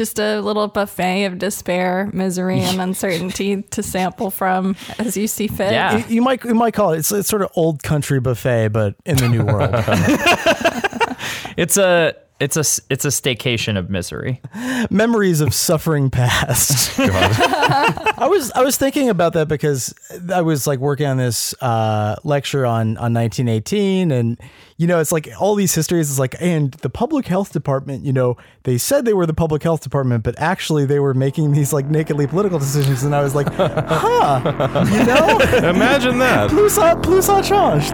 [0.00, 5.46] just a little buffet of despair, misery, and uncertainty to sample from as you see
[5.46, 5.72] fit.
[5.72, 5.98] Yeah.
[5.98, 8.94] You, you might you might call it it's, it's sort of old country buffet, but
[9.04, 9.74] in the new world.
[11.56, 14.40] It's a it's a s- it's a staycation of misery.
[14.90, 16.98] Memories of suffering past.
[16.98, 19.94] I was I was thinking about that because
[20.32, 24.40] I was like working on this uh, lecture on on 1918, and
[24.78, 26.10] you know it's like all these histories.
[26.10, 28.04] It's like and the public health department.
[28.04, 31.52] You know they said they were the public health department, but actually they were making
[31.52, 33.02] these like nakedly political decisions.
[33.02, 35.38] And I was like, huh, you know,
[35.68, 36.50] Imagine that.
[36.50, 37.92] plus a, plus a change.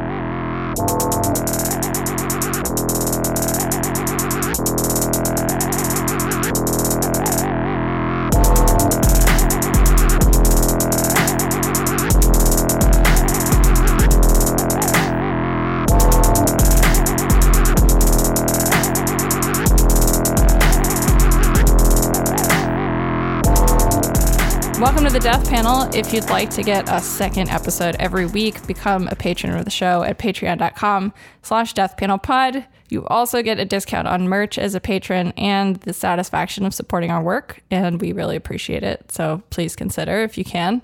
[25.06, 25.82] To the Death Panel.
[25.94, 29.70] If you'd like to get a second episode every week, become a patron of the
[29.70, 32.66] show at patreon.com slash deathpanelpod.
[32.88, 37.12] You also get a discount on merch as a patron and the satisfaction of supporting
[37.12, 39.12] our work, and we really appreciate it.
[39.12, 40.82] So please consider if you can.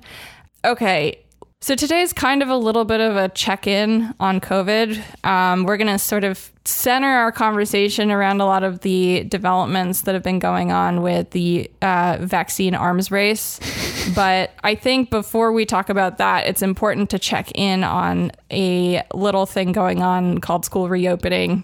[0.64, 1.18] Okay,
[1.60, 5.24] so today's kind of a little bit of a check in on COVID.
[5.26, 10.02] Um, we're going to sort of center our conversation around a lot of the developments
[10.02, 13.58] that have been going on with the uh, vaccine arms race.
[14.16, 19.00] But I think before we talk about that, it's important to check in on a
[19.14, 21.62] little thing going on called school reopening,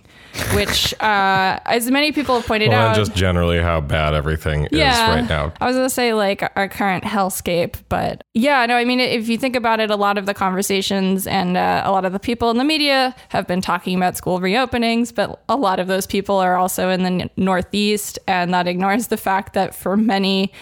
[0.54, 4.80] which, uh, as many people have pointed Well, out, just generally how bad everything is
[4.80, 5.52] right now.
[5.60, 9.36] I was gonna say like our current hellscape, but yeah, no, I mean if you
[9.36, 12.50] think about it, a lot of the conversations and uh, a lot of the people
[12.52, 14.38] in the media have been talking about school
[14.88, 19.08] reopenings, but a lot of those people are also in the Northeast, and that ignores
[19.08, 20.52] the fact that for many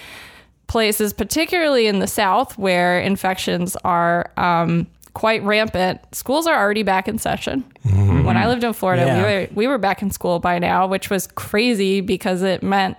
[0.66, 7.08] places, particularly in the South, where infections are um, quite rampant, schools are already back
[7.08, 7.64] in session.
[7.84, 9.16] When I lived in Florida, Yeah.
[9.16, 12.96] we were we were back in school by now, which was crazy because it meant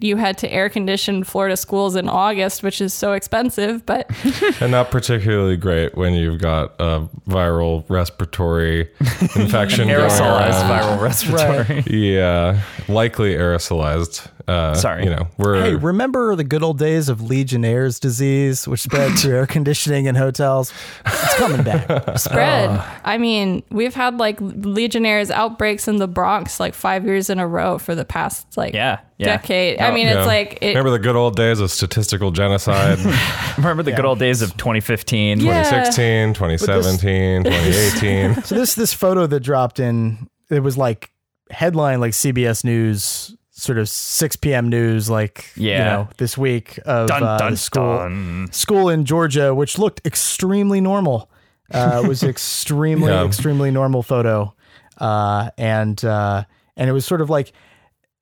[0.00, 3.84] you had to air condition Florida schools in August, which is so expensive.
[3.84, 4.10] But
[4.60, 8.90] And not particularly great when you've got a viral respiratory
[9.36, 10.98] infection going Aerosolized around.
[10.98, 11.84] viral respiratory.
[11.88, 14.28] Yeah, likely aerosolized.
[14.48, 15.04] Uh, Sorry.
[15.04, 19.34] You know, we're Hey, remember the good old days of Legionnaire's disease, which spread through
[19.36, 20.72] air conditioning in hotels?
[21.04, 21.86] It's coming back.
[22.18, 22.70] spread.
[23.04, 27.46] I mean, we've had like Legionnaires outbreaks in the Bronx like five years in a
[27.46, 29.26] row for the past like Yeah, yeah.
[29.26, 29.80] decade.
[29.80, 30.18] I mean, Yeah.
[30.18, 32.98] it's like it, remember the good old days of statistical genocide
[33.58, 35.40] Remember the good old days of 2015?
[35.40, 38.42] 2016, 2017, 2018.
[38.44, 41.10] So this this photo that dropped in, it was like
[41.50, 44.68] headline like CBS News, sort of 6 p.m.
[44.68, 48.48] news, like you know this week of Dun, uh, dun, school dun.
[48.52, 51.28] school in Georgia, which looked extremely normal.
[51.72, 53.24] Uh, it was extremely Yeah.
[53.26, 54.54] extremely normal photo,
[54.98, 56.44] uh, and uh,
[56.76, 57.52] and it was sort of like,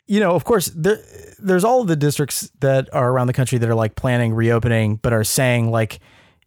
[0.06, 0.98] you know, of course there
[1.38, 4.96] there's all of the districts that are around the country that are like planning reopening,
[4.96, 6.00] but are saying like,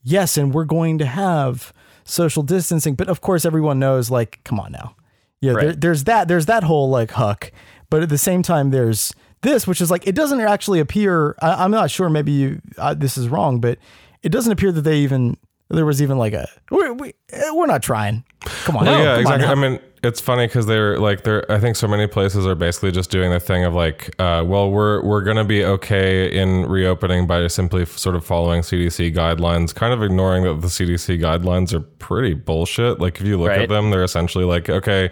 [0.03, 1.71] yes, and we're going to have
[2.03, 4.95] social distancing, but of course everyone knows like, come on now,
[5.41, 7.51] yeah, there, there's that there's that whole like huck,
[7.89, 11.35] but at the same time there's this, which is like it doesn't actually appear.
[11.41, 12.09] I, I'm not sure.
[12.09, 13.77] Maybe you, uh, this is wrong, but
[14.23, 15.37] it doesn't appear that they even
[15.69, 18.23] there was even like a we, we eh, we're not trying.
[18.63, 19.45] Come on, Well, no, yeah, come exactly.
[19.45, 19.51] now.
[19.51, 21.49] I mean, it's funny because they're like they're.
[21.51, 24.71] I think so many places are basically just doing the thing of like, uh, well,
[24.71, 29.75] we're we're gonna be okay in reopening by simply f- sort of following CDC guidelines,
[29.75, 32.99] kind of ignoring that the CDC guidelines are pretty bullshit.
[32.99, 33.61] Like if you look Right.
[33.61, 35.11] at them, they're essentially like, okay,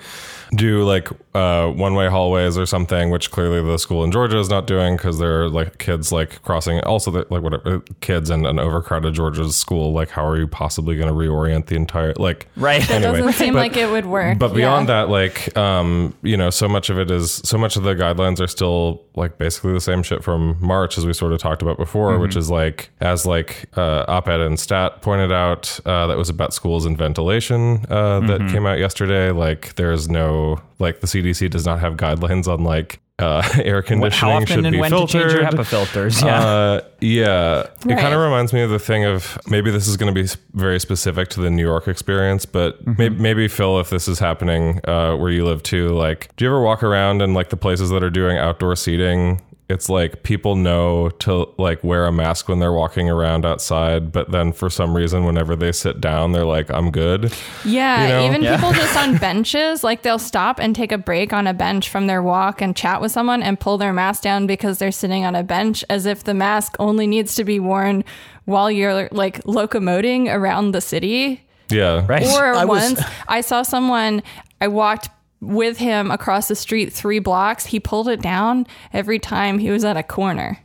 [0.56, 4.50] do like uh, one way hallways or something, which clearly the school in Georgia is
[4.50, 6.80] not doing because they're like kids like crossing.
[6.82, 9.92] Also, they're, like whatever kids in an overcrowded Georgia's school.
[9.94, 12.48] Like, how are you possibly going to reorient the entire like?
[12.58, 12.82] Right.
[12.88, 14.40] that anyway, doesn't seem but- like it would work.
[14.40, 15.02] But beyond Yeah.
[15.06, 18.40] that, like, um, you know, so much of it is so much of the guidelines
[18.42, 21.78] are still like basically the same shit from March, as we sort of talked about
[21.78, 26.30] before, which is like, as like uh, op-ed and stat pointed out, uh, that was
[26.30, 29.32] about schools and ventilation uh, that came out yesterday.
[29.32, 30.37] Like, there's no
[30.80, 34.66] like the CDC does not have guidelines on like uh, air conditioning How often should
[34.66, 35.30] and be when filtered.
[35.30, 36.22] to change your HEPA filters?
[36.22, 36.40] Yeah.
[36.46, 37.68] Uh, yeah.
[37.86, 40.30] It kind of reminds me of the thing of maybe this is going to be
[40.54, 44.80] very specific to the New York experience, but maybe, maybe Phil, if this is happening
[44.88, 47.90] uh, where you live too, like, do you ever walk around and like the places
[47.90, 49.42] that are doing outdoor seating?
[49.70, 54.32] It's like people know to like wear a mask when they're walking around outside, but
[54.32, 57.34] then for some reason, whenever they sit down, they're like, "I'm good."
[57.66, 58.26] Yeah, You know?
[58.28, 58.56] even Yeah.
[58.56, 62.08] people just on benches, like they'll stop and take a break on a bench from
[62.08, 65.36] their walk and chat with someone and pull their mask down because they're sitting on
[65.36, 68.06] a bench as if the mask only needs to be worn
[68.46, 71.44] while you're like locomoting around the city.
[71.70, 72.24] Yeah, Right.
[72.26, 74.24] Or I was- once I saw someone,
[74.62, 75.10] I walked
[75.42, 77.66] with him across the street three blocks.
[77.66, 80.60] He pulled it down every time he was at a corner.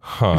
[0.00, 0.38] Huh.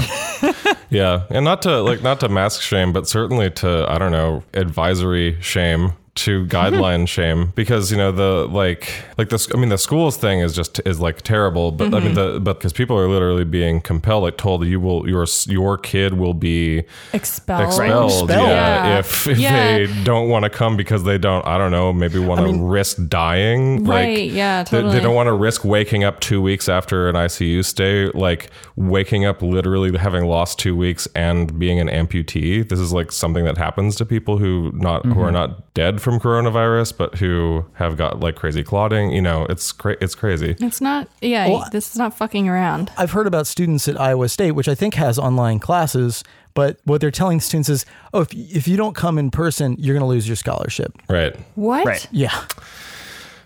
[0.90, 4.44] yeah, and not to like not to mask shame, but certainly to I don't know
[4.54, 5.94] advisory shame
[6.25, 10.39] to guideline shame because you know the like like this I mean the schools thing
[10.39, 13.81] is just is like terrible but I mean the but because people are literally being
[13.81, 16.83] compelled like told that you will your your kid will be
[17.13, 17.66] Expelled.
[17.68, 18.30] expelled, Expelled.
[18.30, 19.00] yeah, Yeah.
[19.00, 19.77] if if Yeah.
[19.77, 22.98] they don't want to come because they don't I don't know maybe want to risk
[23.07, 27.07] dying Right, like yeah, they- they, don't want to risk waking up two weeks after
[27.10, 32.68] an ICU stay like waking up literally having lost two weeks and being an amputee
[32.68, 35.21] this is like something that happens to people who not who Mm-hmm.
[35.21, 39.71] are not dead from coronavirus but who have got like crazy clotting you know it's
[39.71, 42.91] cra- it's crazy It's not, yeah, Well, this is not fucking around.
[42.97, 46.23] I've heard about students at Iowa State, which I think has online classes,
[46.53, 49.94] but what they're telling students is, oh, if, if you don't come in person, you're
[49.94, 50.94] going to lose your scholarship.
[51.07, 51.85] right What?
[51.85, 52.07] Right.
[52.11, 52.45] Yeah.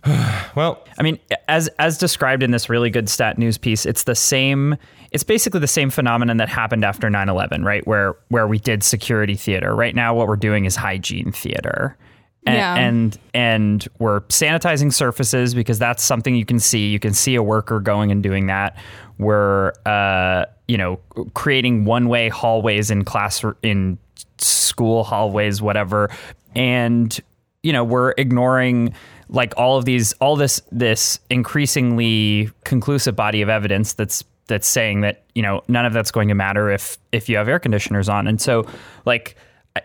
[0.55, 4.15] well I mean, as as described in this really good stat news piece, it's the
[4.15, 4.75] same.
[5.11, 7.85] It's basically the same phenomenon that happened after 9/11, right?
[7.87, 9.75] Where where we did security theater.
[9.75, 11.97] Right now, what we're doing is hygiene theater.
[12.45, 12.75] And, Yeah.
[12.75, 16.89] and and we're sanitizing surfaces because that's something you can see.
[16.89, 18.77] You can see a worker going and doing that.
[19.17, 20.99] We're uh, you know
[21.33, 23.97] creating one way hallways in class in
[24.39, 26.09] school hallways, whatever,
[26.55, 27.17] and
[27.61, 28.93] you know we're ignoring
[29.29, 34.99] like all of these all this this increasingly conclusive body of evidence that's that's saying
[35.01, 38.09] that you know none of that's going to matter if if you have air conditioners
[38.09, 38.65] on and so
[39.05, 39.35] like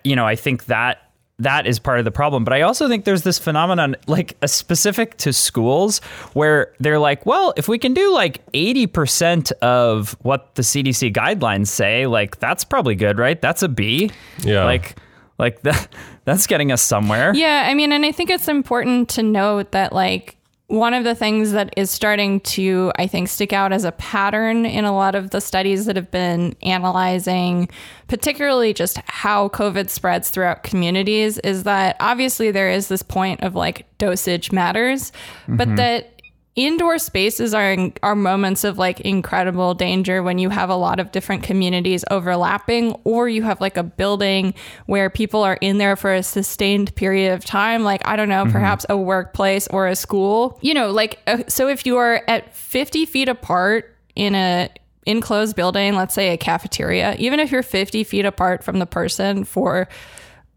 [0.02, 1.07] you know i think that
[1.38, 2.44] that is part of the problem.
[2.44, 6.00] But i also think there's this phenomenon like a specific to schools
[6.32, 11.68] where they're like well if we can do like 80% of what the cdc guidelines
[11.68, 13.40] say like that's probably good right?
[13.40, 14.10] That's a b.
[14.42, 14.64] Yeah.
[14.64, 14.96] like
[15.38, 15.88] like that
[16.24, 17.32] that's getting us somewhere.
[17.34, 20.36] Yeah, I mean, and I think it's important to note that, like,
[20.68, 24.66] one of the things that is starting to, I think, stick out as a pattern
[24.66, 27.70] in a lot of the studies that have been analyzing,
[28.06, 33.54] particularly just how COVID spreads throughout communities, is that obviously there is this point of
[33.54, 35.10] like dosage matters,
[35.48, 35.76] but mm-hmm.
[35.76, 36.17] that
[36.58, 41.12] indoor spaces are are moments of like incredible danger when you have a lot of
[41.12, 44.52] different communities overlapping or you have like a building
[44.86, 48.44] where people are in there for a sustained period of time like i don't know
[48.46, 50.58] perhaps a workplace or a school.
[50.60, 54.68] You know like uh, so if you are at 50 feet apart in a
[55.06, 59.44] enclosed building let's say a cafeteria even if you're 50 feet apart from the person
[59.44, 59.88] for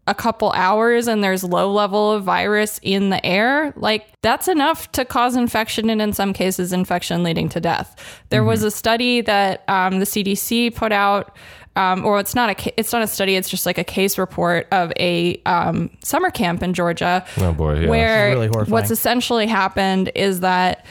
[0.08, 4.90] a couple hours and there's low level of virus in the air, like that's enough
[4.92, 7.94] to cause infection and in some cases infection leading to death.
[8.30, 11.36] There was a study that um, the CDC put out.
[11.74, 13.34] Um, or it's not a it's not a study.
[13.34, 17.80] It's just like a case report of a um, summer camp in Georgia, Oh, boy,
[17.80, 17.88] yeah.
[17.88, 20.84] where really what's essentially happened is that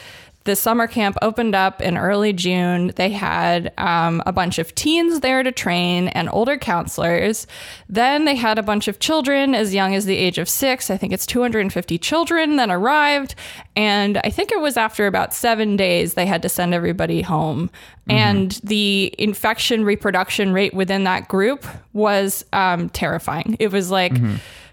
[0.43, 2.91] the summer camp opened up in early June.
[2.95, 7.45] They had um, a bunch of teens there to train and older counselors.
[7.87, 10.89] Then they had a bunch of children as young as the age of six.
[10.89, 13.35] I think it's 250 children that arrived.
[13.75, 17.69] And I think it was after about seven days they had to send everybody home.
[18.09, 23.55] And the infection reproduction rate within that group was um, terrifying.
[23.59, 24.13] It was like,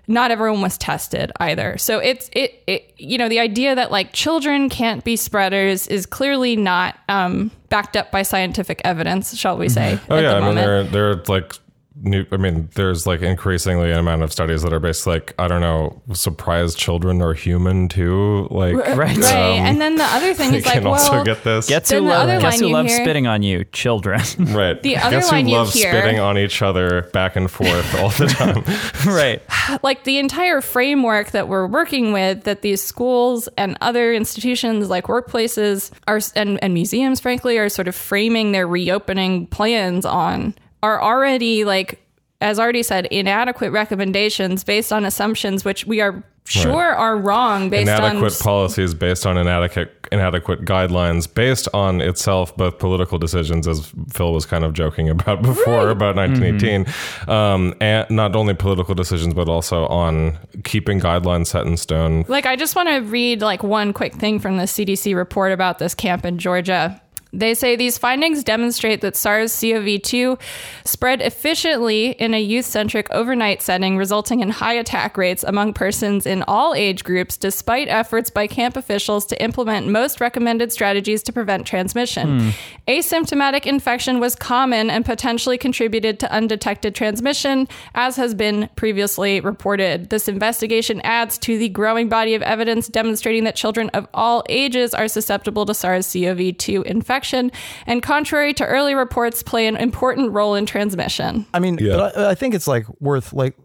[0.08, 1.76] not everyone was tested either.
[1.78, 6.06] So it's it, it you know the idea that like children can't be spreaders is
[6.06, 10.00] clearly not um, backed up by scientific evidence, shall we say?
[10.10, 10.66] Oh at yeah, the I mean moment.
[10.66, 11.52] there there are like
[12.02, 12.24] new.
[12.32, 15.60] I mean there's like increasingly an amount of studies that are basically like I don't
[15.60, 18.48] know, surprised children are human too.
[18.50, 18.96] Like Right.
[18.96, 19.16] right.
[19.16, 19.22] um,
[19.66, 21.68] and then the other thing they is like, can well, also get this.
[21.68, 23.64] Guess Then who, the love, other guess line who loves hear- spitting on you?
[23.64, 24.20] Children.
[24.38, 24.82] right.
[24.82, 27.94] The other Guess line who you loves hear- spitting on each other back and forth
[27.96, 28.64] all the time.
[29.14, 29.42] right.
[29.82, 35.04] like the entire framework that we're working with that these schools and other institutions like
[35.04, 41.02] workplaces are and, and museums frankly are sort of framing their reopening plans on are
[41.02, 42.00] already like
[42.40, 47.82] as already said inadequate recommendations based on assumptions which we are sure are wrong based
[47.82, 53.92] inadequate on policies based on inadequate inadequate guidelines based on itself both political decisions as
[54.10, 56.86] phil was kind of joking about before about 1918
[57.28, 62.24] um, and not only political decisions but also on keeping guidelines set in stone.
[62.28, 65.78] Like, I just want to read like one quick thing from the CDC report about
[65.78, 67.00] this camp in Georgia.
[67.32, 70.38] They say these findings demonstrate that SARS CoV 2
[70.84, 76.24] spread efficiently in a youth centric overnight setting, resulting in high attack rates among persons
[76.24, 81.32] in all age groups, despite efforts by camp officials to implement most recommended strategies to
[81.32, 82.40] prevent transmission.
[82.40, 82.50] Hmm.
[82.88, 90.08] Asymptomatic infection was common and potentially contributed to undetected transmission, as has been previously reported.
[90.08, 94.94] This investigation adds to the growing body of evidence demonstrating that children of all ages
[94.94, 100.32] are susceptible to SARS CoV 2 infection and, contrary to early reports, play an important
[100.32, 101.46] role in transmission.
[101.52, 101.96] I mean, Yeah.
[101.96, 103.56] but I, I think it's like worth like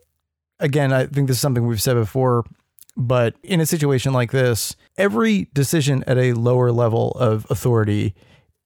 [0.60, 0.92] again.
[0.92, 2.46] I think this is something we've said before,
[2.98, 8.14] but in a situation like this, every decision at a lower level of authority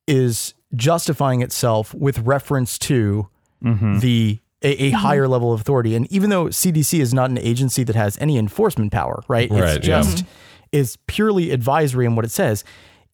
[0.08, 3.28] is justifying itself with reference to
[3.64, 4.00] mm-hmm.
[4.00, 4.96] the a, a mm-hmm.
[4.96, 5.96] higher level of authority.
[5.96, 9.50] And even though CDC is not an agency that has any enforcement power, right?
[9.50, 10.02] Right, It's yeah.
[10.02, 10.26] just
[10.72, 12.64] is purely advisory in what it says.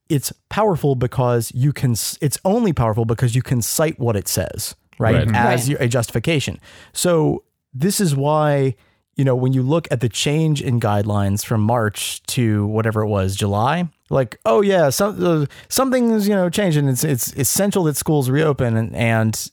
[0.09, 1.91] It's powerful because you can.
[2.21, 5.25] It's only powerful because you can cite what it says, right?
[5.27, 5.35] Right.
[5.35, 5.67] As Right.
[5.69, 6.59] your- a justification.
[6.91, 7.43] So
[7.73, 8.75] this is why
[9.15, 13.07] you know when you look at the change in guidelines from March to whatever it
[13.07, 16.87] was July, like oh yeah, some uh, something is you know changing.
[16.87, 19.51] It's it's essential that schools reopen and and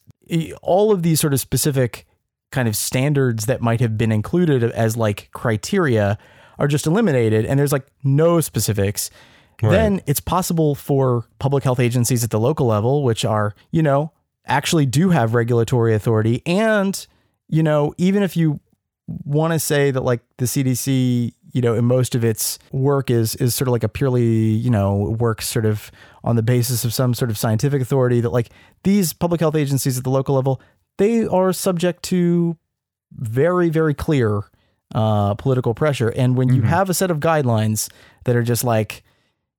[0.63, 2.07] all of these sort of specific
[2.53, 6.19] kind of standards that might have been included as like criteria
[6.59, 9.09] are just eliminated and there's like no specifics
[9.69, 14.13] then it's possible for public health agencies at the local level which are you know
[14.47, 16.43] actually do have regulatory authority.
[16.47, 17.07] And
[17.49, 18.61] you know even if you
[19.07, 23.35] want to say that like the CDC you know in most of its work is
[23.37, 25.91] is sort of like a purely you know works sort of
[26.23, 28.51] on the basis of some sort of scientific authority that like
[28.85, 30.61] these public health agencies at the local level
[30.99, 32.57] they are subject to
[33.13, 34.45] very very clear
[34.95, 36.09] uh, political pressure.
[36.09, 37.91] And when you have a set of guidelines
[38.25, 39.03] that are just like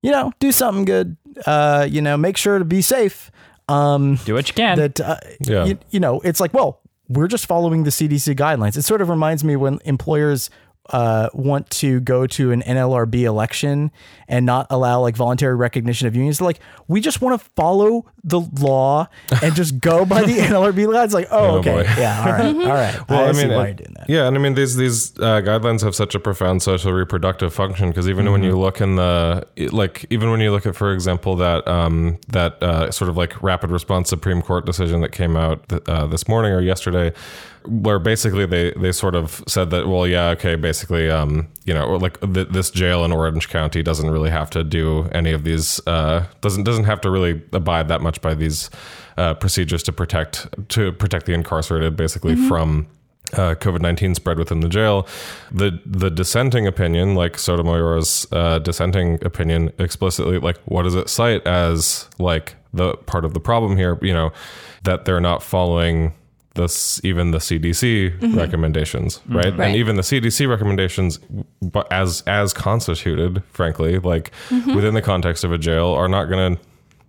[0.01, 1.15] you know do something good
[1.46, 3.31] uh, you know make sure to be safe
[3.70, 4.77] um, Do what you can.
[4.77, 5.65] that uh, Yeah.
[5.65, 9.10] you, you know it's like well we're just following the CDC guidelines it sort of
[9.10, 10.50] reminds me when employers
[10.91, 13.91] uh, want to go to an NLRB election
[14.27, 16.39] and not allow like voluntary recognition of unions.
[16.39, 19.07] They're like we just want to follow the law
[19.41, 21.71] and just go by the NLRB guidelines like oh, Oh, okay.
[21.71, 21.81] boy.
[21.98, 22.55] yeah all right.
[22.67, 23.10] All right.
[23.10, 24.10] Well, I, I, mean, why you're doing that.
[24.10, 27.89] Yeah, and I mean these these uh, guidelines have such a profound social reproductive function
[27.89, 28.50] because even when Mm-hmm.
[28.50, 32.62] you look in the like even when you look at for example that um, that
[32.63, 36.27] uh, sort of like rapid response Supreme Court decision that came out th- uh, this
[36.27, 37.13] morning or yesterday,
[37.65, 41.96] where basically they they sort of said that well yeah okay basically um, you know
[41.98, 45.80] like th- this jail in Orange County doesn't really have to do any of these
[45.88, 48.70] uh, doesn't doesn't have to really abide that much by these
[49.18, 52.88] uh, procedures to protect to protect the incarcerated basically from
[53.34, 55.08] uh, COVID nineteen spread within the jail.
[55.51, 61.46] The the dissenting opinion, like Sotomayor's uh, dissenting opinion, explicitly like what does it cite
[61.46, 63.98] as like the part of the problem here?
[64.01, 64.32] You know
[64.84, 66.13] that they're not following
[66.55, 68.38] this even the CDC mm-hmm.
[68.38, 69.58] recommendations, right?
[69.58, 69.67] Right.
[69.67, 71.20] And even the CDC recommendations,
[71.62, 74.75] but as as constituted, frankly, like mm-hmm.
[74.75, 76.62] within the context of a jail, are not going to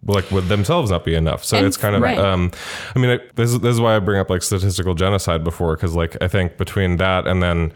[0.07, 1.45] like would themselves not be enough.
[1.45, 2.19] So And- it's kind of right.
[2.19, 2.51] um,
[2.95, 6.17] I mean, this, this is why I bring up like statistical genocide before, because like
[6.21, 7.73] I think between that and then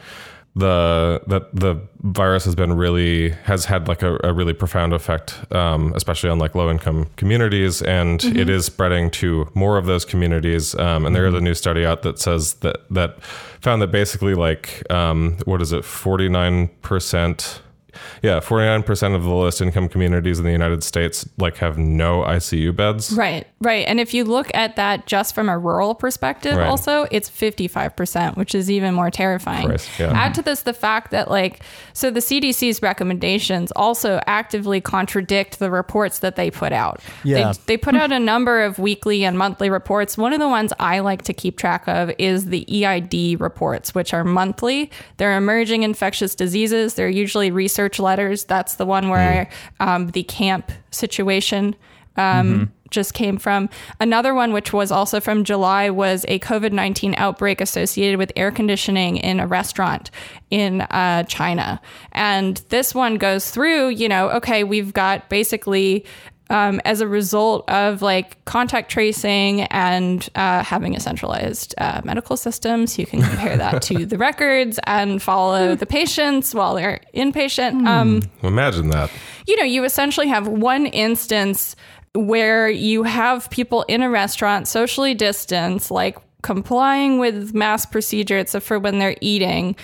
[0.57, 5.39] the that the virus has been really has had like a, a really profound effect,
[5.53, 10.07] um, especially on like low income communities, and it is spreading to more of those
[10.07, 10.75] communities.
[10.77, 14.35] Um, and there is a new study out that says that that found that basically
[14.35, 17.61] like um, what is it, forty nine percent.
[18.23, 21.79] Yeah, forty nine percent of the lowest income communities in the United States like have
[21.79, 23.13] no ICU beds.
[23.13, 23.87] Right, right.
[23.87, 26.67] And if you look at that just from a rural perspective, Right.
[26.67, 29.67] also, it's 55%, which is even more terrifying.
[29.69, 30.13] Christ, yeah.
[30.13, 31.61] Add to this the fact that, like,
[31.93, 37.01] so the CDC's recommendations also actively contradict the reports that they put out.
[37.25, 37.53] Yeah.
[37.53, 40.17] They, they put out a number of weekly and monthly reports.
[40.19, 44.13] One of the ones I like to keep track of is the EID reports, which
[44.13, 44.91] are monthly.
[45.19, 46.95] They're emerging infectious diseases.
[46.95, 48.45] They're usually research letters.
[48.45, 49.49] That's the one where
[49.81, 51.77] um, the camp situation
[52.17, 53.69] um, just came from.
[54.01, 58.51] Another one, which was also from July, was a COVID 19 outbreak associated with air
[58.51, 60.11] conditioning in a restaurant
[60.51, 61.81] in uh, China.
[62.13, 66.05] And this one goes through, you know, okay, we've got basically.
[66.49, 72.37] Um, as a result of like contact tracing and uh, having a centralized uh, medical
[72.37, 77.01] system, so you can compare that to the records and follow the patients while they're
[77.15, 77.85] inpatient.
[77.85, 79.11] Um, Imagine that.
[79.49, 81.75] you know, you essentially have one instance
[82.15, 88.65] where you have people in a restaurant socially distanced, like complying with mask procedure, except
[88.65, 89.75] for when they're eating.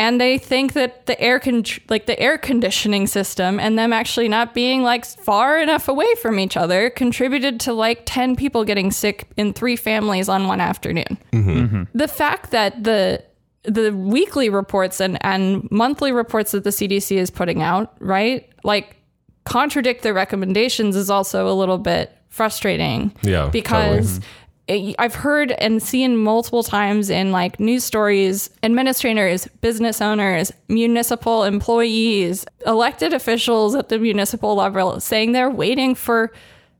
[0.00, 4.28] And they think that the air con- like the air conditioning system and them actually
[4.28, 8.90] not being like far enough away from each other contributed to like 10 people getting
[8.90, 11.18] sick in three families on one afternoon.
[11.32, 11.50] Mm-hmm.
[11.50, 11.82] Mm-hmm.
[11.92, 13.22] The fact that the
[13.64, 18.48] the weekly reports and, and monthly reports that the CDC is putting out, right?
[18.64, 18.96] Like
[19.44, 23.14] contradict their recommendations is also a little bit frustrating.
[23.20, 24.39] Yeah, Because mm-hmm.
[24.70, 31.44] It- I've heard and seen multiple times in like news stories, administrators, business owners, municipal
[31.44, 36.32] employees, elected officials at the municipal level saying they're waiting for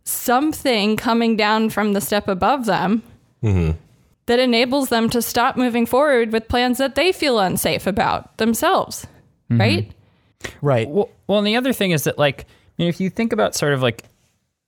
[0.04, 3.02] something coming down from the step above them
[3.42, 3.76] mm-hmm.
[4.26, 9.06] that enables them to stop moving forward with plans that they feel unsafe about themselves.
[9.50, 9.60] Mm-hmm.
[9.60, 9.92] Right?
[10.62, 10.88] Right.
[10.88, 13.54] Well, well, and the other thing is that like you know, if you think about
[13.54, 14.04] sort of like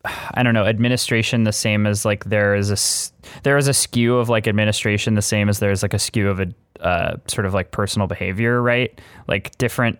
[0.04, 4.16] I don't know administration the same as like there is a there is a skew
[4.16, 6.48] of like administration the same as there's like a skew of a
[6.80, 9.00] uh, sort of like personal behavior, right?
[9.28, 9.98] Like different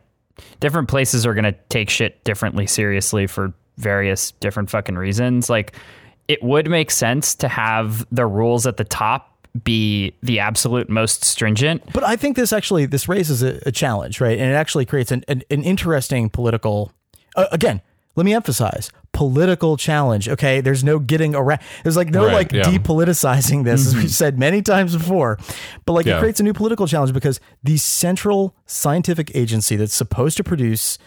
[0.59, 5.49] different places are gonna take shit differently seriously for various different fucking reasons.
[5.49, 5.77] Like
[6.27, 9.29] it would make sense to have the rules at the top
[9.65, 14.21] be the absolute most stringent But I think this actually this raises a, a challenge,
[14.21, 14.39] right?
[14.39, 16.91] And it actually creates an, an, an interesting political.
[17.37, 17.83] Uh, again,
[18.17, 20.29] let me emphasize political challenge.
[20.29, 21.61] Okay, there's no getting around.
[21.83, 22.63] There's like no Right, like yeah.
[22.63, 25.39] depoliticizing this, as we've said many times before.
[25.85, 30.37] But like it creates a new political challenge because the central scientific agency that's supposed
[30.39, 30.99] to produce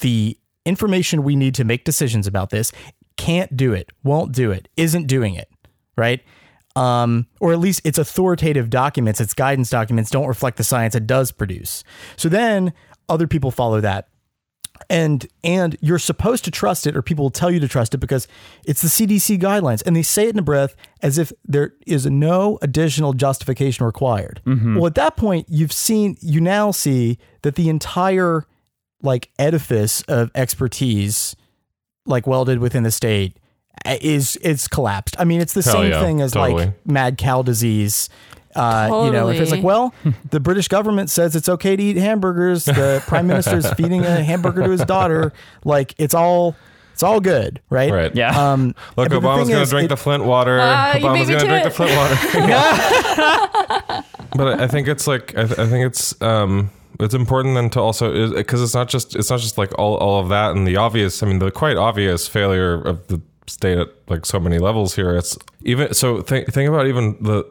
[0.00, 2.72] the information we need to make decisions about this
[3.16, 5.48] can't do it, won't do it, isn't doing it,
[5.96, 6.22] right?
[6.76, 11.06] Um, or at least its authoritative documents, its guidance documents don't reflect the science it
[11.06, 11.84] does produce.
[12.16, 12.72] So then
[13.08, 14.08] other people follow that.
[14.94, 17.98] And and you're supposed to trust it, or people will tell you to trust it
[17.98, 18.28] because
[18.64, 22.06] it's the CDC guidelines, and they say it in a breath as if there is
[22.06, 24.40] no additional justification required.
[24.76, 28.46] Well, at that point, you've seen you now see that the entire
[29.02, 31.34] like edifice of expertise
[32.06, 33.38] like welded within the state
[33.84, 35.16] uh, is it's collapsed.
[35.18, 36.66] I mean, it's the Hell same yeah, thing as totally.
[36.66, 38.08] like mad cow disease.
[38.54, 39.94] Uh, You know, if it's like, well,
[40.30, 42.64] the British government says it's okay to eat hamburgers.
[42.64, 45.32] The prime minister's feeding a hamburger to his daughter.
[45.64, 46.54] Like it's all,
[46.92, 47.90] it's all good, right?
[47.92, 48.14] Right.
[48.14, 48.30] Yeah.
[48.52, 50.56] Um, Look, Obama's going to drink it- the Flint water.
[50.56, 51.70] You Obama's beat me going to to drink the.
[51.70, 52.14] Flint water.
[54.36, 57.80] but I think it's like I, th- I think it's um it's important then to
[57.80, 60.76] also because it's not just it's not just like all all of that and the
[60.76, 61.22] obvious.
[61.22, 63.20] I mean, the quite obvious failure of the
[63.54, 65.16] state at like so many levels here.
[65.16, 66.20] It's even so.
[66.22, 67.44] Think think about even the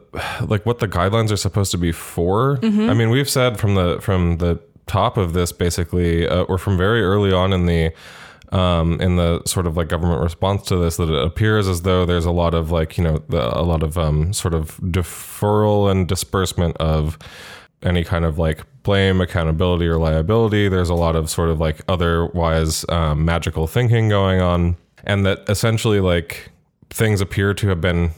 [0.46, 2.58] like what the guidelines are supposed to be for.
[2.90, 6.76] I mean, we've said from the from the top of this basically, uh, or from
[6.76, 7.92] very early on in the
[8.52, 12.06] um, in the sort of like government response to this that it appears as though
[12.06, 15.90] there's a lot of like you know the, a lot of um, sort of deferral
[15.90, 17.18] and disbursement of
[17.82, 20.68] any kind of like blame, accountability, or liability.
[20.68, 25.48] There's a lot of sort of like otherwise um, magical thinking going on, and that
[25.48, 26.50] essentially like
[26.90, 28.10] things appear to have been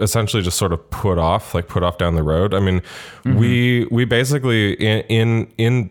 [0.00, 2.54] essentially just sort of put off, like put off down the road.
[2.54, 2.82] I mean,
[3.24, 5.90] we we basically in in in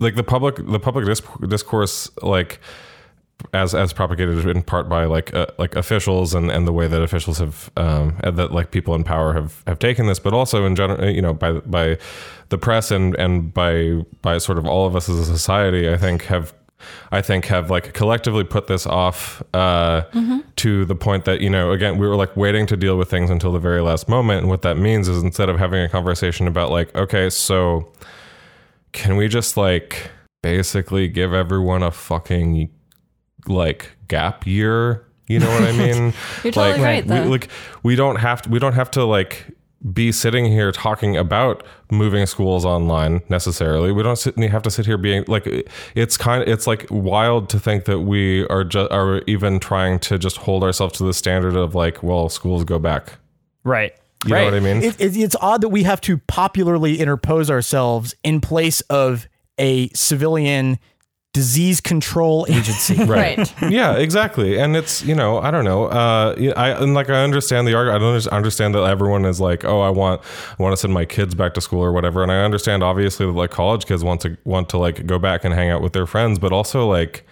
[0.00, 2.60] like the public the public dis- discourse like
[3.54, 7.02] as as propagated in part by like uh, like officials and and the way that
[7.02, 10.74] officials have um that like people in power have have taken this but also in
[10.74, 11.96] general you know by by
[12.48, 15.96] the press and and by by sort of all of us as a society i
[15.96, 16.52] think have
[17.10, 20.02] I think have like collectively put this off uh,
[20.56, 23.30] to the point that you know again we were like waiting to deal with things
[23.30, 26.46] until the very last moment, and what that means is instead of having a conversation
[26.46, 27.92] about like okay, so
[28.92, 30.10] can we just like
[30.42, 32.70] basically give everyone a fucking
[33.46, 35.04] like gap year?
[35.26, 36.14] You know what I mean?
[36.42, 37.48] You're totally like, right, we, like
[37.82, 39.46] we don't have to we don't have to like
[39.92, 43.92] be sitting here talking about moving schools online necessarily.
[43.92, 45.46] We don't sit, have to sit here being like
[45.94, 50.00] it's kind of it's like wild to think that we are just are even trying
[50.00, 53.18] to just hold ourselves to the standard of like well schools go back.
[53.62, 53.92] right
[54.26, 54.82] You right know what I mean?
[54.82, 59.88] it, it, it's odd that we have to popularly interpose ourselves in place of a
[59.90, 60.78] civilian
[61.38, 62.96] disease control agency.
[63.08, 63.54] Right.
[63.70, 64.58] yeah, exactly.
[64.58, 65.84] And it's you know I don't know.
[65.84, 68.02] Uh, I and like I understand the argument.
[68.02, 70.20] I don't understand that everyone is like, oh, I want
[70.58, 72.24] I want to send my kids back to school or whatever.
[72.24, 75.44] And I understand obviously that like college kids want to want to like go back
[75.44, 77.24] and hang out with their friends, but also like.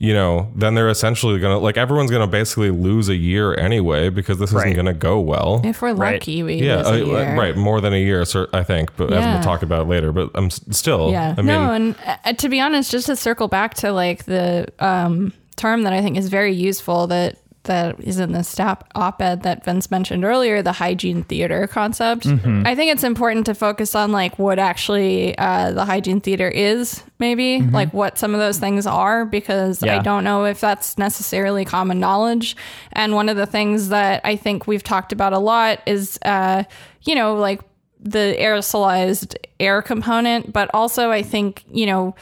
[0.00, 4.38] You know, then they're essentially gonna like everyone's gonna basically lose a year anyway because
[4.38, 5.60] this isn't gonna go well.
[5.64, 6.14] If we're Right.
[6.14, 7.36] lucky, we yeah, lose a uh, year.
[7.38, 8.96] right, more than a year, cer- I think.
[8.96, 10.12] But as we'll talk about later.
[10.12, 11.10] But I'm still.
[11.10, 11.32] Yeah.
[11.38, 14.66] I mean, no, and uh, to be honest, just to circle back to like the
[14.80, 19.20] um, term that I think is very useful that that is in the STAT op
[19.20, 22.26] ed that Vince mentioned earlier, the hygiene theater concept.
[22.66, 27.02] I think it's important to focus on like what actually uh, the hygiene theater is,
[27.18, 31.64] maybe like what some of those things are, because I don't know if that's necessarily
[31.64, 32.56] common knowledge.
[32.92, 36.64] And one of the things that I think we've talked about a lot is, uh,
[37.02, 37.60] you know, like
[38.00, 42.14] the aerosolized air component, but also I think, you know,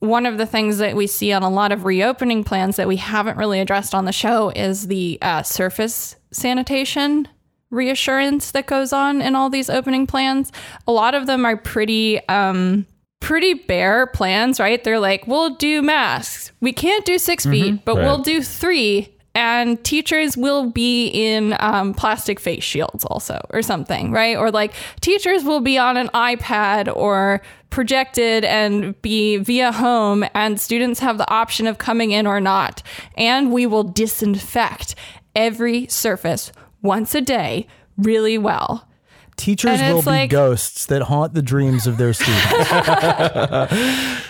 [0.00, 2.96] one of the things that we see on a lot of reopening plans that we
[2.96, 7.26] haven't really addressed on the show is the uh, surface sanitation
[7.70, 10.52] reassurance that goes on in all these opening plans.
[10.86, 12.86] A lot of them are pretty um
[13.20, 14.84] pretty bare plans, right?
[14.84, 16.52] They're like, we'll do masks.
[16.60, 18.04] We can't do 6 feet, but Right.
[18.04, 24.12] we'll do 3 and teachers will be in um, plastic face shields also or something
[24.12, 24.36] right?
[24.36, 30.60] Or like teachers will be on an ipad or projected and be via home and
[30.60, 32.82] students have the option of coming in or not.
[33.16, 34.94] And we will disinfect
[35.34, 37.66] every surface once a day
[37.98, 38.86] really well.
[39.36, 42.70] Teachers will be like- ghosts that haunt the dreams of their students.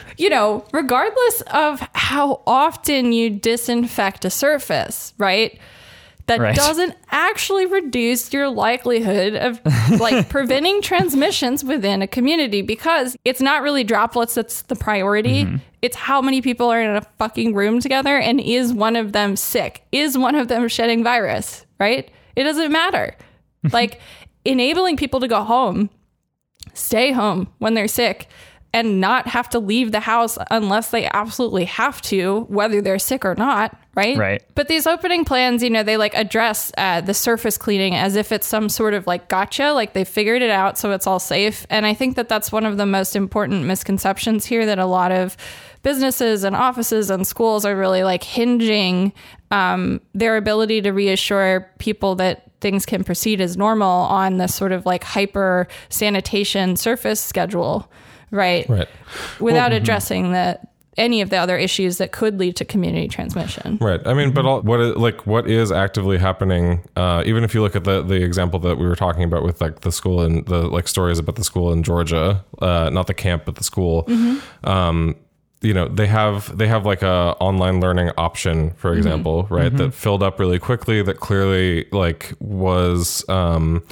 [0.19, 5.59] you know, regardless of how often you disinfect a surface, right?
[6.27, 6.57] That Right.
[6.57, 9.61] doesn't actually reduce your likelihood of
[10.01, 15.45] like preventing transmissions within a community because it's not really droplets that's the priority.
[15.45, 15.57] Mm-hmm.
[15.83, 19.37] It's how many people are in a fucking room together and is one of them
[19.37, 19.85] sick?
[19.93, 22.11] Is one of them shedding virus, right?
[22.37, 23.15] It doesn't matter.
[23.73, 24.01] like
[24.47, 25.91] enabling people to go home
[26.73, 28.29] stay home when they're sick
[28.75, 33.25] and not have to leave the house unless they absolutely have to, whether they're sick
[33.25, 34.19] or not, right?
[34.19, 34.43] Right.
[34.57, 38.33] But these opening plans, you know, they like address uh, the surface cleaning as if
[38.33, 41.65] it's some sort of like gotcha, like they figured it out so it's all safe.
[41.71, 45.13] And I think that that's one of the most important misconceptions here that a lot
[45.13, 45.37] of
[45.85, 49.13] businesses and offices and schools are really like hinging
[49.53, 54.73] um, their ability to reassure people that things can proceed as normal on this sort
[54.73, 57.89] of like hyper sanitation surface schedule,
[58.35, 58.69] right?
[58.69, 58.89] Right.
[59.41, 63.79] Without addressing that any of the other issues that could lead to community transmission.
[63.81, 64.01] Right.
[64.07, 66.89] I mean, but all, what is like what is actively happening?
[66.97, 69.61] Uh, even if you look at the the example that we were talking about with
[69.61, 73.15] like the school and the like stories about the school in Georgia, uh, not the
[73.15, 74.09] camp but the school.
[74.63, 75.17] Um,
[75.65, 78.99] you know they have they have like a online learning option for mm-hmm.
[78.99, 79.91] example right that mm-hmm.
[79.91, 83.83] filled up really quickly that clearly like was um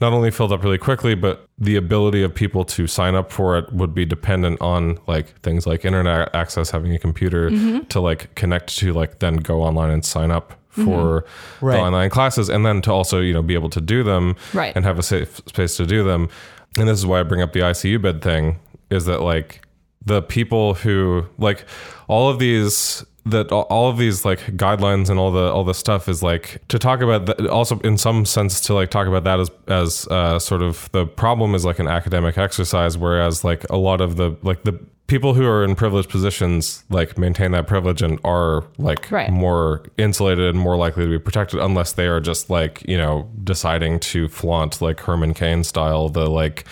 [0.00, 3.58] not only filled up really quickly but the ability of people to sign up for
[3.58, 7.80] it would be dependent on like things like internet access having a computer mm-hmm.
[7.84, 11.24] to like connect to like then go online and sign up for
[11.60, 11.74] Right.
[11.74, 14.74] the online classes and then to also you know be able to do them Right.
[14.74, 16.28] and have a safe space to do them.
[16.76, 18.60] And this is why i bring up the icu bed thing
[18.90, 19.66] is that like
[20.08, 21.64] the people who like
[22.08, 26.08] all of these that all of these like guidelines and all the all the stuff
[26.08, 29.38] is like to talk about that also in some sense to like talk about that
[29.38, 33.76] as as uh, sort of the problem is like an academic exercise whereas like a
[33.76, 34.72] lot of the like the
[35.08, 39.30] people who are in privileged positions like maintain that privilege and are like Right.
[39.30, 43.28] more insulated and more likely to be protected unless they are just like you know
[43.44, 46.64] deciding to flaunt like Herman Cain style the like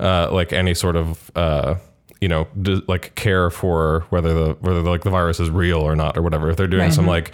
[0.00, 1.76] uh like any sort of uh
[2.24, 5.94] you know d- like care for whether the whether like the virus is real or
[5.94, 6.92] not or whatever if they're doing Right.
[6.98, 7.32] some like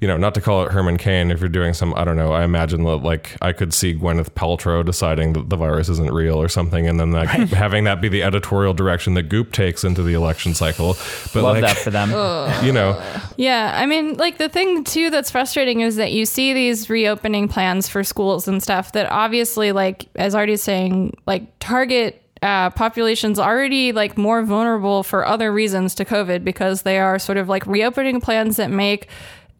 [0.00, 2.32] you know not to call it Herman Cain if you're doing some I don't know
[2.32, 6.40] I imagine that like I could see Gwyneth Paltrow deciding that the virus isn't real
[6.42, 7.28] or something and then like
[7.64, 10.94] having that be the editorial direction that Goop takes into the election cycle
[11.34, 12.08] but Love like that for them.
[12.64, 13.00] you know
[13.36, 17.46] Yeah, I mean, like the thing too that's frustrating is that you see these reopening
[17.48, 23.38] plans for schools and stuff that obviously, like as Artie's saying, like target uh, populations
[23.38, 27.66] already like more vulnerable for other reasons to COVID because they are sort of like
[27.66, 29.08] reopening plans that make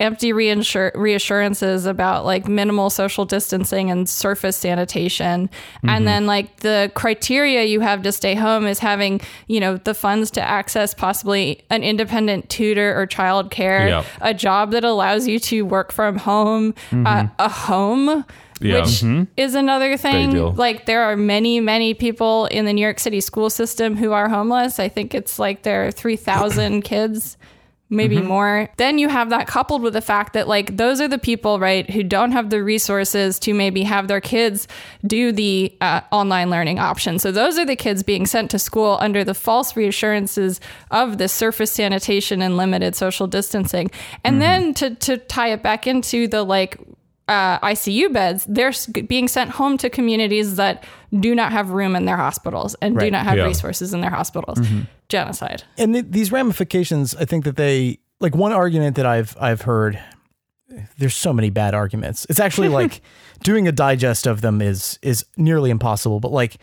[0.01, 5.49] empty reinsure- reassurances about like minimal social distancing and surface sanitation.
[5.85, 9.95] And then like the criteria you have to stay home is having you know the
[9.95, 14.05] funds to access possibly an independent tutor or child care Yeah.
[14.21, 18.25] a job that allows you to work from home uh, a home
[18.63, 18.81] Yeah.
[18.81, 19.25] which mm-hmm.
[19.37, 23.51] is another thing like there are many many people in the new york city school
[23.51, 24.79] system who are homeless.
[24.79, 27.37] I think it's like there are 3000 kids
[27.93, 28.27] maybe mm-hmm.
[28.27, 28.71] more.
[28.79, 31.89] Then you have that coupled with the fact that like those are the people right
[31.91, 34.67] who don't have the resources to maybe have their kids
[35.07, 37.19] do the uh, online learning option.
[37.19, 40.59] So those are the kids being sent to school under the false reassurances
[40.91, 43.91] of the surface sanitation and limited social distancing.
[44.25, 44.41] And mm-hmm.
[44.41, 46.79] then to, to tie it back into the like
[47.33, 48.73] uh, ICU beds, they're
[49.07, 50.85] being sent home to communities that
[51.21, 53.45] do not have room in their hospitals and do not have Yeah.
[53.47, 54.59] resources in their hospitals.
[55.09, 55.63] Genocide.
[55.79, 59.99] and th- these ramifications, I think that they like one argument that I've I've heard
[60.99, 62.27] there's so many bad arguments.
[62.31, 63.03] It's actually like
[63.43, 66.19] doing a digest of them is is nearly impossible.
[66.21, 66.57] But like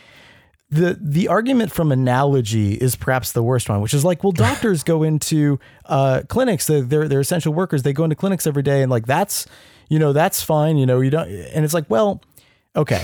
[0.71, 4.83] the the argument from analogy is perhaps the worst one, which is like, well, doctors
[4.83, 6.65] go into uh, clinics.
[6.67, 7.83] They're, they're they're essential workers.
[7.83, 9.45] They go into clinics every day, and like that's
[9.89, 10.77] you know that's fine.
[10.77, 11.29] You know you don't.
[11.29, 12.21] And it's like, well,
[12.75, 13.03] okay,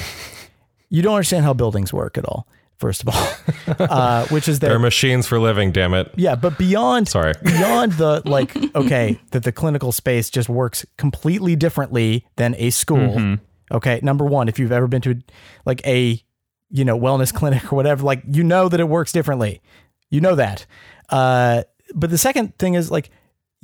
[0.90, 2.48] you don't understand how buildings work at all.
[2.78, 6.12] First of all, uh, which is that They're machines for living, damn it.
[6.18, 7.34] yeah, but beyond Sorry.
[7.44, 13.38] beyond the like okay, that the clinical space just works completely differently than a school.
[13.72, 15.22] Okay, number 1, if you've ever been to
[15.66, 16.22] like a
[16.70, 19.62] you know, wellness clinic or whatever, like you know that it works differently.
[20.10, 20.66] You know that.
[21.10, 23.10] Uh but the second thing is like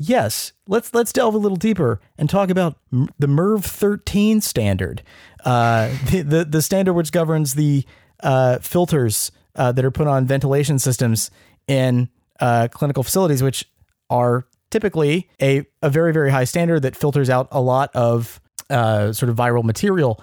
[0.01, 5.03] yes, let's let's delve a little deeper and talk about the MERV 13 standard.
[5.43, 7.85] Uh the the, the standard which governs the
[8.21, 11.31] uh, filters uh, that are put on ventilation systems
[11.67, 12.09] in
[12.39, 13.65] uh, clinical facilities, which
[14.09, 19.11] are typically a, a very, very high standard that filters out a lot of uh,
[19.11, 20.21] sort of viral material.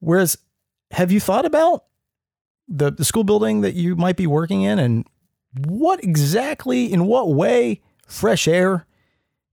[0.00, 0.38] Whereas,
[0.92, 1.84] have you thought about
[2.68, 5.06] the, the school building that you might be working in and
[5.66, 8.86] what exactly, in what way, fresh air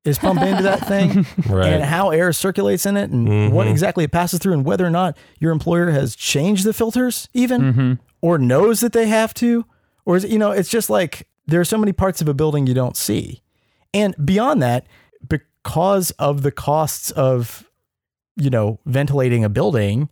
[0.06, 1.74] is pumped into that thing Right.
[1.74, 4.90] and how air circulates in it and what exactly it passes through and whether or
[4.92, 9.66] not your employer has changed the filters even or knows that they have to
[10.06, 12.34] or is it, you know it's just like there are so many parts of a
[12.34, 13.42] building you don't see.
[13.94, 14.88] And beyond that
[15.28, 17.70] because of the costs of
[18.36, 20.10] you know ventilating a building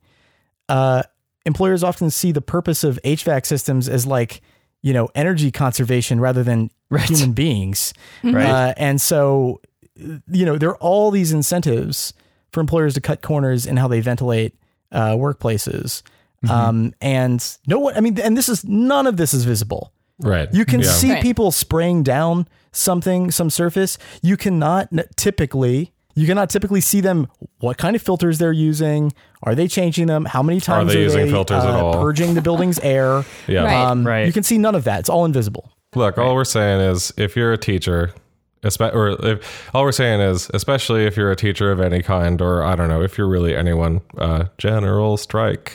[0.70, 1.04] uh
[1.46, 4.42] employers often see the purpose of HVAC systems as like
[4.82, 7.94] you know energy conservation rather than human beings.
[8.24, 8.46] Right.
[8.46, 9.62] uh, and so
[9.96, 12.14] you know there are all these incentives
[12.52, 14.56] for employers to cut corners in how they ventilate
[14.92, 16.02] uh, workplaces
[16.50, 20.48] um, and no one i mean and this is none of this is visible Right.
[20.54, 20.88] you can Yeah.
[20.90, 21.22] see Right.
[21.22, 23.98] people spraying down something, some surface.
[24.22, 27.28] You cannot typically, you cannot typically see them.
[27.60, 29.12] What kind of filters they're using?
[29.42, 30.26] Are they changing them?
[30.26, 32.02] How many times are they are using filters at uh, all?
[32.02, 33.26] Purging the building's air.
[33.48, 33.64] Yeah.
[33.64, 33.74] Right.
[33.76, 34.26] Um, Right.
[34.28, 35.00] You can see none of that.
[35.02, 35.72] It's all invisible.
[35.96, 38.22] Look, all we're saying is if you're a teacher, espe-
[38.64, 42.64] or if, all we're saying is, especially if you're a teacher of any kind, or
[42.64, 45.74] I don't know, if you're really anyone, uh, general strike.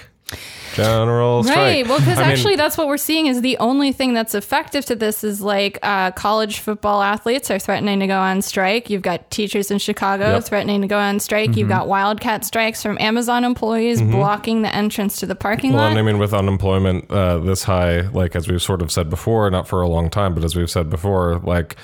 [0.75, 1.57] General strike.
[1.57, 1.87] Right.
[1.89, 4.85] Well, because I mean, actually, that's what we're seeing is the only thing that's effective
[4.85, 8.91] to this is like uh, college football athletes are threatening to go on strike.
[8.91, 10.45] You've got teachers in Chicago Yep.
[10.45, 11.51] threatening to go on strike.
[11.51, 11.59] Mm-hmm.
[11.59, 15.91] You've got wildcat strikes from Amazon employees blocking the entrance to the parking Well, lot.
[15.91, 19.51] and I mean, with unemployment uh, this high, like as we've sort of said before,
[19.51, 21.75] not for a long time, but as we've said before, like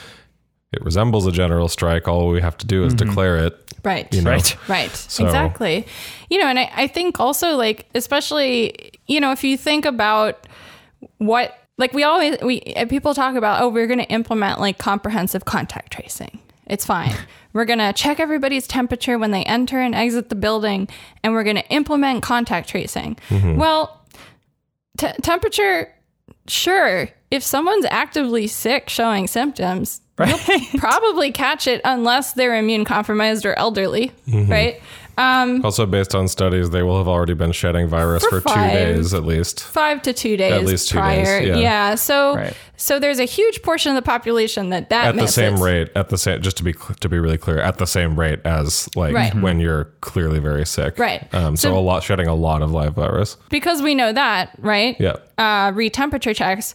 [0.74, 2.06] it resembles a general strike.
[2.08, 3.08] All we have to do is mm-hmm.
[3.08, 3.58] declare it.
[3.84, 4.12] right.
[4.12, 4.30] You know?
[4.30, 4.56] Right.
[4.68, 4.90] Right.
[4.90, 5.86] So- Exactly.
[6.30, 10.46] You know, and I, I think also like, especially, you know, if you think about
[11.18, 15.44] what, like we always, we, people talk about, oh, we're going to implement like comprehensive
[15.44, 16.40] contact tracing.
[16.66, 17.14] It's fine.
[17.52, 20.88] We're going to check everybody's temperature when they enter and exit the building,
[21.22, 23.16] and we're going to implement contact tracing.
[23.28, 23.56] Mm-hmm.
[23.56, 24.04] Well,
[24.98, 25.94] t- temperature,
[26.48, 27.08] sure.
[27.30, 30.38] If someone's actively sick showing symptoms, you'll
[30.78, 34.80] probably catch it unless they're immune compromised or elderly, right?
[35.16, 38.54] Um, Also, based on studies, they will have already been shedding virus For for, two
[38.54, 38.72] five.
[38.72, 39.62] days at least.
[39.62, 41.40] five to two days At least two prior.
[41.40, 41.94] days, yeah.
[41.94, 42.52] So, Right.
[42.76, 46.08] so there's a huge portion of the population that that At the same rate, at
[46.08, 48.88] the same, just to be cl- to be really clear, at the same rate as
[48.96, 49.32] like Right.
[49.40, 50.98] when you're clearly very sick.
[50.98, 51.32] Right.
[51.32, 53.36] Um, so, So- a lot shedding a lot of live virus.
[53.50, 54.96] because we know that, right?
[54.98, 55.14] Yeah.
[55.38, 56.74] uh, read temperature checks.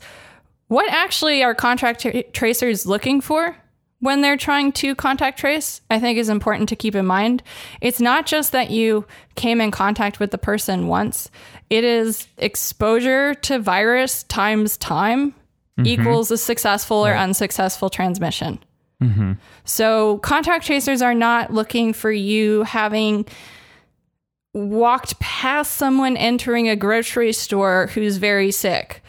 [0.69, 3.55] What actually are contact tra- tracers looking for
[4.01, 5.81] when they're trying to contact trace?
[5.89, 7.43] I think is important to keep in mind.
[7.81, 9.05] It's not just that you
[9.35, 11.29] came in contact with the person once,
[11.71, 15.87] it is exposure to virus times time mm-hmm.
[15.87, 18.59] equals a successful or unsuccessful transmission.
[19.01, 19.33] Mm-hmm.
[19.63, 23.25] So, contact tracers are not looking for you having
[24.53, 29.01] walked past someone entering a grocery store who's very sick.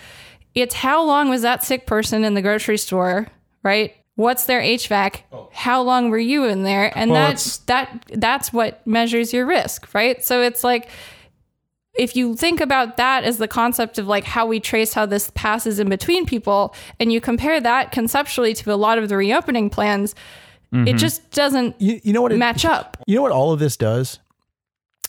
[0.55, 3.29] It's how long was that sick person in the grocery store,
[3.63, 3.95] right?
[4.17, 5.23] What's their HVAC?
[5.33, 5.49] Oh.
[5.53, 6.93] How long were you in there?
[6.97, 10.23] And Well, that's that that's what measures your risk, right?
[10.23, 10.89] So it's like
[11.95, 15.31] if you think about that as the concept of like how we trace how this
[15.35, 19.71] passes in between people and you compare that conceptually to a lot of the reopening
[19.71, 20.15] plans,
[20.73, 20.97] it mm-hmm.
[20.97, 22.33] just doesn't You, you know what?
[22.33, 22.97] It, match up.
[23.07, 24.19] You know what all of this does?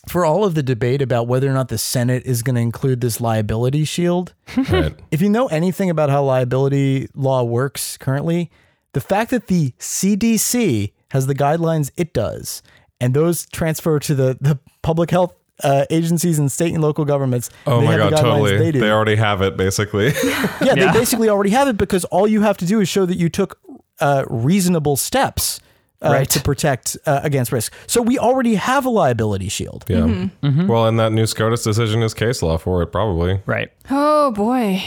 [0.08, 3.00] For all of the debate about whether or not the Senate is going to include
[3.00, 4.94] this liability shield, Right.
[5.12, 8.50] if you know anything about how liability law works currently,
[8.94, 12.62] the fact that the CDC has the guidelines it does,
[13.00, 17.48] and those transfer to the, the public health uh, agencies and state and local governments.
[17.66, 18.70] Oh they my have the god, guidelines totally.
[18.72, 20.06] They They, already have it basically.
[20.60, 23.16] yeah, they basically already have it because all you have to do is show that
[23.16, 23.60] you took
[24.00, 25.60] uh, reasonable steps
[26.04, 26.28] uh, Right.
[26.30, 27.72] to protect uh, against risk.
[27.86, 29.84] So we already have a liability shield.
[29.88, 29.98] Yeah.
[30.42, 30.66] Mm-hmm.
[30.66, 33.40] Well, and that new SCOTUS decision is case law for it, probably.
[33.46, 33.70] Right.
[33.90, 34.82] Oh boy.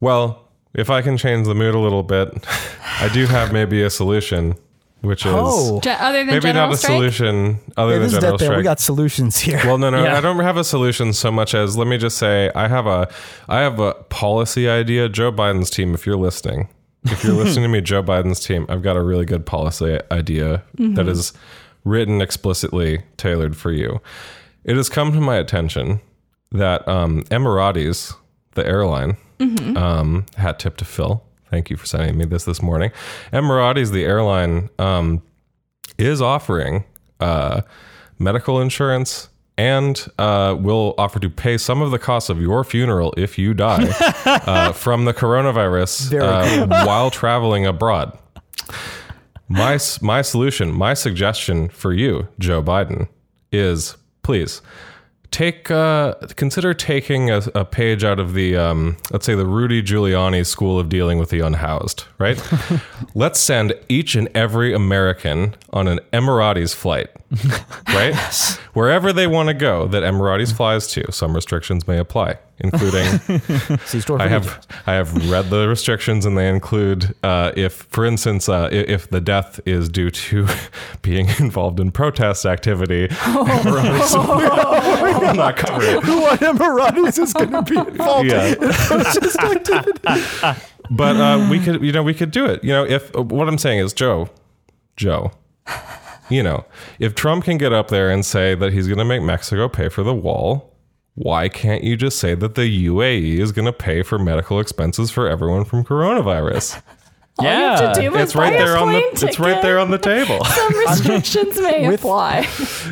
[0.00, 2.28] Well, if I can change the mood a little bit,
[3.00, 4.56] I do have maybe a solution,
[5.02, 6.92] which is Oh, Ge- other than maybe general not a strike?
[6.96, 8.38] solution other yeah, than general death panel.
[8.38, 8.56] strike.
[8.58, 9.60] We got solutions here.
[9.64, 10.18] Well, no, no, Yeah.
[10.18, 13.08] I don't have a solution so much as let me just say I have a
[13.48, 15.08] I have a policy idea.
[15.08, 16.68] Joe Biden's team, if you're listening,
[17.04, 20.64] if you're listening to me, Joe Biden's team, I've got a really good policy idea
[20.94, 21.32] that is
[21.84, 24.00] written explicitly tailored for you.
[24.64, 26.00] It has come to my attention
[26.52, 28.14] that um, Emirates,
[28.54, 29.16] the airline,
[29.76, 31.22] um, hat tip to Phil.
[31.50, 32.90] Thank you for sending me this this morning.
[33.32, 35.22] Emirates, the airline, um,
[35.98, 36.84] is offering
[37.20, 37.60] uh,
[38.18, 43.14] medical insurance and uh, will offer to pay some of the costs of your funeral
[43.16, 43.86] if you die
[44.24, 48.16] uh, from the coronavirus uh, while traveling abroad.
[49.48, 53.08] My my solution, my suggestion for you, Joe Biden,
[53.52, 54.62] is please
[55.34, 59.82] take uh, consider taking a, a page out of the um, let's say the Rudy
[59.82, 62.04] Giuliani School of Dealing with the Unhoused.
[62.18, 62.40] Right?
[63.14, 67.08] let's send each and every American on an Emirates flight.
[67.88, 68.14] Right?
[68.72, 71.10] Wherever they want to go that Emirates flies to.
[71.12, 73.04] Some restrictions may apply, including
[73.86, 77.72] See store for I have I have read the restrictions, and they include uh, if,
[77.90, 80.48] for instance, uh, if the death is due to
[81.02, 84.14] being involved in protest activity, Emirates
[85.24, 86.04] will not cover it.
[86.04, 88.46] what Emirates is going to be involved Yeah.
[88.46, 90.60] in protest activity.
[90.90, 92.62] But uh, we could, you know, we could do it.
[92.64, 94.28] You know, if uh, what I'm saying is, Joe,
[94.96, 95.30] Joe,
[96.30, 96.64] you know,
[96.98, 99.88] if Trump can get up there and say that he's going to make Mexico pay
[99.88, 100.70] for the wall.
[101.16, 105.12] Why can't you just say that the UAE is going to pay for medical expenses
[105.12, 106.82] for everyone from coronavirus?
[107.38, 109.38] All you have to do is It's right buy a there on the plane it's
[109.38, 110.44] right there on the table.
[110.44, 112.40] Some restrictions may With- apply.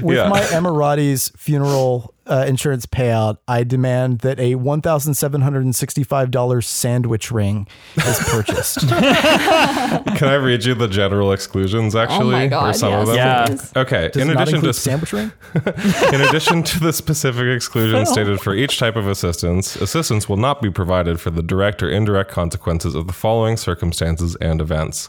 [0.02, 0.28] With Yeah.
[0.28, 8.80] my Emirates funeral uh, insurance payout, I demand that a $1,765 sandwich ring is purchased.
[8.88, 12.34] Can I read you the general exclusions actually?
[12.34, 12.70] oh my god.
[12.70, 13.16] or some yes, of them?
[13.16, 13.46] Yeah.
[13.46, 13.72] please.
[13.76, 14.10] Okay.
[14.12, 15.32] Does in it addition include to sandwich ring?
[16.12, 20.62] in addition to the specific exclusion stated for each type of assistance, assistance will not
[20.62, 25.08] be provided for the direct or indirect consequences of the following circumstances and events.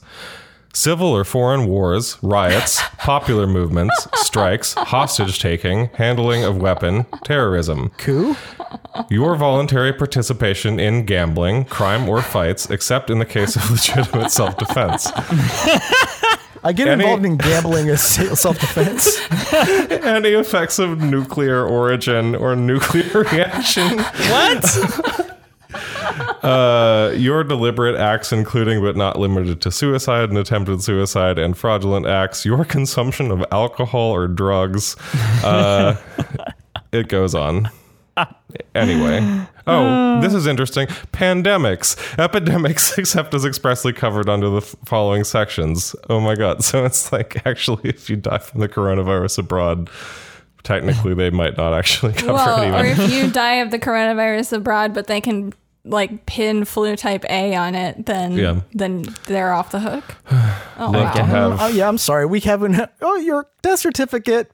[0.75, 7.89] Civil or foreign wars, riots, popular movements, strikes, hostage taking, handling of weapon, terrorism.
[7.97, 8.35] Coup?
[9.09, 14.57] Your voluntary participation in gambling, crime, or fights, except in the case of legitimate self
[14.57, 15.11] defense.
[16.65, 19.15] I get Any- involved in gambling as self defense.
[19.91, 23.99] Any effects of nuclear origin or nuclear reaction.
[23.99, 25.32] What?
[26.43, 32.05] Uh, your deliberate acts, including but not limited to suicide and attempted suicide and fraudulent
[32.05, 34.95] acts, your consumption of alcohol or drugs.
[35.43, 35.95] Uh,
[36.91, 37.69] it goes on.
[38.75, 39.45] Anyway.
[39.65, 40.87] Oh, this is interesting.
[41.13, 45.95] Pandemics, epidemics, except as expressly covered under the f- following sections.
[46.09, 46.63] Oh my God.
[46.63, 49.89] So it's like actually, if you die from the coronavirus abroad,
[50.63, 52.81] technically they might not actually cover Well, anyone.
[52.81, 55.53] or if you die of the coronavirus abroad, but they can
[55.85, 58.61] like pin flu type A on it, then Yeah.
[58.73, 60.03] then they're off the hook.
[60.79, 61.23] Oh Like wow.
[61.25, 62.25] have- Oh, yeah, I'm sorry.
[62.25, 62.75] We haven't.
[63.01, 64.51] Oh, your death certificate.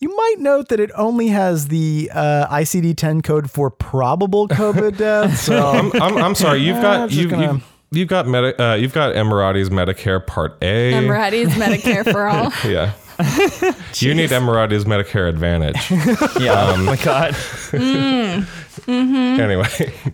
[0.00, 4.96] You might note that it only has the uh, ICD 10 code for probable COVID
[4.98, 5.38] death.
[5.38, 6.58] So I'm, I'm, I'm sorry.
[6.60, 10.58] You've got just you've, gonna- you've you've got Medi- uh, you've got Emirates Medicare Part
[10.62, 10.92] A.
[10.92, 12.52] Emirates Medicare for all.
[12.68, 12.92] Yeah.
[13.96, 15.90] you need Emirates Medicare Advantage.
[16.40, 16.74] Yeah.
[16.74, 17.34] oh my god.
[18.88, 19.64] Anyway,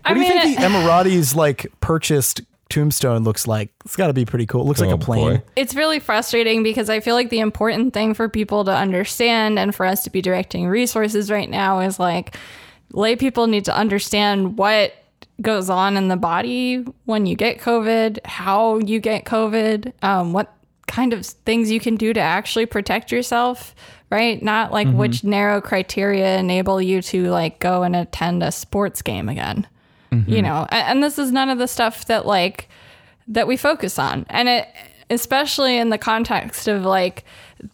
[0.05, 3.71] I what do you mean, think the Emirates like purchased tombstone looks like?
[3.85, 4.63] It's got to be pretty cool.
[4.63, 5.37] It looks like Oh, a plane.
[5.39, 5.43] boy.
[5.57, 9.75] it's really frustrating because I feel like the important thing for people to understand and
[9.75, 12.37] for us to be directing resources right now is like
[12.93, 14.93] lay people need to understand what
[15.41, 20.53] goes on in the body when you get COVID, how you get COVID, um, what
[20.89, 23.75] kind of things you can do to actually protect yourself,
[24.11, 24.43] right?
[24.43, 24.99] Not like mm-hmm.
[24.99, 29.67] which narrow criteria enable you to like go and attend a sports game again.
[30.13, 30.31] Mm-hmm.
[30.31, 32.69] You know, A- and this is none of the stuff that like
[33.29, 34.27] that we focus on.
[34.31, 34.69] And it
[35.11, 37.25] especially in the context of like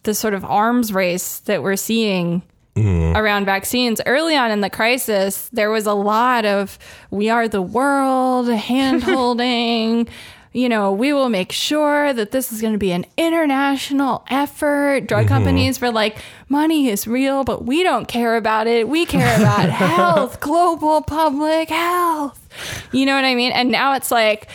[0.03, 2.41] the sort of arms race that we're seeing
[2.75, 3.15] mm.
[3.15, 6.77] around vaccines early on in the crisis there was a lot of
[7.11, 10.07] we are the world hand holding
[10.55, 15.05] you know we will make sure that this is going to be an international effort
[15.05, 15.35] drug mm-hmm.
[15.35, 16.17] companies were like
[16.47, 21.67] money is real but we don't care about it we care about health global public
[21.69, 22.47] health
[22.93, 24.47] you know what i mean and now it's like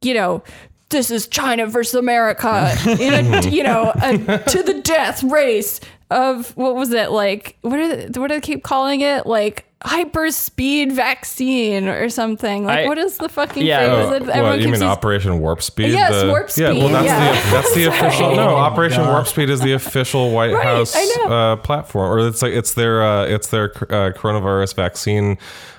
[0.00, 0.42] you know
[0.90, 6.54] this is China versus America in a you know a to the death race of
[6.56, 7.56] what was it like?
[7.62, 9.26] What are they, what do they keep calling it?
[9.26, 12.64] Like hyper speed vaccine or something.
[12.66, 13.78] Like I- what is the fucking Yeah.
[14.06, 14.88] phrase Oh, that what you mean using?
[14.88, 15.90] Operation Warp Speed?
[15.92, 17.32] Yes, Warp Yeah, well, Speed, that's yeah.
[17.42, 18.36] the that's the official.
[18.36, 19.10] No, Operation God.
[19.12, 20.94] Warp Speed is the official White Right, House
[21.26, 25.38] uh, platform, or it's like it's their uh, it's their uh, coronavirus vaccine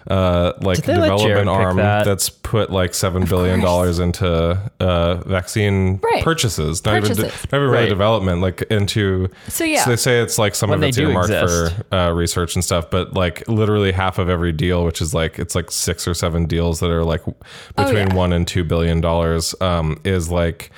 [0.10, 2.04] uh, like development arm that?
[2.06, 6.24] that's put like seven billion dollars into uh, vaccine Right.
[6.24, 7.52] purchases, not even Purchases.
[7.52, 9.30] not even really development, like into.
[9.48, 9.84] So, yeah.
[9.84, 11.76] so they say it's like some When of it's earmarked exist.
[11.90, 15.40] for uh, research and stuff, but like literally half of every deal, which is like
[15.40, 17.24] it's like six or seven deals that are like
[17.76, 18.14] between Oh, yeah.
[18.16, 20.70] one and two billion dollars, um, is like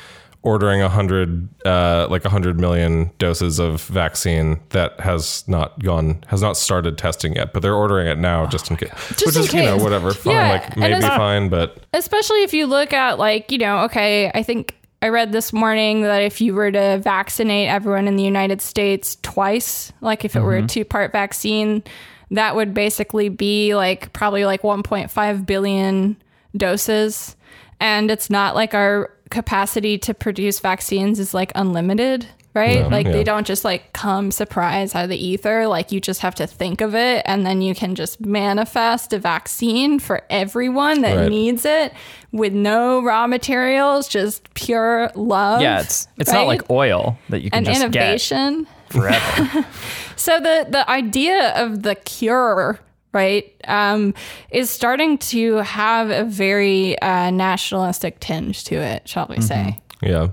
[0.46, 6.24] ordering a hundred, uh, like a hundred million doses of vaccine that has not gone,
[6.28, 9.36] has not started testing yet, but they're ordering it now just in case, Just which
[9.36, 9.84] in is you know case.
[9.84, 13.80] whatever, fine, Yeah, like maybe fine, but especially if you look at like you know
[13.80, 18.16] okay i think i read this morning that if you were to vaccinate everyone in
[18.16, 21.84] the united states twice like if it were a two part vaccine
[22.32, 26.18] that would basically be like probably like 1.5 billion
[26.58, 27.36] doses.
[27.80, 33.06] And it's not like our capacity to produce vaccines is like unlimited right No, like
[33.06, 33.12] yeah.
[33.12, 36.48] they don't just like come surprise out of the ether like you just have to
[36.48, 41.30] think of it and then you can just manifest a vaccine for everyone that Right.
[41.30, 41.92] needs it
[42.32, 47.50] with no raw materials just pure love Yeah, it's it's not like oil that you
[47.50, 49.66] can and just innovation get forever.
[50.16, 52.80] so the the idea of the cure,
[53.16, 54.14] right, um,
[54.52, 59.80] is starting to have a very uh, nationalistic tinge to it, shall we say?
[60.02, 60.30] Yeah.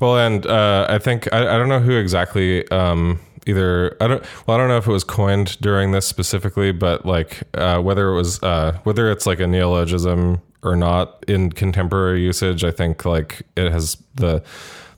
[0.00, 4.24] Well, and uh, I think I, I don't know who exactly um, either I don't
[4.46, 8.08] well I don't know if it was coined during this specifically, but like uh, whether
[8.08, 12.64] it was uh, whether it's like a neologism or not in contemporary usage.
[12.64, 14.42] I think like it has the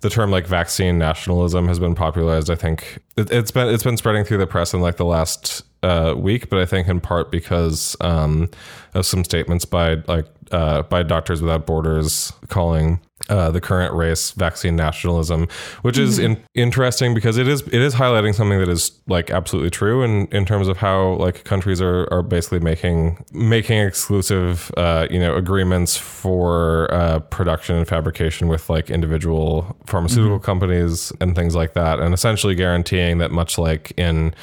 [0.01, 2.51] the term like vaccine nationalism has been popularized.
[2.51, 5.64] I think it, it's been it's been spreading through the press in like the last
[5.83, 8.51] uh, week, but I think in part because um,
[8.95, 14.31] of some statements by like uh, by Doctors Without Borders calling uh, the current race
[14.31, 15.49] vaccine nationalism,
[15.83, 19.70] which is in, interesting because it is it is highlighting something that is like absolutely
[19.70, 25.07] true in, in terms of how like countries are, are basically making making exclusive uh,
[25.11, 31.55] you know agreements for uh, production and fabrication with like individual pharmaceutical companies and things
[31.55, 34.35] like that, and essentially guaranteeing that much like in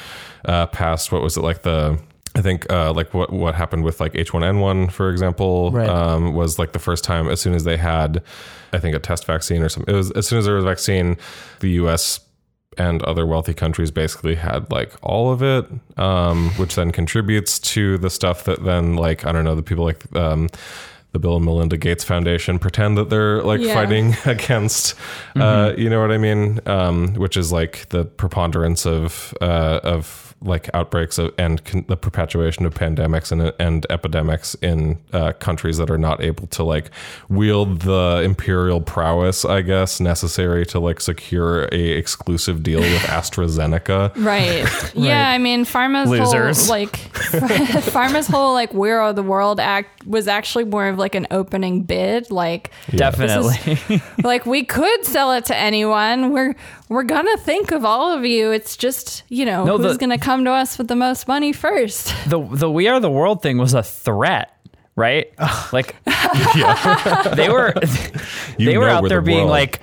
[0.46, 1.98] uh, past what was it like the
[2.34, 5.88] I think uh, like what what happened with like H1N1 for example Right.
[5.88, 8.22] um, was like the first time as soon as they had
[8.72, 10.66] I think a test vaccine or something it was as soon as there was a
[10.68, 11.16] vaccine
[11.60, 12.20] the US
[12.78, 15.64] and other wealthy countries basically had like all of it
[15.98, 19.84] um, which then contributes to the stuff that then like I don't know the people
[19.86, 20.48] like um,
[21.12, 23.72] the Bill and Melinda Gates Foundation pretend that they're like Yeah.
[23.72, 24.94] fighting against,
[25.34, 26.60] uh, you know what I mean?
[26.66, 31.96] Um, which is like the preponderance of uh, of like outbreaks of, and con- the
[31.96, 36.90] perpetuation of pandemics and and epidemics in uh, countries that are not able to like
[37.28, 44.12] wield the imperial prowess, I guess, necessary to like secure a exclusive deal with AstraZeneca.
[44.24, 44.64] Right.
[44.96, 46.66] Yeah, I mean, Pharma's Losers.
[46.66, 46.92] whole like
[47.52, 51.82] Pharma's whole like "Where Are the World" act was actually more of like an opening
[51.82, 52.30] bid.
[52.30, 54.00] Like, Definitely.
[54.22, 56.30] like we could sell it to anyone.
[56.32, 56.54] We're
[56.88, 58.52] we're gonna think of all of you.
[58.52, 61.52] It's just you know No, who's the- gonna come to us with the most money
[61.52, 62.14] first.
[62.28, 64.50] the the We Are the World thing was a threat,
[64.96, 65.32] right?
[65.72, 65.96] Like
[67.36, 67.74] they were
[68.58, 69.50] You they were out we're there the being world.
[69.50, 69.80] like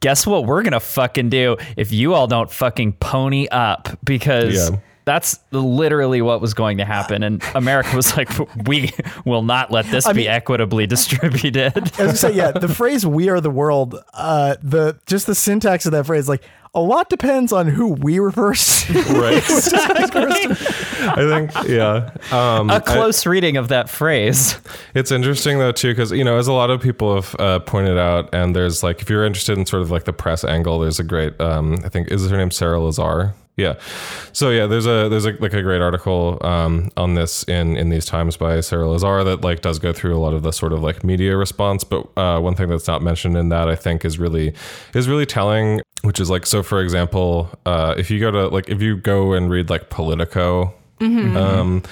[0.00, 4.70] guess what we're going to fucking do if you all don't fucking pony up because
[4.70, 4.78] Yeah.
[5.08, 8.28] That's literally what was going to happen and America was like
[8.66, 8.92] we
[9.24, 11.72] will not let this be mean- equitably distributed.
[11.76, 15.34] I was gonna say, yeah, the phrase "we are the world," uh, the just the
[15.34, 16.44] syntax of that phrase, like
[16.74, 18.92] a lot depends on who we refers to.
[18.92, 19.42] right.
[21.00, 22.10] I think, yeah.
[22.30, 24.58] Um, a close reading of that phrase.
[24.94, 27.96] It's interesting though too, because you know, as a lot of people have uh, pointed
[27.96, 31.00] out, and there's like, if you're interested in sort of like the press angle, there's
[31.00, 33.32] a great, um, I think, is her name Sarah Lazare?
[33.58, 33.74] Yeah.
[34.32, 37.90] So yeah, there's a there's a, like a great article um, on this in in
[37.90, 40.72] these times by Sarah Lazare that like does go through a lot of the sort
[40.72, 41.82] of like media response.
[41.82, 44.54] But uh, one thing that's not mentioned in that I think is really
[44.94, 46.62] is really telling, which is like so.
[46.62, 50.72] For example, uh, if you go to like if you go and read like Politico.
[51.00, 51.82] Um,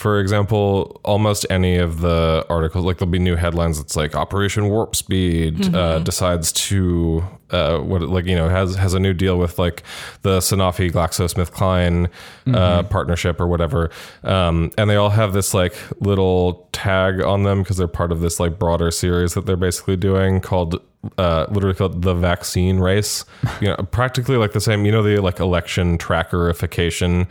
[0.00, 3.78] for example, almost any of the articles, like there'll be new headlines.
[3.78, 8.94] It's like Operation Warp Speed uh, decides to uh, what like you know has has
[8.94, 9.82] a new deal with like
[10.22, 12.08] the Sanofi GlaxoSmithKline
[12.46, 13.90] uh, partnership or whatever,
[14.24, 18.20] um, and they all have this like little tag on them because they're part of
[18.20, 20.80] this like broader series that they're basically doing called
[21.16, 23.24] uh, literally called the vaccine race.
[23.60, 24.84] You know, practically like the same.
[24.84, 27.22] You know, the like election trackerification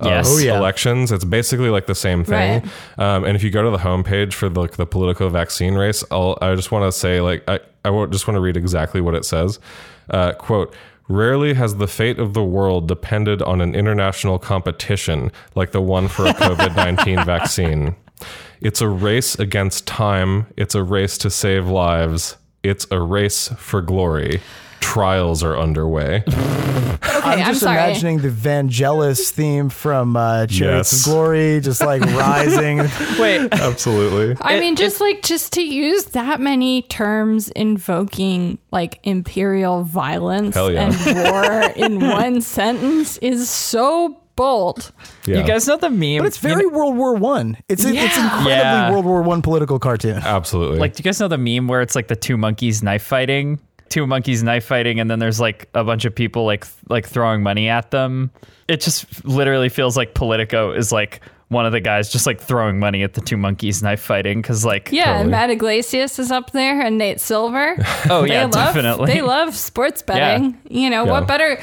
[0.00, 0.26] of Yes.
[0.28, 0.56] Oh, yeah.
[0.58, 1.12] elections.
[1.12, 2.62] It's basically like the same thing.
[2.98, 6.04] Um, and if you go to the homepage for the, like the Politico vaccine race,
[6.10, 9.00] I'll, I just want to say like I I won't- just want to read exactly
[9.00, 9.58] what it says.
[10.10, 10.74] Uh, quote.
[11.10, 16.06] Rarely has the fate of the world depended on an international competition like the one
[16.06, 17.96] for a COVID 19 vaccine.
[18.60, 20.48] It's a race against time.
[20.58, 22.36] It's a race to save lives.
[22.68, 24.40] It's a race for glory.
[24.80, 26.22] Trials are underway.
[27.00, 31.06] Okay, I'm I'm, just imagining the Vangelis theme from uh, Chariots Yes.
[31.06, 32.78] of Glory, just like rising.
[33.18, 34.36] Wait, Absolutely.
[34.40, 40.70] I mean, just like just to use that many terms invoking like imperial violence Hell
[40.72, 40.90] yeah.
[40.92, 44.92] and war in one sentence is so bold.
[45.26, 45.38] Yeah.
[45.38, 46.18] you guys know the meme?
[46.18, 47.56] But it's very World War One.
[47.68, 48.90] It's it's incredibly Yeah.
[48.90, 50.16] World War One political cartoon.
[50.24, 50.78] Absolutely.
[50.78, 53.58] like, do you guys know the meme where it's like the two monkeys knife fighting?
[53.90, 57.06] Two monkeys knife fighting, and then there's like a bunch of people like th- like
[57.06, 58.30] throwing money at them.
[58.68, 62.78] It just literally feels like Politico is like one of the guys just like throwing
[62.78, 65.20] money at the two monkeys knife fighting because like Yeah, Totally.
[65.22, 67.76] and Matt Yglesias is up there and Nate Silver.
[68.10, 70.58] oh They yeah love, definitely They love sports betting.
[70.68, 71.10] You know, Yeah.
[71.10, 71.58] what better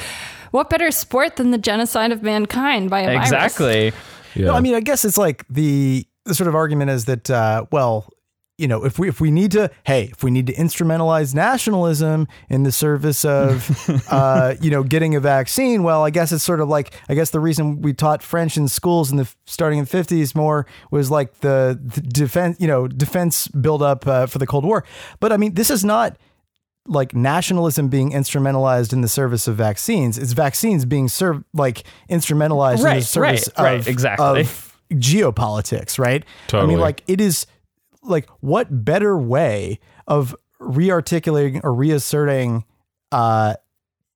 [0.55, 3.31] what better sport than the genocide of mankind by a virus?
[3.31, 3.93] exactly
[4.35, 4.47] yeah.
[4.47, 7.65] No, I mean, I guess it's like the the sort of argument is that uh,
[7.71, 8.09] well,
[8.57, 12.27] you know, if we if we need to, hey, if we need to instrumentalize nationalism
[12.49, 13.69] in the service of,
[14.09, 17.29] uh, you know, getting a vaccine, well, I guess it's sort of like I guess
[17.29, 21.09] the reason we taught French in schools in the starting in the fifties more was
[21.09, 24.83] like the, the defense, you know, defense buildup uh, for the Cold War.
[25.19, 26.17] But I mean, this is not
[26.87, 30.17] like nationalism being instrumentalized in the service of vaccines.
[30.17, 34.41] It's vaccines being served like instrumentalized in the service right, right, of, exactly.
[34.41, 36.23] of geopolitics, right?
[36.53, 37.47] I mean, like it is
[38.03, 42.63] like what better way of rearticulating or reasserting
[43.11, 43.55] uh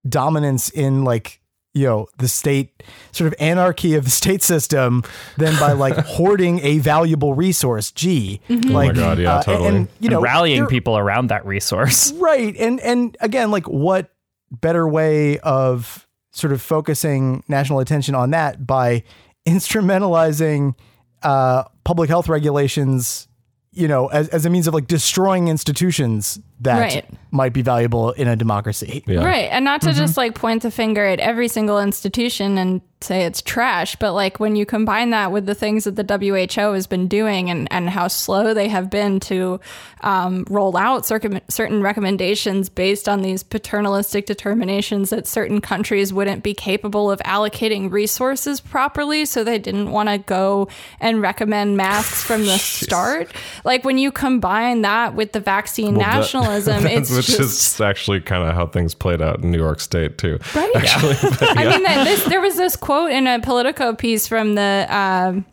[0.08, 1.39] dominance in like
[1.74, 5.04] you know the state sort of anarchy of the state system
[5.38, 7.92] than by like hoarding a valuable resource.
[7.92, 9.68] Gee like God, yeah, uh, totally.
[9.68, 12.14] and you and know rallying people around that resource.
[12.20, 14.12] Right and and again like what
[14.52, 19.04] better way of sort of focusing national attention on that by
[19.48, 20.76] instrumentalizing
[21.24, 23.28] uh public health regulations
[23.72, 27.06] you know as, as a means of like destroying institutions that Right.
[27.32, 29.24] might be valuable in a democracy yeah.
[29.24, 29.50] Right.
[29.52, 33.42] And not to just like point the finger at every single institution and say it's
[33.42, 37.08] trash, but like when you combine that with the things that the WHO has been
[37.08, 39.58] doing and, and how slow they have been to
[40.02, 46.44] um, roll out circum- certain recommendations based on these paternalistic determinations that certain countries wouldn't
[46.44, 49.24] be capable of allocating resources properly.
[49.24, 50.68] So they didn't want to go
[51.00, 53.32] and recommend masks from the start.
[53.64, 56.20] Like when you combine that with the vaccine Well, that-
[56.50, 57.40] nationalism, it's which just.
[57.40, 60.40] is actually kind of how things played out in New York State too.
[60.56, 60.72] Right.
[60.76, 65.46] I mean, that this, there was this quote in a Politico piece from the um,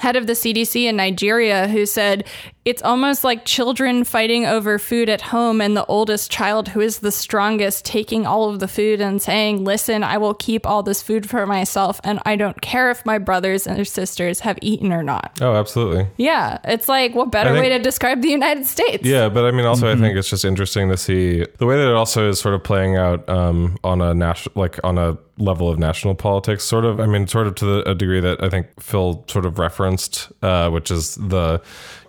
[0.00, 2.26] head of the CDC in Nigeria who said,
[2.64, 7.00] It's almost like children fighting over food at home, and the oldest child, who is
[7.00, 11.02] the strongest, taking all of the food and saying, Listen, I will keep all this
[11.02, 15.02] food for myself, and I don't care if my brothers and sisters have eaten or
[15.02, 15.38] not.
[15.42, 16.06] Oh, absolutely.
[16.16, 16.58] Yeah.
[16.64, 19.04] It's like, what better think- way to describe the United States?
[19.04, 21.88] Yeah, but I mean, also, I think it's just interesting to see the way that
[21.88, 25.68] it also is sort of playing out um, on a national, like on a level
[25.68, 26.64] of national politics.
[26.64, 29.46] Sort of, I mean, sort of to the, a degree that I think Phil sort
[29.46, 31.60] of referenced, uh, which is the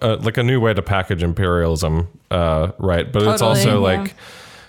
[0.02, 3.12] uh, like a new way to package imperialism, uh, right?
[3.12, 3.98] But it's also yeah.
[3.98, 4.16] like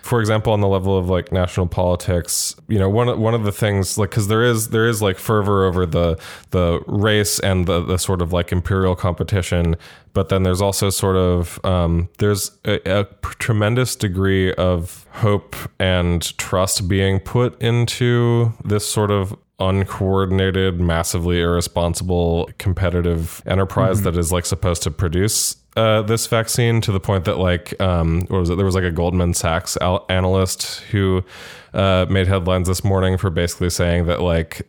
[0.02, 3.44] for example, on the level of like national politics, you know, one of- one of
[3.44, 6.18] the things like because there is there is like fervor over the
[6.50, 9.76] the race and the the sort of like imperial competition,
[10.12, 13.04] but then there's also sort of um, there's a, a
[13.38, 22.50] tremendous degree of hope and trust being put into this sort of uncoordinated, massively irresponsible,
[22.58, 27.38] competitive enterprise that is like supposed to produce uh, this vaccine to the point that
[27.38, 28.56] like um, what was it?
[28.56, 31.24] There was like a Goldman Sachs al- analyst who
[31.72, 34.68] uh, made headlines this morning for basically saying that like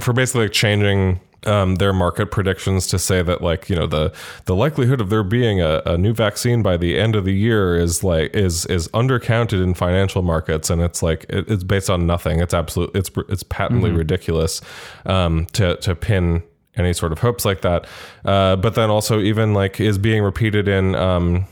[0.00, 4.12] for basically like changing um, their market predictions to say that like you know the
[4.46, 7.76] the likelihood of there being a, a new vaccine by the end of the year
[7.76, 10.68] is like is is undercounted in financial markets.
[10.68, 12.40] And it's like it, it's based on nothing.
[12.40, 14.60] It's absolute it's it's patently ridiculous
[15.06, 16.42] um, to to pin
[16.78, 17.86] any sort of hopes like that
[18.24, 21.44] uh, but then also even like is being repeated in um,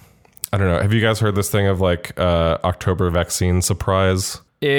[0.53, 4.41] I don't know have you guys heard this thing of like uh, October vaccine surprise
[4.63, 4.71] Ew.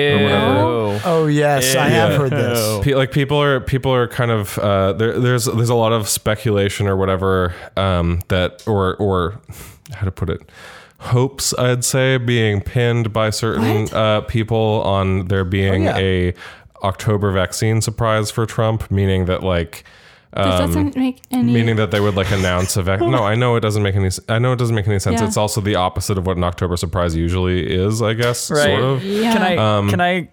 [1.05, 4.93] oh yes i have heard this Pe- like people are people are kind of uh,
[4.93, 9.39] there, there's there's a lot of speculation or whatever um, that or or
[9.93, 10.41] how to put it
[10.99, 15.97] hopes, I'd say, being pinned by certain uh, people on there being Oh, yeah.
[16.31, 16.33] a
[16.81, 19.83] October vaccine surprise for Trump, meaning that like.
[20.35, 21.53] This um, doesn't make any.
[21.53, 22.99] Meaning that they would like announce a vac.
[22.99, 24.09] No, I know it doesn't make any.
[24.27, 25.21] I know it doesn't make any sense.
[25.21, 25.27] Yeah.
[25.27, 28.01] It's also the opposite of what an October surprise usually is.
[28.01, 28.65] I guess Right.
[28.65, 29.03] sort of.
[29.03, 29.33] yeah.
[29.33, 30.29] Can I Um, can I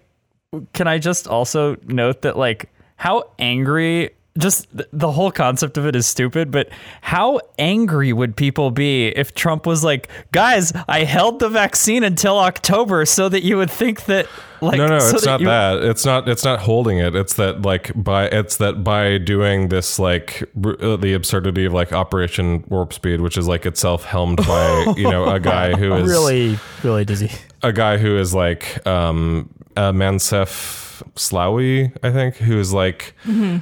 [0.73, 5.95] can I just also note that like how angry just the whole concept of it
[5.95, 6.69] is stupid, but
[7.01, 12.37] how angry would people be if Trump was like, "Guys, I held the vaccine until
[12.39, 14.27] October so that you would think that
[14.61, 15.83] like no, no, so it's that not you- that.
[15.83, 16.27] It's not.
[16.27, 17.15] It's not holding it.
[17.15, 18.25] It's that like by.
[18.27, 23.21] It's that by doing this like br- uh, the absurdity of like Operation Warp Speed,
[23.21, 27.31] which is like itself helmed by you know a guy who is really, really dizzy.
[27.63, 30.84] a guy who is like um uh, Moncef
[31.15, 33.13] Slaoui, I think, who is like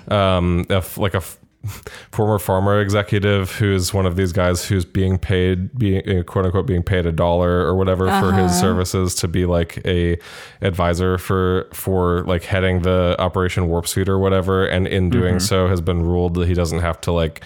[0.10, 1.40] um a like a f-
[2.12, 6.66] former pharma executive who's one of these guys who's being paid being uh, quote unquote
[6.66, 10.18] being paid a dollar or whatever for his services to be like a
[10.62, 14.66] advisor for for like heading the Operation Warp Speed or whatever.
[14.66, 17.46] And in doing so has been ruled that he doesn't have to like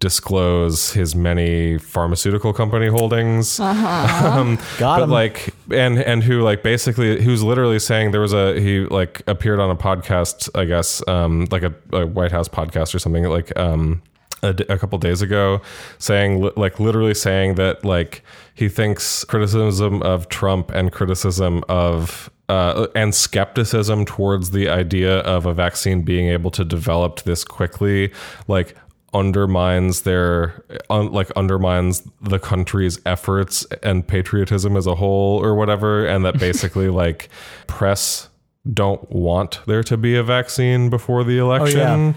[0.00, 5.10] disclose his many pharmaceutical company holdings um, Got but him.
[5.10, 9.60] like and and who like basically who's literally saying there was a he like appeared
[9.60, 13.56] on a podcast i guess um like a, a white house podcast or something like
[13.58, 14.02] um
[14.42, 15.60] a, d- a couple days ago
[15.98, 18.22] saying li- like literally saying that like
[18.54, 25.46] he thinks criticism of trump and criticism of uh, and skepticism towards the idea of
[25.46, 28.10] a vaccine being able to develop this quickly
[28.48, 28.74] like
[29.12, 36.06] undermines their un, like undermines the country's efforts and patriotism as a whole or whatever
[36.06, 37.28] and that basically like
[37.66, 38.28] press
[38.74, 42.14] don't want there to be a vaccine before the election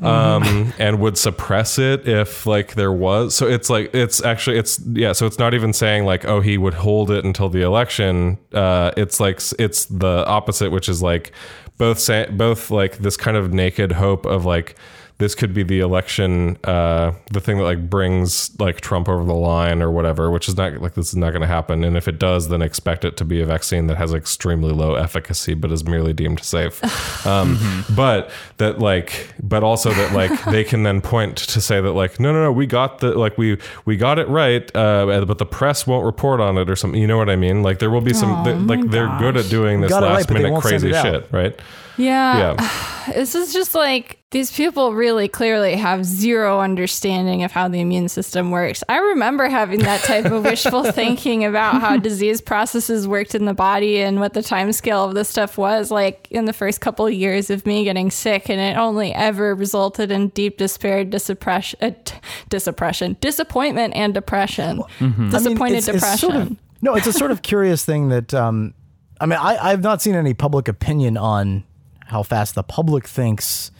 [0.00, 4.80] um and would suppress it if like there was so it's like it's actually it's
[4.92, 8.38] yeah so it's not even saying like oh he would hold it until the election
[8.54, 11.30] uh it's like it's the opposite which is like
[11.76, 14.76] both say both like this kind of naked hope of like
[15.18, 19.32] this could be the election, uh, the thing that like brings like Trump over the
[19.34, 21.84] line or whatever, which is not like this is not going to happen.
[21.84, 24.94] And if it does, then expect it to be a vaccine that has extremely low
[24.94, 26.80] efficacy, but is merely deemed safe.
[27.26, 31.92] Um, But that like, but also that like they can then point to say that
[31.92, 35.38] like, no, no, no, we got the like we we got it right, uh, but
[35.38, 37.00] the press won't report on it or something.
[37.00, 37.62] You know what I mean?
[37.62, 40.30] Like there will be some they're- like they're good at doing this it right, last
[40.30, 41.56] minute crazy shit, right?
[41.96, 42.54] Yeah.
[42.56, 42.70] Yeah.
[43.12, 48.08] This is just like these people really clearly have zero understanding of how the immune
[48.08, 48.84] system works.
[48.88, 53.54] I remember having that type of wishful thinking about how disease processes worked in the
[53.54, 57.04] body and what the time scale of this stuff was like in the first couple
[57.04, 61.78] of years of me getting sick and it only ever resulted in deep despair, disoppression,
[61.82, 62.14] uh, t-
[62.50, 64.76] disoppression, disappointment and depression.
[65.00, 66.18] Disappointed I mean, it's- it's depression.
[66.30, 68.74] sort of- no, it's a sort of curious thing that um,
[69.20, 71.64] I mean, I, I've not seen any public opinion on
[72.06, 73.70] how fast the public thinks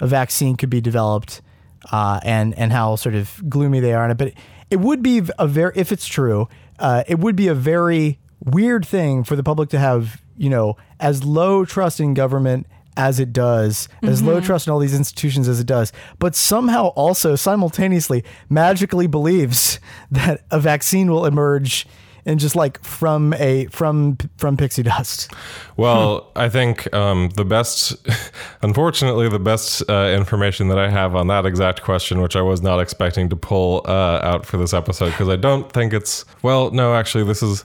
[0.00, 1.42] a vaccine could be developed,
[1.90, 4.18] uh, and and how sort of gloomy they are on it.
[4.18, 4.32] But
[4.70, 6.48] it would be a very, if it's true,
[6.78, 10.76] uh, it would be a very weird thing for the public to have, you know,
[11.00, 12.66] as low trust in government
[12.96, 16.88] as it does, as low trust in all these institutions as it does, but somehow
[16.88, 19.78] also simultaneously magically believes
[20.10, 21.86] that a vaccine will emerge
[22.28, 25.32] and just like from a from from pixie dust.
[25.78, 27.96] Well, I think um, the best,
[28.62, 32.60] unfortunately, the best uh, information that I have on that exact question, which I was
[32.60, 36.70] not expecting to pull uh, out for this episode, because I don't think it's, well,
[36.70, 37.64] no, actually, this is.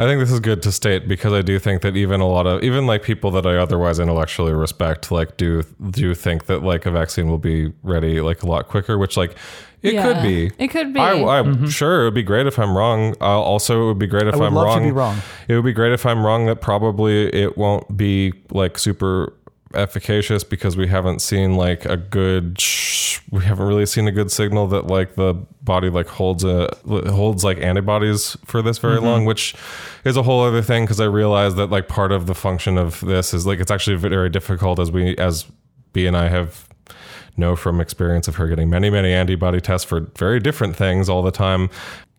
[0.00, 2.46] I think this is good to state because I do think that even a lot
[2.46, 6.86] of even like people that I otherwise intellectually respect like do do think that like
[6.86, 9.34] a vaccine will be ready like a lot quicker, which like
[9.82, 10.02] it Yeah.
[10.12, 10.50] could be.
[10.58, 11.00] It could be.
[11.00, 13.14] I, I'm sure it would be great if I'm wrong.
[13.20, 14.82] Uh, also, it would be great if would I'm love to wrong.
[14.88, 15.18] be wrong.
[15.48, 19.34] It would be great if I'm wrong that probably it won't be like super
[19.74, 24.30] efficacious because we haven't seen like a good sh- we haven't really seen a good
[24.30, 29.06] signal that like the body like holds a holds like antibodies for this very mm-hmm.
[29.06, 29.54] long which
[30.04, 33.00] is a whole other thing because i realize that like part of the function of
[33.00, 35.44] this is like it's actually very difficult as we as
[35.92, 36.68] b and i have
[37.38, 41.22] know from experience of her getting many, many antibody tests for very different things all
[41.22, 41.70] the time.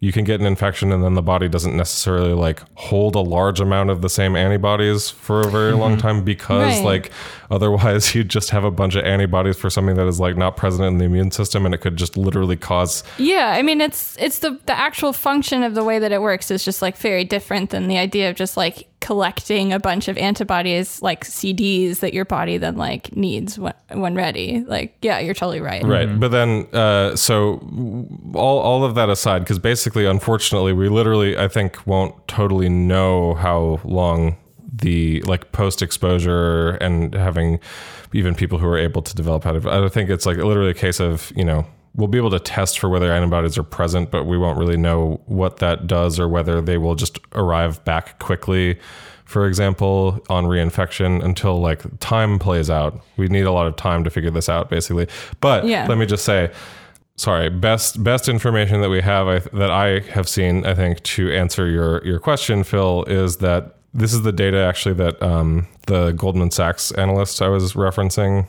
[0.01, 3.59] You can get an infection and then the body doesn't necessarily like hold a large
[3.59, 6.01] amount of the same antibodies for a very long mm-hmm.
[6.01, 6.85] time because Right.
[6.85, 7.11] like
[7.51, 10.85] otherwise you just have a bunch of antibodies for something that is like not present
[10.85, 14.39] in the immune system and it could just literally cause Yeah, I mean it's it's
[14.39, 17.69] the the actual function of the way that it works is just like very different
[17.71, 22.25] than the idea of just like collecting a bunch of antibodies like CDs that your
[22.25, 24.63] body then like needs when, when ready.
[24.67, 25.83] Like, yeah, you're totally right.
[25.83, 26.19] Right.
[26.19, 27.59] But then, uh, so
[28.33, 33.35] all, all of that aside, because basically, unfortunately, we literally, I think, won't totally know
[33.35, 34.37] how long
[34.71, 37.59] the like post exposure and having
[38.13, 40.75] even people who are able to develop out of I think it's like literally a
[40.75, 41.65] case of, you know,
[41.99, 45.19] we'll be able to test for whether antibodies are present, but we won't really know
[45.25, 48.79] what that does or whether they will just arrive back quickly,
[49.25, 52.99] for example, on reinfection until like time plays out.
[53.17, 55.07] We need a lot of time to figure this out, basically.
[55.41, 55.85] But Yeah.
[55.87, 56.51] let me just say,
[57.17, 61.31] sorry, best best information that we have I, that I have seen, I think, to
[61.31, 66.11] answer your your question, Phil, is that this is the data actually that um, the
[66.13, 68.47] Goldman Sachs analyst I was referencing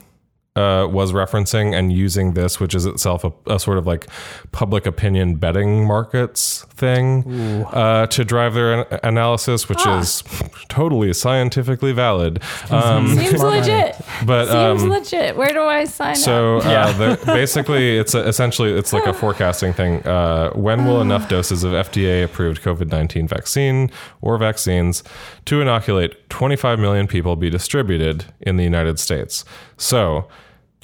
[0.56, 4.08] uh, was referencing and using this, which is itself a, a sort of like
[4.50, 10.24] public opinion betting markets thing uh, to drive their an- analysis, which is
[10.68, 12.42] totally scientifically valid.
[12.68, 13.96] Um, Seems legit.
[14.26, 15.36] but Seems um, legit.
[15.36, 16.66] Where do I sign so up?
[16.66, 20.04] uh, the, basically, it's a, essentially it's like a forecasting thing.
[20.04, 23.88] Uh, when will enough doses of FDA-approved COVID-19 vaccine
[24.20, 25.04] or vaccines
[25.44, 29.44] to inoculate 25 million people be distributed in the United States?
[29.76, 30.28] So,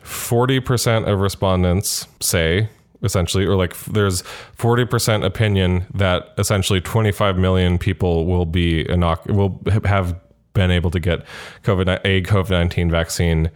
[0.06, 2.68] 40% of respondents say
[3.02, 4.22] essentially or like there's
[4.56, 10.18] 40% opinion that essentially 25 million people will be inoc- will have
[10.54, 11.26] been able to get
[11.62, 13.50] covid a covid-19 vaccine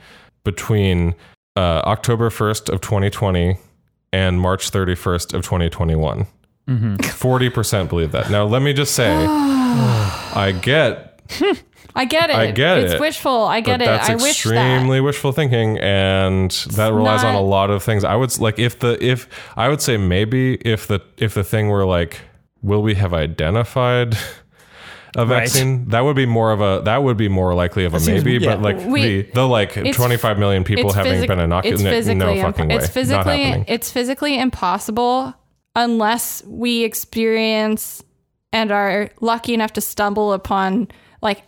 [0.45, 1.15] between
[1.57, 3.57] uh, October 1st of 2020
[4.13, 6.27] and March 31st of 2021
[6.69, 8.31] 40% believe that.
[8.31, 11.10] Now let me just say I get
[11.95, 12.37] I get it.
[12.37, 13.45] I get it's it, wishful.
[13.45, 13.87] I get but it.
[13.87, 14.53] that's I wish that.
[14.55, 18.05] extremely wishful thinking, and that relies on a lot of things.
[18.05, 21.69] I would like if the if I would say maybe if the if the thing
[21.69, 22.21] were like,
[22.63, 24.15] will we have identified
[25.17, 25.41] a Right.
[25.41, 25.89] vaccine?
[25.89, 28.45] That would be more of a that would be more likely of a seems- maybe.
[28.45, 28.55] yeah.
[28.55, 32.15] But like We- the the like twenty five million people having physic- been inoculated, physically
[32.19, 35.35] no impo- fucking way, It's physically it's physically impossible
[35.75, 38.03] unless we experience
[38.53, 40.89] and are lucky enough to stumble upon
[41.21, 41.43] like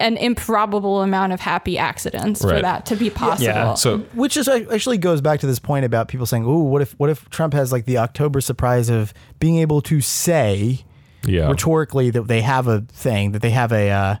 [0.00, 3.46] an improbable amount of happy accidents for that to be possible.
[3.46, 3.74] Yeah.
[3.74, 6.92] So Which is actually goes back to this point about people saying, "Ooh, what if
[6.98, 10.84] what if Trump has like the October surprise of being able to say
[11.26, 14.16] yeah, rhetorically that they have a thing, that they have a uh,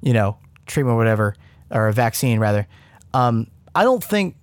[0.00, 1.36] you know treatment, or whatever,
[1.70, 2.66] or a vaccine rather."
[3.14, 4.36] Um, I don't think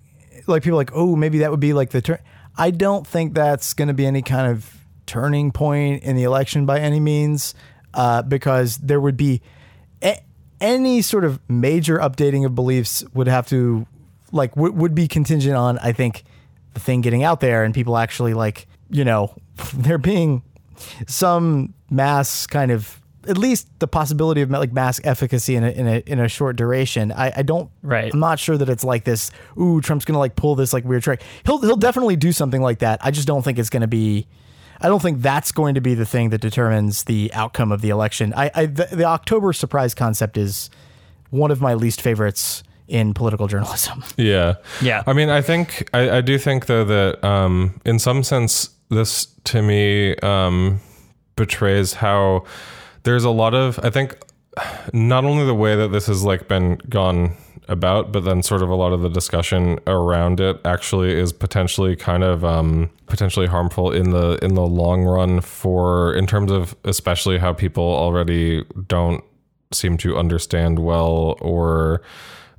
[0.46, 2.18] like people are like, "Oh, maybe that would be like the turn."
[2.56, 6.66] I don't think that's going to be any kind of turning point in the election
[6.66, 7.54] by any means,
[7.92, 9.42] uh, because there would be
[10.02, 10.20] a-
[10.60, 13.86] any sort of major updating of beliefs would have to
[14.32, 16.24] like would would be contingent on I think
[16.74, 19.34] the thing getting out there and people actually like you know
[19.74, 20.42] there being
[21.06, 25.86] some mass kind of at least the possibility of like mass efficacy in a in
[25.86, 27.12] a in a short duration.
[27.12, 28.10] I, I don't Right.
[28.12, 29.30] I'm not sure that it's like this.
[29.60, 31.22] Ooh, Trump's gonna like pull this like weird trick.
[31.44, 32.98] He'll he'll definitely do something like that.
[33.04, 34.26] I just don't think it's gonna be.
[34.80, 37.90] I don't think that's going to be the thing that determines the outcome of the
[37.90, 38.32] election.
[38.34, 40.70] I, I the, the October surprise concept is
[41.30, 44.02] one of my least favorites in political journalism.
[44.16, 44.54] Yeah.
[44.82, 45.02] Yeah.
[45.06, 49.26] I mean, I think, I, I do think though that um, in some sense, this
[49.44, 50.80] to me um,
[51.36, 52.44] betrays how
[53.04, 54.18] there's a lot of, I think,
[54.92, 57.36] not only the way that this has like been gone
[57.70, 61.96] about, but then sort of a lot of the discussion around it actually is potentially
[61.96, 66.76] kind of um, potentially harmful in the in the long run for in terms of
[66.84, 69.24] especially how people already don't
[69.72, 72.02] seem to understand well or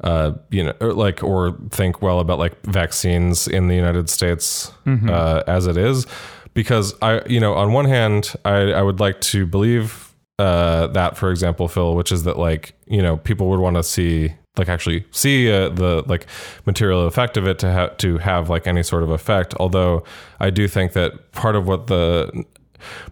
[0.04, 4.72] uh, you know, or like or think well about like vaccines in the United States
[5.10, 6.08] uh, as it is,
[6.54, 11.18] because I, you know, on one hand, I, I would like to believe uh, that,
[11.18, 14.68] for example, Phil, which is that like you know people would want to see like
[14.68, 16.28] actually see uh, the like
[16.66, 19.54] material effect of it to have to have like any sort of effect.
[19.60, 20.04] Although
[20.40, 22.46] I do think that part of what the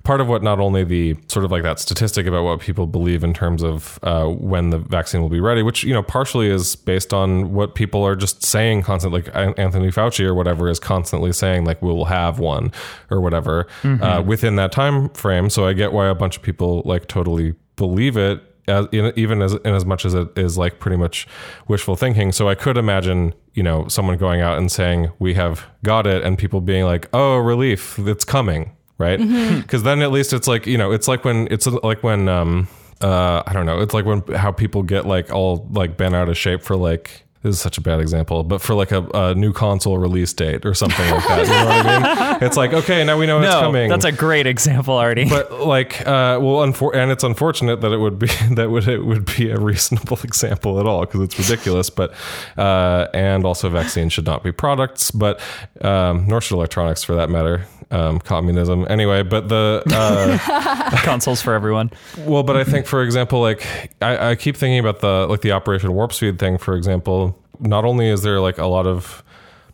[0.03, 3.23] part of what not only the sort of like that statistic about what people believe
[3.23, 6.75] in terms of uh, when the vaccine will be ready, which you know partially is
[6.75, 11.31] based on what people are just saying constantly, like Anthony Fauci or whatever is constantly
[11.31, 12.71] saying like we'll have one
[13.09, 15.49] or whatever uh, within that time frame.
[15.49, 18.43] So I get why a bunch of people like totally believe it.
[18.70, 21.28] As, in, even as in as much as it is like pretty much
[21.67, 25.65] wishful thinking, so I could imagine you know someone going out and saying we have
[25.84, 29.20] got it, and people being like, "Oh, relief, it's coming," right?
[29.20, 32.67] Because then at least it's like you know, it's like when it's like when um
[33.01, 36.30] uh I don't know, it's like when how people get like all like bent out
[36.30, 39.33] of shape for like this is such a bad example, but for like a, a
[39.33, 42.37] new console release date or something like that, you know what I mean?
[42.41, 43.89] it's like okay, now we know it's no, coming.
[43.89, 45.29] that's a great example, Artie.
[45.29, 49.05] but like uh well unfor- and it's unfortunate that it would be that would it
[49.05, 52.13] would be a reasonable example at all because it's ridiculous but
[52.57, 55.39] uh and also vaccines should not be products but
[55.81, 58.85] um nor should electronics for that matter um communism.
[58.89, 61.89] Anyway but the uh Consoles for everyone.
[62.19, 63.65] well but i think for example like
[64.01, 67.35] I, I keep thinking about the like the operation warp speed thing for example.
[67.59, 69.23] Not only is there like a lot of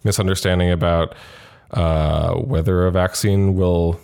[0.03, 1.15] misunderstanding about
[1.71, 3.99] uh whether a vaccine will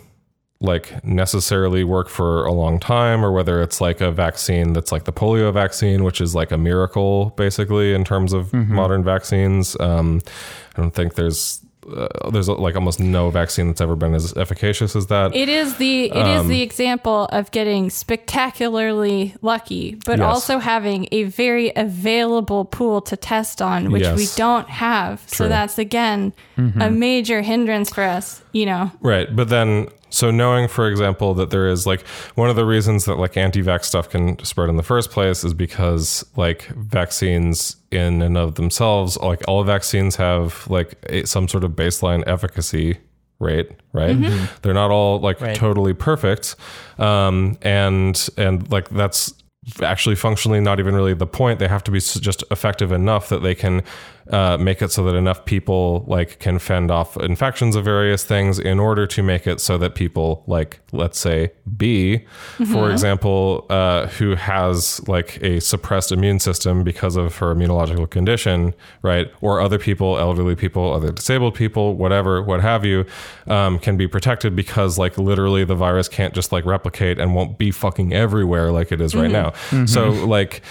[0.60, 5.04] like necessarily work for a long time or whether it's like a vaccine that's like
[5.04, 9.76] the polio vaccine which is like a miracle basically in terms of modern vaccines.
[9.80, 10.20] Um,
[10.76, 11.64] i don't think there's
[11.96, 15.76] uh, there's like almost no vaccine that's ever been as efficacious as that It is
[15.76, 20.26] the it is the example of getting spectacularly lucky, but Yes.
[20.26, 25.22] also having a very available pool to test on, which we don't have.
[25.26, 28.42] So that's again a major hindrance for us.
[28.52, 29.34] You know, Right.
[29.34, 33.16] But then, so knowing, for example, that there is like one of the reasons that
[33.16, 38.22] like anti vax stuff can spread in the first place is because like vaccines in
[38.22, 42.98] and of themselves, like all vaccines have like a, some sort of baseline efficacy
[43.38, 44.16] rate, right?
[44.60, 45.56] They're not all like Right.
[45.56, 46.56] totally perfect.
[46.98, 49.34] Um, and, and like that's,
[49.80, 53.44] actually functionally not even really the point they have to be just effective enough that
[53.44, 53.80] they can
[54.32, 58.58] uh, make it so that enough people like can fend off infections of various things
[58.58, 62.24] in order to make it so that people like let's say b
[62.72, 68.74] for example uh, who has like a suppressed immune system because of her immunological condition
[69.02, 73.04] right or other people elderly people other disabled people whatever what have you
[73.46, 77.58] um, can be protected because like literally the virus can't just like replicate and won't
[77.58, 79.52] be fucking everywhere like it is right now.
[79.86, 80.62] So like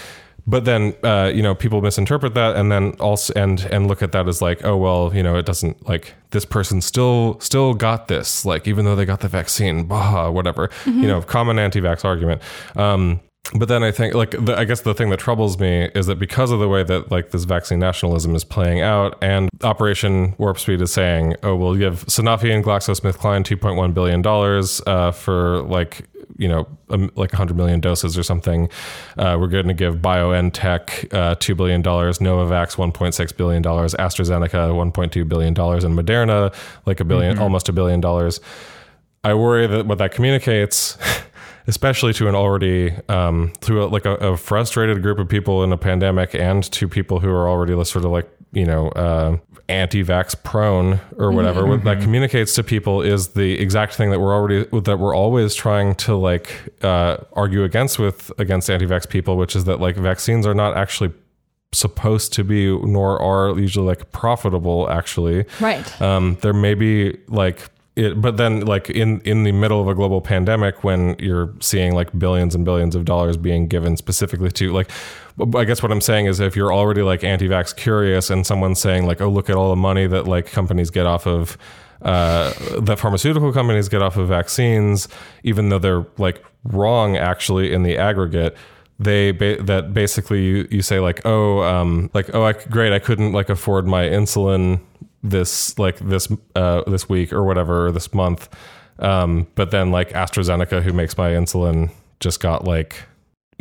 [0.47, 4.11] but then uh, you know people misinterpret that and then also and and look at
[4.11, 8.07] that as like oh well you know it doesn't like this person still still got
[8.07, 10.69] this like even though they got the vaccine blah whatever.
[10.85, 12.41] You know common anti-vax argument.
[12.75, 13.19] Um
[13.53, 16.19] but then I think, like, the, I guess the thing that troubles me is that
[16.19, 20.57] because of the way that like this vaccine nationalism is playing out, and Operation Warp
[20.57, 26.07] Speed is saying, "Oh, we'll give Sanofi and GlaxoSmithKline 2.1 billion dollars uh, for like
[26.37, 28.69] you know um, like 100 million doses or something.
[29.17, 34.71] Uh, we're going to give BioNTech uh, two billion dollars, Novavax 1.6 billion dollars, AstraZeneca
[34.71, 36.53] 1.2 billion dollars, and Moderna
[36.85, 38.39] like a 1000000000 almost a billion dollars."
[39.23, 40.97] I worry that what that communicates,
[41.67, 45.71] especially to an already um, to a, like a, a frustrated group of people in
[45.71, 49.37] a pandemic, and to people who are already sort of like you know uh,
[49.69, 51.65] anti-vax prone or whatever.
[51.65, 55.55] What that communicates to people is the exact thing that we're already that we're always
[55.55, 56.51] trying to like
[56.83, 61.13] uh, argue against with against anti-vax people, which is that like vaccines are not actually
[61.73, 66.01] supposed to be nor are usually like profitable actually right?
[66.01, 69.93] um, there may be like it, but then like in in the middle of a
[69.93, 74.71] global pandemic when you're seeing like billions and billions of dollars being given specifically to
[74.71, 74.89] like
[75.55, 79.05] I guess what I'm saying is if you're already like anti-vax curious and someone's saying
[79.07, 81.57] like oh look at all the money that like companies get off of
[82.01, 82.51] uh,
[82.95, 85.07] pharmaceutical companies get off of vaccines
[85.43, 88.55] even though they're like wrong actually in the aggregate
[88.99, 92.99] they ba- that basically you, you say like oh um like oh I, great I
[92.99, 94.79] couldn't like afford my insulin
[95.23, 98.49] this like this uh this week or whatever or this month
[98.99, 103.03] um but then like AstraZeneca who makes my insulin just got like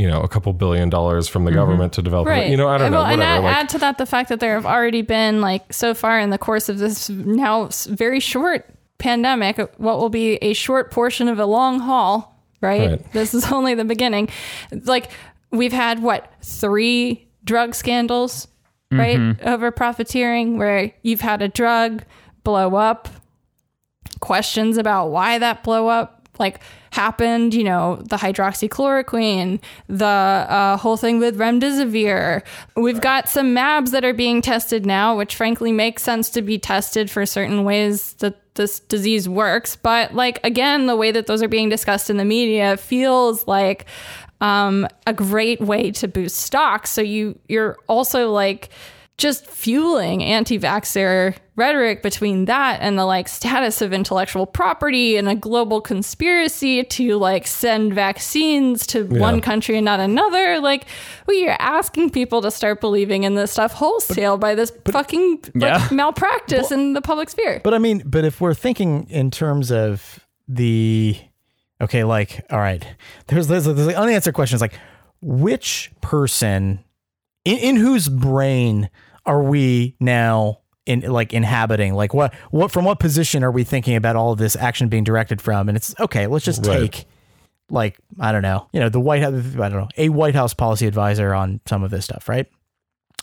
[0.01, 2.49] you know a couple billion dollars from the government to develop it.
[2.49, 4.31] You know I don't well, know and whatever add, like, add to that the fact
[4.31, 8.19] that there have already been like so far in the course of this now very
[8.19, 12.35] short pandemic, what will be a short portion of a long haul.
[12.63, 12.91] Right.
[12.91, 13.13] Right.
[13.13, 14.31] This is only the beginning.
[14.71, 15.11] Like
[15.51, 18.49] we've had what three drug scandals,
[18.99, 22.05] right, over profiteering, where you've had a drug
[22.45, 23.09] blow up,
[24.21, 26.61] questions about why that blow up like
[26.93, 32.43] happened you know the hydroxychloroquine the uh, whole thing with remdesivir.
[32.75, 36.59] We've got some mabs that are being tested now which frankly makes sense to be
[36.59, 39.77] tested for certain ways that this disease works.
[39.77, 43.87] But like again the way that those are being discussed in the media feels like
[44.41, 46.91] um, a great way to boost stocks.
[46.91, 48.71] So you you're also like
[49.19, 55.35] just fueling anti-vaxxer rhetoric between that and the like status of intellectual property and a
[55.35, 60.59] global conspiracy to like send vaccines to one country and not another.
[60.59, 60.87] Like
[61.27, 65.79] we are asking people to start believing in this stuff wholesale by this fucking like,
[65.81, 65.89] Yeah.
[65.93, 67.61] malpractice in the public sphere.
[67.63, 71.19] But I mean, but if we're thinking in terms of the
[71.81, 72.87] okay, like all right,
[73.29, 74.79] there's there's, there's the unanswered questions like
[75.23, 76.83] which person
[77.45, 78.91] in, in whose brain
[79.27, 81.95] are we now in like inhabiting?
[81.95, 85.05] Like what what from what position are we thinking about all of this action being
[85.05, 85.69] directed from?
[85.69, 86.93] And it's okay, let's just Right.
[86.93, 87.07] take
[87.71, 90.55] like I don't know, you know, the White House I don't know, a White House
[90.55, 92.47] policy advisor on some of this stuff, right?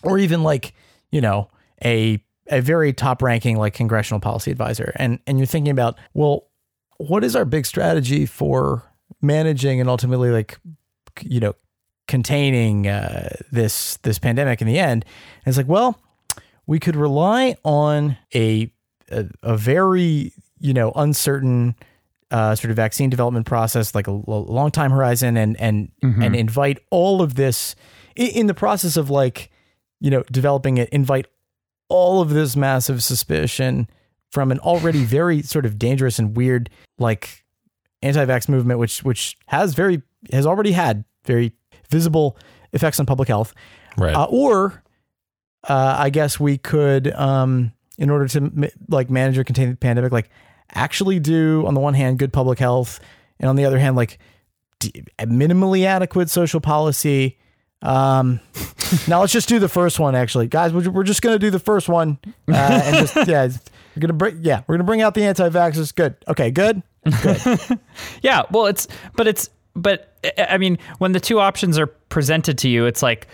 [0.04, 0.74] Or even like,
[1.12, 1.50] you know,
[1.84, 4.94] a a very top ranking like congressional policy advisor.
[4.96, 6.46] And and you're thinking about, well,
[6.98, 8.84] what is our big strategy for
[9.22, 10.60] managing and ultimately like
[11.22, 11.54] you know
[12.08, 15.06] containing uh, this this pandemic in the end?
[15.46, 16.00] And it's like well
[16.66, 18.72] we could rely on a
[19.12, 21.76] a, a very you know uncertain
[22.30, 25.92] uh, sort of vaccine development process like a, l- long time horizon and and
[26.24, 27.76] and invite all of this
[28.16, 29.50] in, in the process of like
[30.02, 31.26] you know developing it invite
[31.90, 33.88] all of this massive suspicion
[34.32, 36.70] from an already very sort of dangerous and weird
[37.00, 37.44] like
[38.02, 40.02] anti-vax movement which which has very
[40.32, 41.54] has already had very
[41.90, 42.38] visible
[42.74, 43.54] effects on public health
[43.98, 44.14] Right.
[44.16, 44.84] uh, or
[45.68, 49.76] uh, I guess we could, um, in order to ma- like manage or contain the
[49.76, 50.30] pandemic, like
[50.74, 53.00] actually do on the one hand good public health,
[53.40, 54.20] and on the other hand, like
[54.80, 57.38] d- minimally adequate social policy.
[57.82, 58.40] Um,
[59.08, 60.16] now let's just do the first one.
[60.16, 63.50] Actually, guys, we're, we're just gonna do the first one, uh, and just yeah,
[63.98, 65.94] we're gonna bring yeah, we're gonna bring out the anti-vaxxers.
[65.96, 66.16] Good.
[66.28, 66.52] Okay.
[66.52, 66.84] Good.
[67.24, 67.60] Good.
[68.22, 72.70] yeah, well, it's but it's but I- mean, when the two options are presented to
[72.70, 73.28] you, it's like,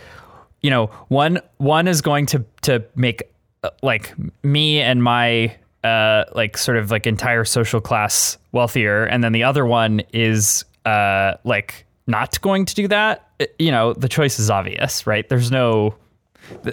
[0.61, 3.23] you know, one one is going to to make
[3.63, 9.23] uh, like me and my uh like sort of like entire social class wealthier, and
[9.23, 13.27] then the other one is uh like not going to do that.
[13.41, 15.27] Uh, You know, the choice is obvious, right?
[15.27, 15.95] There's no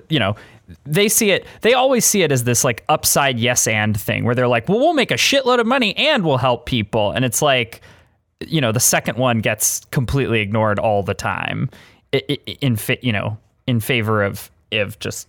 [0.08, 0.34] you know
[0.84, 4.34] they see it they always see it as this like upside yes and thing where
[4.34, 7.42] they're like well we'll make a shitload of money and we'll help people and it's
[7.42, 7.80] like
[8.46, 11.68] you know the second one gets completely ignored all the time
[12.12, 15.28] in you know in favor of of just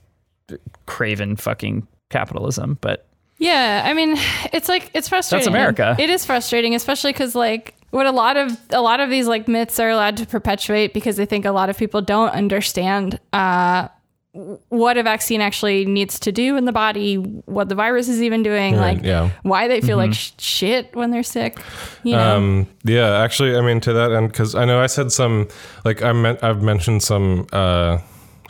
[0.86, 3.06] craven fucking capitalism but
[3.38, 4.18] Yeah, I mean,
[4.54, 5.46] it's like it's frustrating.
[5.46, 5.96] that's America.
[5.98, 9.48] It is frustrating, especially because like what a lot of a lot of these like
[9.48, 13.88] myths are allowed to perpetuate because they think a lot of people don't understand uh,
[14.34, 18.44] what a vaccine actually needs to do in the body, what the virus is even
[18.44, 19.30] doing, Right, like yeah.
[19.44, 21.60] why they feel like sh- shit when they're sick.
[22.04, 25.12] You know, Um, yeah, actually, I mean, to that end, because I know I said
[25.12, 25.50] some,
[25.84, 27.98] like, I meant, I've mentioned some uh,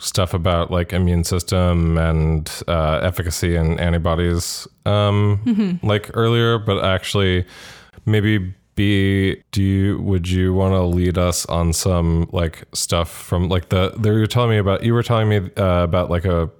[0.00, 7.44] stuff about like immune system and uh, efficacy and antibodies, um, like earlier, but actually,
[8.06, 13.48] maybe be do you would you want to lead us on some like stuff from
[13.48, 16.50] like the there you're telling me about you were telling me uh, about like a,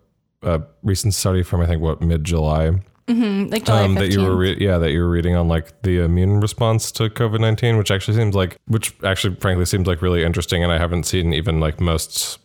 [0.43, 4.37] a recent study from I think what mid July like July um, that you were
[4.37, 7.91] re- yeah that you were reading on like the immune response to COVID nineteen, which
[7.91, 11.61] actually seems like which actually frankly seems like really interesting, and I haven't seen even
[11.61, 12.39] like most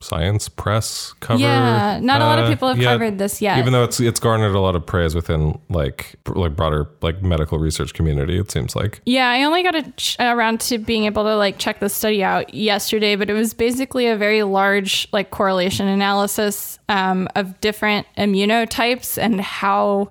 [0.00, 1.40] science press cover.
[1.40, 3.58] Yeah, not a lot of uh, people have yet, covered this yet.
[3.58, 7.58] Even though it's it's garnered a lot of praise within like like broader like medical
[7.58, 9.00] research community, it seems like.
[9.06, 12.22] Yeah, I only got a ch- around to being able to like check the study
[12.22, 18.06] out yesterday, but it was basically a very large like correlation analysis um, of different
[18.16, 20.10] immunotypes and how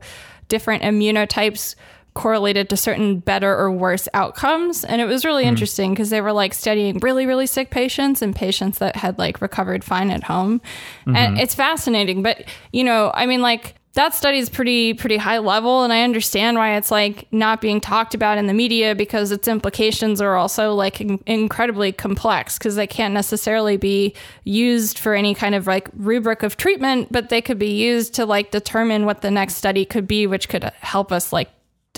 [0.50, 1.76] different immunotypes
[2.18, 4.84] correlated to certain better or worse outcomes.
[4.84, 5.50] And it was really hmm.
[5.50, 9.40] interesting because they were like studying really, really sick patients and patients that had like
[9.40, 10.60] recovered fine at home.
[11.06, 11.38] And mm-hmm.
[11.38, 12.24] it's fascinating.
[12.24, 16.04] But, you know, I mean, like, that study is pretty pretty high level and i
[16.04, 20.36] understand why it's like not being talked about in the media because its implications are
[20.36, 24.14] also like in- incredibly complex because they can't necessarily be
[24.44, 28.24] used for any kind of like rubric of treatment but they could be used to
[28.24, 31.50] like determine what the next study could be which could help us like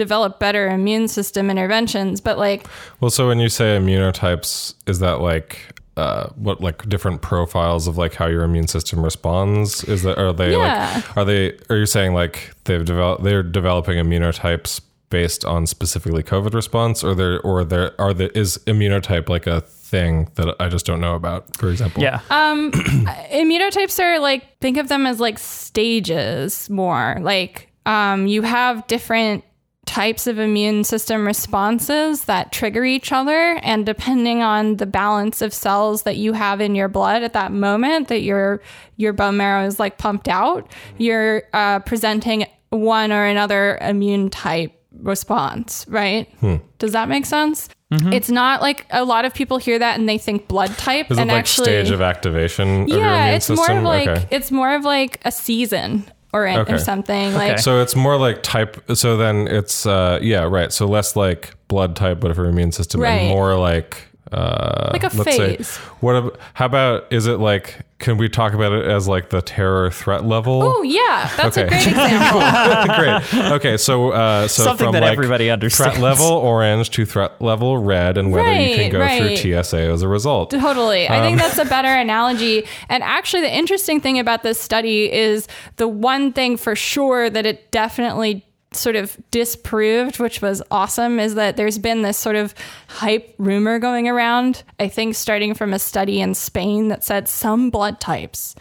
[0.03, 2.65] develop better immune system interventions but like
[3.01, 5.51] Well, so when you say immunotypes, is that like
[5.97, 9.83] uh, what like different profiles of like how your immune system responds?
[9.83, 10.93] Is that are they Yeah.
[10.95, 14.79] like are they are you saying like they've developed they're developing immunotypes
[15.09, 19.59] based on specifically COVID response, or there or there are the is immunotype like a
[19.91, 21.57] thing that I just don't know about?
[21.57, 28.27] For example, yeah immunotypes are like think of them as like stages more like um,
[28.27, 29.43] you have different
[29.89, 35.51] types of immune system responses that trigger each other and depending on the balance of
[35.51, 38.61] cells that you have in your blood at that moment that your
[38.97, 44.79] your bone marrow is like pumped out you're uh, presenting one or another immune type
[45.01, 46.29] response right
[46.77, 50.19] does that make sense it's not like a lot of people hear that and they
[50.19, 52.83] think blood type is and like actually stage of activation?
[52.83, 53.75] of your yeah, immune it's system?
[53.75, 54.27] more of like okay.
[54.29, 56.77] it's more of like a season or or Okay.
[56.77, 57.33] something.
[57.33, 58.77] Like So it's more like type.
[58.93, 60.71] So then it's uh yeah right.
[60.71, 63.21] So less like blood type, but for immune system, Right.
[63.21, 65.57] and more like uh Like a let's say-
[66.01, 66.37] what?
[66.53, 70.23] How about is it like can we talk about it as like the terror threat
[70.23, 70.61] level?
[70.63, 72.39] Oh yeah, that's a great example.
[72.95, 73.51] Great.
[73.53, 75.97] Okay, so uh, so Something from that like everybody understands.
[75.97, 79.37] Threat level orange to threat level red, and whether you can go right.
[79.39, 80.51] through TSA as a result.
[80.51, 81.07] Totally.
[81.07, 82.65] I Um, think that's a better analogy.
[82.87, 87.45] And actually, the interesting thing about this study is the one thing for sure that
[87.45, 92.53] it definitely sort of disproved, which was awesome, is that there's been this sort of
[92.87, 94.63] hype rumor going around.
[94.79, 98.55] I think starting from a study in Spain that said some blood types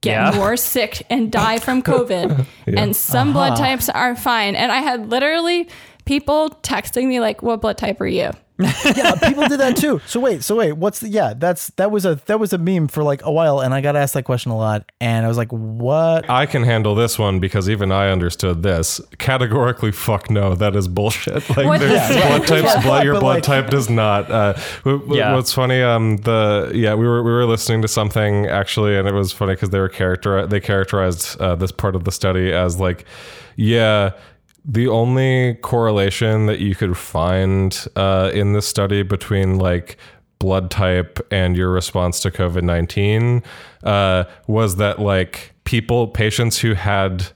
[0.00, 0.30] get Yeah.
[0.38, 3.62] more sick and die from COVID, and some blood uh-huh.
[3.62, 4.54] types are fine.
[4.54, 5.68] And I had literally
[6.04, 10.00] people texting me like, "What blood type are you?" Yeah, people did that too.
[10.06, 11.34] So wait, so wait, what's the yeah?
[11.36, 13.96] That's that was a that was a meme for like a while, and I got
[13.96, 16.28] asked that question a lot, and I was like, what?
[16.30, 19.00] I can handle this one because even I understood this.
[19.18, 21.48] Categorically, fuck no, that is bullshit.
[21.56, 24.30] Like What- there's Yeah, blood types, Yeah, blood, your but blood like- type does not.
[24.30, 24.52] Uh,
[24.84, 25.34] w- w- Yeah.
[25.34, 25.82] What's funny?
[25.82, 29.52] Um, the yeah, we were we were listening to something actually, and it was funny
[29.54, 33.04] because they were character they characterized uh, this part of the study as like,
[33.56, 34.12] yeah.
[34.68, 39.96] The only correlation that you could find uh, in this study between like
[40.38, 43.42] blood type and your response to COVID 19
[43.84, 47.28] uh, was that like people, patients who had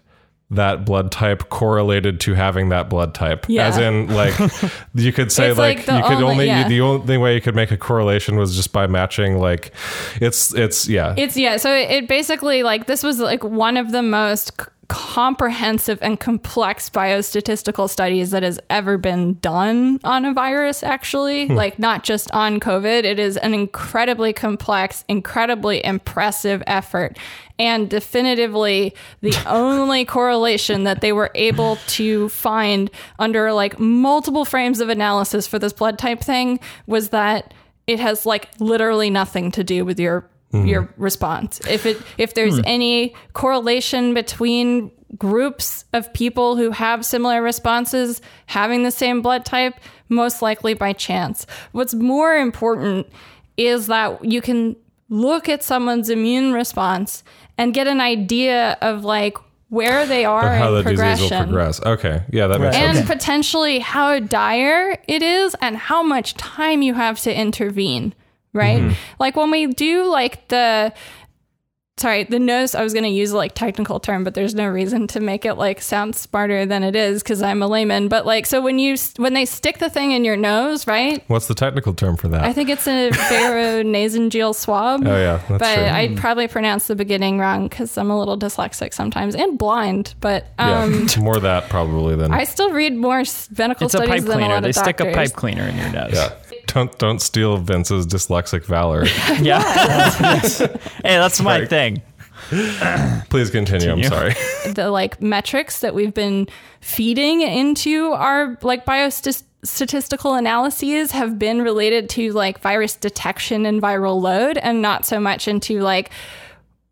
[0.53, 3.47] that blood type correlated to having that blood type.
[3.49, 3.69] Yeah.
[3.69, 4.35] As in, like,
[4.95, 6.69] you could say, like, like you could only- only, yeah.
[6.69, 9.73] the only way you could make a correlation was just by matching, like,
[10.21, 11.15] it's, it's, yeah.
[11.17, 11.57] It's yeah.
[11.57, 14.59] So it, basically like this was like one of the most
[14.91, 20.83] comprehensive and complex biostatistical studies that has ever been done on a virus.
[20.83, 21.55] Actually, hmm.
[21.55, 23.05] like not just on COVID.
[23.05, 27.17] It is an incredibly complex, incredibly impressive effort.
[27.57, 34.81] And definitively, the only correlation that they were able to find under like multiple frames
[34.81, 37.55] of analysis for this blood type thing was that
[37.87, 40.67] it has like literally nothing to do with your Mm-hmm.
[40.67, 41.61] your response.
[41.69, 42.65] If it if there's hmm.
[42.65, 49.75] any correlation between groups of people who have similar responses having the same blood type,
[50.09, 51.47] most likely by chance.
[51.73, 53.07] What's more important
[53.57, 54.75] is that you can
[55.09, 57.23] look at someone's immune response
[57.59, 59.37] and get an idea of like
[59.69, 61.81] where they are how in the disease will progress.
[61.81, 62.23] Okay.
[62.31, 63.09] Yeah, that makes and sense.
[63.09, 68.15] potentially how dire it is and how much time you have to intervene
[68.53, 68.95] right Mm-hmm.
[69.19, 70.93] like when we do like the
[71.99, 75.07] sorry the nose i was going to use like technical term but there's no reason
[75.07, 78.47] to make it like sound smarter than it is because i'm a layman but like
[78.47, 81.93] so when you when they stick the thing in your nose right What's the technical
[81.93, 82.43] term for that?
[82.43, 85.37] i think it's a pharonasal swab oh, yeah.
[85.49, 85.85] That's but true.
[85.85, 90.15] I probably pronounced the beginning wrong because I'm a little dyslexic sometimes and blind.
[90.21, 91.19] But um, yeah.
[91.21, 92.33] More that probably than.
[92.33, 94.55] I still read more s- medical It's a studies pipe than a cleaner.
[94.55, 96.13] lot They of stick a pipe cleaner in your nose.
[96.15, 96.33] yeah.
[96.73, 99.05] Don't don't steal Vince's dyslexic valor.
[99.41, 99.61] Yeah.
[100.41, 101.69] hey, that's my Right.
[101.69, 102.03] thing.
[103.31, 103.91] Please continue.
[103.91, 104.35] I'm sorry.
[104.75, 106.49] The like metrics that we've been
[106.81, 114.21] feeding into our like biostatistical analyses have been related to like virus detection and viral
[114.21, 116.11] load, and not so much into like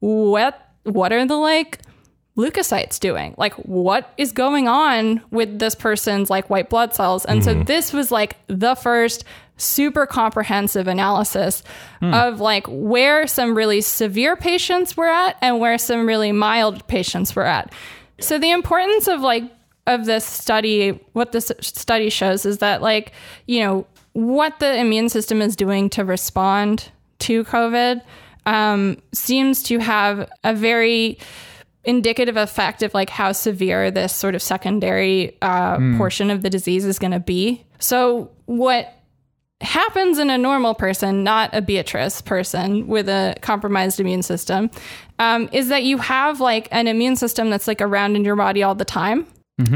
[0.01, 1.81] what what are the like
[2.37, 3.35] leukocytes doing?
[3.37, 7.25] Like, what is going on with this person's like white blood cells?
[7.25, 7.65] And so mm-hmm.
[7.65, 9.25] this was like the first
[9.59, 11.63] super comprehensive analysis
[12.01, 17.37] of like where some really severe patients were at and where some really mild patients
[17.37, 17.73] were at.
[18.21, 19.45] So the importance of like
[19.87, 23.13] of this study, what this study shows is that like,
[23.47, 26.91] you know, what the immune system is doing to respond
[27.21, 28.03] to COVID
[28.47, 31.19] um, seems to have a very
[31.85, 36.85] indicative effect of like how severe this sort of secondary uh, portion of the disease
[36.85, 37.65] is going to be.
[37.79, 38.98] So what
[39.61, 44.71] happens in a normal person, not a Beatrice person with a compromised immune system,
[45.19, 48.63] um, is that you have like an immune system that's like around in your body
[48.63, 49.27] all the time.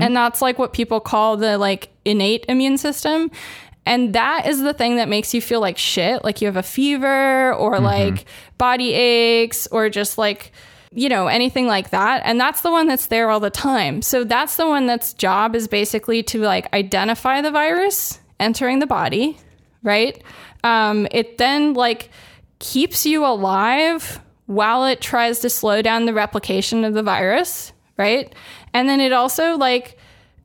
[0.03, 3.33] And that's like what people call the like innate immune system.
[3.85, 6.63] And that is the thing that makes you feel like shit, like you have a
[6.63, 8.27] fever or like
[8.59, 10.53] body aches or just like,
[10.93, 12.23] you know, anything like that.
[12.25, 14.01] And that's the one that's there all the time.
[14.03, 18.87] So that's the one that's job is basically to like identify the virus entering the
[18.87, 19.37] body,
[19.83, 20.23] right?
[20.65, 22.11] Um, it then like
[22.59, 28.35] keeps you alive while it tries to slow down the replication of the virus, right?
[28.73, 29.99] And then it also like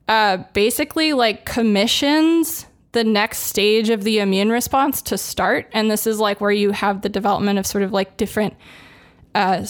[0.08, 5.68] uh, basically like commissions the next stage of the immune response to start.
[5.72, 8.54] And this is like where you have the development of sort of like different
[9.34, 9.64] uh,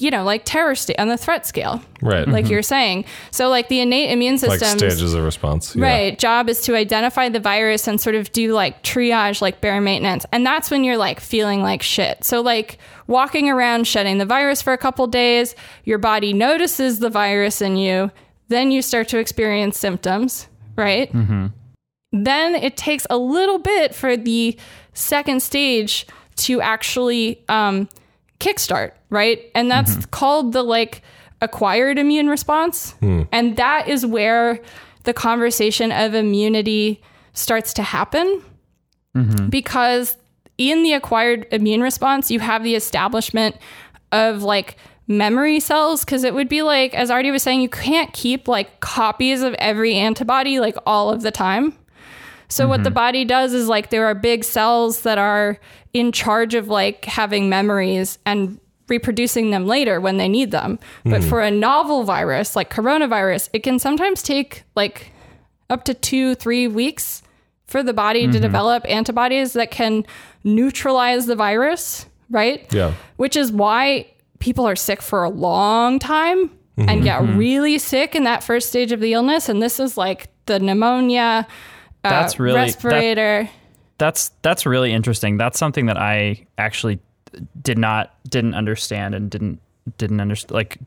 [0.00, 2.26] you know, like terror state on the threat scale, Right.
[2.28, 3.04] like you're saying.
[3.30, 5.74] So like the innate immune system like stages of response.
[5.76, 5.84] Yeah.
[5.84, 6.18] Right.
[6.18, 10.24] Job is to identify the virus and sort of do like triage, like bare maintenance.
[10.32, 12.24] And that's when you're like feeling like shit.
[12.24, 15.54] So, like walking around shedding the virus for a couple days,
[15.84, 18.10] your body notices the virus in you.
[18.48, 20.46] Then you start to experience symptoms,
[20.76, 21.10] right?
[22.12, 24.56] Then it takes a little bit for the
[24.92, 26.06] second stage
[26.36, 27.88] to actually um,
[28.42, 29.50] kickstart, right?
[29.54, 30.10] And that's mm-hmm.
[30.10, 31.02] called the like
[31.40, 32.92] acquired immune response.
[33.00, 33.22] Hmm.
[33.32, 34.60] And that is where
[35.04, 37.02] the conversation of immunity
[37.32, 38.42] starts to happen.
[39.16, 39.48] Mm-hmm.
[39.48, 40.16] Because
[40.58, 43.56] in the acquired immune response, you have the establishment
[44.10, 46.04] of like memory cells.
[46.04, 49.54] Because it would be like as artie was saying you can't keep like copies of
[49.54, 51.76] every antibody like all of the time
[52.52, 52.94] so what the mm-hmm.
[52.94, 55.58] body does is like there are big cells that are
[55.94, 60.78] in charge of like having memories and reproducing them later when they need them.
[61.04, 61.28] But mm.
[61.28, 65.12] for a novel virus like coronavirus, it can sometimes take like
[65.70, 67.22] up to 2 3 weeks
[67.66, 68.42] for the body to mm-hmm.
[68.42, 70.04] develop antibodies that can
[70.44, 72.70] neutralize the virus, right?
[72.70, 72.92] Yeah.
[73.16, 74.08] Which is why
[74.40, 77.04] people are sick for a long time and mm-hmm.
[77.04, 80.58] get really sick in that first stage of the illness and this is like the
[80.58, 81.46] pneumonia
[82.04, 83.48] uh, That's really- that- respirator.
[83.98, 85.36] That's that's really interesting.
[85.36, 86.98] That's something that I actually
[87.62, 89.60] did not didn't understand and didn't
[89.96, 90.78] didn't understand like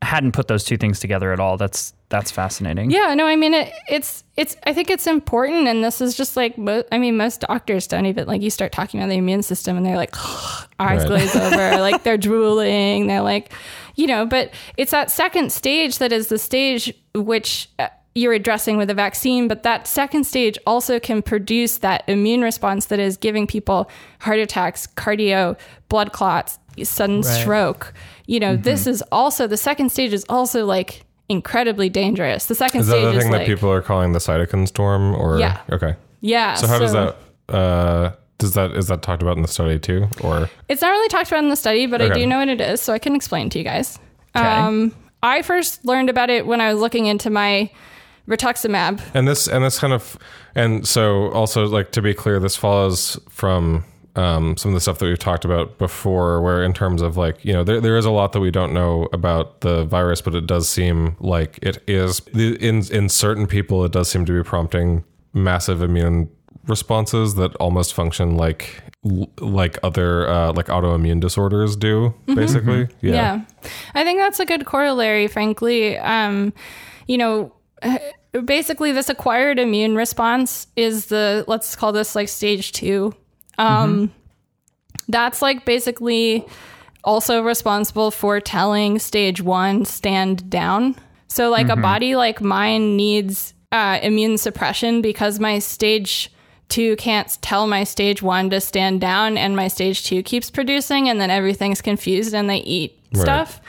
[0.00, 1.56] hadn't put those two things together at all.
[1.58, 2.90] That's that's fascinating.
[2.90, 4.56] Yeah, no, I mean it, it's it's.
[4.64, 8.06] I think it's important, and this is just like mo- I mean, most doctors don't
[8.06, 10.14] even like you start talking about the immune system, and they're like
[10.80, 11.06] eyes Right.
[11.08, 13.52] glaze over, like they're drooling, they're like,
[13.96, 14.24] you know.
[14.24, 17.88] But it's that second stage that is the stage which uh,
[18.18, 22.86] you're addressing with a vaccine, but that second stage also can produce that immune response
[22.86, 23.88] that is giving people
[24.20, 25.56] heart attacks, cardio,
[25.88, 27.24] blood clots, sudden Right.
[27.24, 27.92] stroke.
[28.26, 32.46] You know, this is also the second stage is also like incredibly dangerous.
[32.46, 34.66] The second Is that stage the is thing like that people are calling the cytokine
[34.68, 35.14] storm?
[35.14, 35.58] Or Yeah.
[35.72, 35.94] Okay.
[36.20, 36.54] yeah.
[36.54, 37.16] So how does that?
[37.48, 40.06] Uh, does that is that talked about in the study too?
[40.22, 42.20] Or It's not really talked about in the study, but I Okay.
[42.20, 43.98] do know what it is, so I can explain to you guys.
[44.36, 44.46] Okay.
[44.46, 44.92] Um,
[45.22, 47.70] I first learned about it when I was looking into my
[48.28, 49.00] rituximab.
[49.14, 50.18] and this and this kind of
[50.54, 53.84] and so also like to be clear, this follows from
[54.16, 57.44] um, some of the stuff that we've talked about before, where in terms of like
[57.44, 60.34] you know there there is a lot that we don't know about the virus, but
[60.34, 64.42] it does seem like it is in in certain people it does seem to be
[64.42, 66.28] prompting massive immune
[66.66, 68.82] responses that almost function like
[69.40, 73.44] like other uh, like autoimmune disorders do basically Yeah.
[73.94, 75.96] I think that's a good corollary, frankly.
[75.98, 76.52] Um,
[77.06, 77.54] you know,
[78.44, 83.14] basically, this acquired immune response is the, let's call this like stage two.
[83.58, 84.12] Um,
[85.08, 86.46] That's like basically
[87.04, 90.96] also responsible for telling stage one stand down.
[91.28, 96.32] So, like a body like mine needs uh, immune suppression because my stage
[96.68, 101.08] two can't tell my stage one to stand down, and my stage two keeps producing,
[101.08, 103.22] and then everything's confused and they eat Right.
[103.22, 103.60] stuff.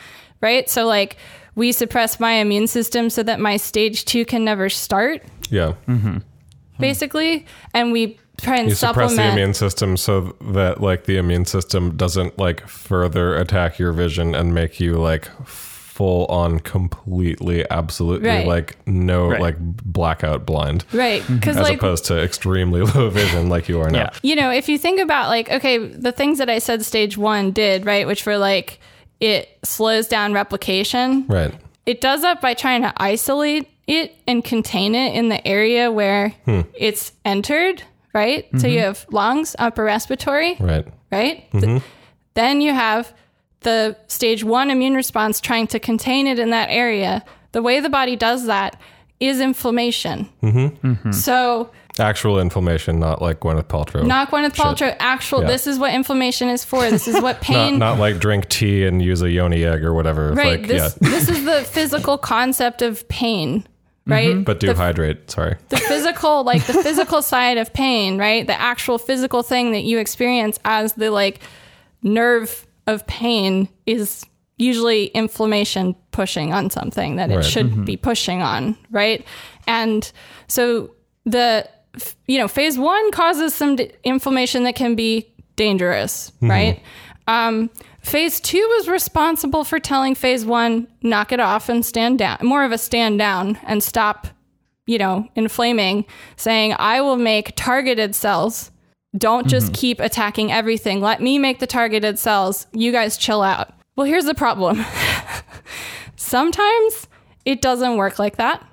[0.42, 0.70] Right.
[0.70, 1.16] So, like,
[1.60, 6.18] we suppress my immune system so that my stage two can never start, yeah mm-hmm.
[6.80, 7.46] basically.
[7.74, 9.36] And we try and you suppress supplement.
[9.36, 14.34] the immune system so that like the immune system doesn't like further attack your vision
[14.34, 18.48] and make you like full on completely absolutely Right.
[18.48, 19.42] like no Right.
[19.42, 21.22] like blackout blind right.
[21.22, 21.36] Mm-hmm.
[21.36, 24.10] Because, as like, opposed to extremely low vision like you are now Yeah.
[24.24, 27.52] you know, if you think about like, okay, the things that I said stage one
[27.52, 28.80] did, right, which were like
[29.20, 31.26] it slows down replication.
[31.28, 31.54] right
[31.86, 36.30] It does that by trying to isolate it and contain it in the area where
[36.46, 36.62] hmm.
[36.76, 37.84] it's entered,
[38.14, 38.48] right?
[38.52, 38.68] So mm-hmm.
[38.68, 41.50] you have lungs, upper respiratory, right right?
[41.52, 41.86] Th- mm-hmm.
[42.36, 43.14] then you have
[43.62, 47.26] the stage one immune response trying to contain it in that area.
[47.52, 48.80] The way the body does that
[49.20, 50.30] is inflammation.
[50.42, 51.12] Mm-hmm.
[51.12, 54.96] So actual inflammation not like Gwyneth Paltrow Not Gwyneth Paltrow.
[55.00, 55.42] Actual.
[55.42, 55.48] Yeah.
[55.48, 56.90] This is what inflammation is for.
[56.90, 57.80] This is what not, pain.
[57.80, 60.60] not like drink tea and use a yoni egg or whatever right.
[60.60, 63.68] like this yeah this is the physical concept of pain.
[64.06, 64.30] Right.
[64.30, 64.44] Mm-hmm.
[64.44, 68.18] but do the, hydrate sorry the physical, like the physical side of pain.
[68.18, 68.48] Right.
[68.48, 71.42] The actual physical thing that you experience as the like
[72.02, 74.26] nerve of pain is
[74.58, 77.46] usually inflammation pushing on something that it Right.
[77.46, 77.84] should mm-hmm.
[77.86, 78.76] be pushing on.
[78.92, 79.26] Right.
[79.68, 80.12] And
[80.48, 80.92] so
[81.26, 81.70] the
[82.28, 86.82] you know phase one causes some d- inflammation that can be dangerous right?
[87.28, 87.70] Um,
[88.02, 92.64] phase two was responsible for telling phase one knock it off and stand down more
[92.64, 94.28] of a stand down and stop
[94.86, 96.06] you know inflaming
[96.38, 98.72] saying i will make targeted cells.
[99.18, 101.02] Don't just keep attacking everything.
[101.02, 102.68] Let me make the targeted cells.
[102.74, 103.74] You guys chill out.
[103.96, 104.86] Well, here's the problem.
[106.16, 107.08] Sometimes
[107.44, 108.64] it doesn't work like that.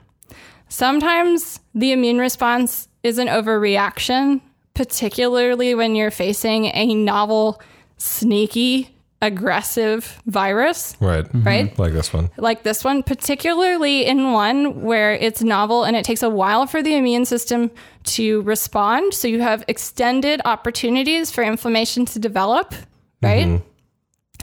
[0.69, 4.41] Sometimes the immune response is an overreaction,
[4.75, 7.61] particularly when you're facing a novel,
[7.97, 8.91] sneaky,
[9.23, 11.25] aggressive virus, Right.
[11.33, 11.67] right?
[11.73, 11.81] Mm-hmm.
[11.81, 12.29] Like this one.
[12.37, 16.83] Like this one, particularly in one where it's novel and it takes a while for
[16.83, 17.71] the immune system
[18.05, 19.15] to respond.
[19.15, 22.75] So you have extended opportunities for inflammation to develop,
[23.23, 23.47] right?
[23.47, 23.65] Mm-hmm.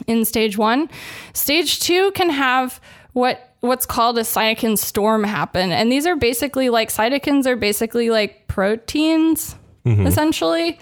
[0.07, 0.89] In stage one.
[1.33, 2.81] Stage two can have
[3.13, 5.71] what what's called a cytokine storm happen.
[5.71, 10.05] And these are basically like cytokines are basically like proteins, mm-hmm.
[10.05, 10.79] essentially.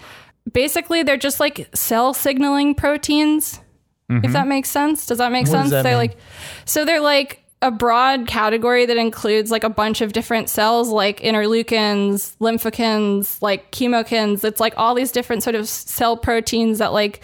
[0.52, 3.60] Basically, they're just like cell signaling proteins.
[4.08, 4.32] If mm-hmm.
[4.32, 5.06] that makes sense.
[5.06, 5.70] Does that make What sense?
[5.70, 6.10] that they're mean?
[6.10, 6.16] like
[6.64, 11.20] so they're like a broad category that includes like a bunch of different cells like
[11.20, 14.42] interleukins, lymphokines, like chemokines.
[14.42, 17.22] It's like all these different sort of cell proteins that like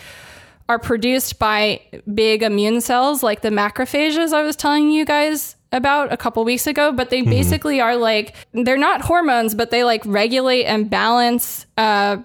[0.69, 1.81] are produced by
[2.13, 6.67] big immune cells like the macrophages I was telling you guys about a couple weeks
[6.67, 7.31] ago, but they mm-hmm.
[7.31, 12.19] basically are like they're not hormones, but they like regulate and balance uh,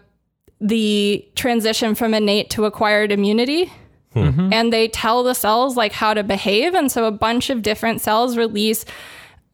[0.59, 3.71] the transition from innate to acquired immunity.
[4.13, 4.19] Hmm.
[4.19, 4.53] Mm-hmm.
[4.53, 6.75] And they tell the cells like how to behave.
[6.75, 8.85] And so a bunch of different cells release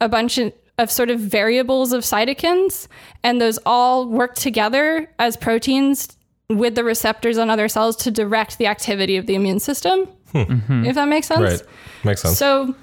[0.02, 2.88] a bunch of, of sort of variables of cytokines,
[3.24, 6.18] and those all work together as proteins
[6.50, 10.08] with the receptors on other cells to direct the activity of the immune system.
[10.86, 11.40] If that makes sense.
[11.40, 11.62] Right.
[12.04, 12.38] Makes sense.
[12.38, 12.76] So,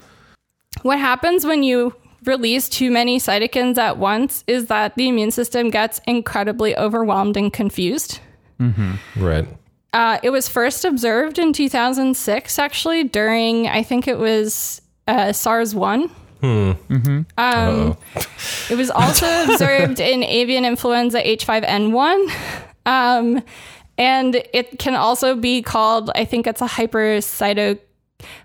[0.81, 1.95] what happens when you
[2.25, 7.51] release too many cytokines at once is that the immune system gets incredibly overwhelmed and
[7.51, 8.19] confused.
[9.15, 9.47] right.
[9.93, 15.73] Uh, it was first observed in 2006, actually, during, I think it was uh, SARS
[15.73, 16.09] 1.
[16.41, 16.71] Hmm.
[17.37, 17.97] Um,
[18.69, 22.65] it was also observed in avian influenza H5N1.
[22.87, 23.43] Um,
[23.99, 27.77] and it can also be called, I think it's a hypercyto,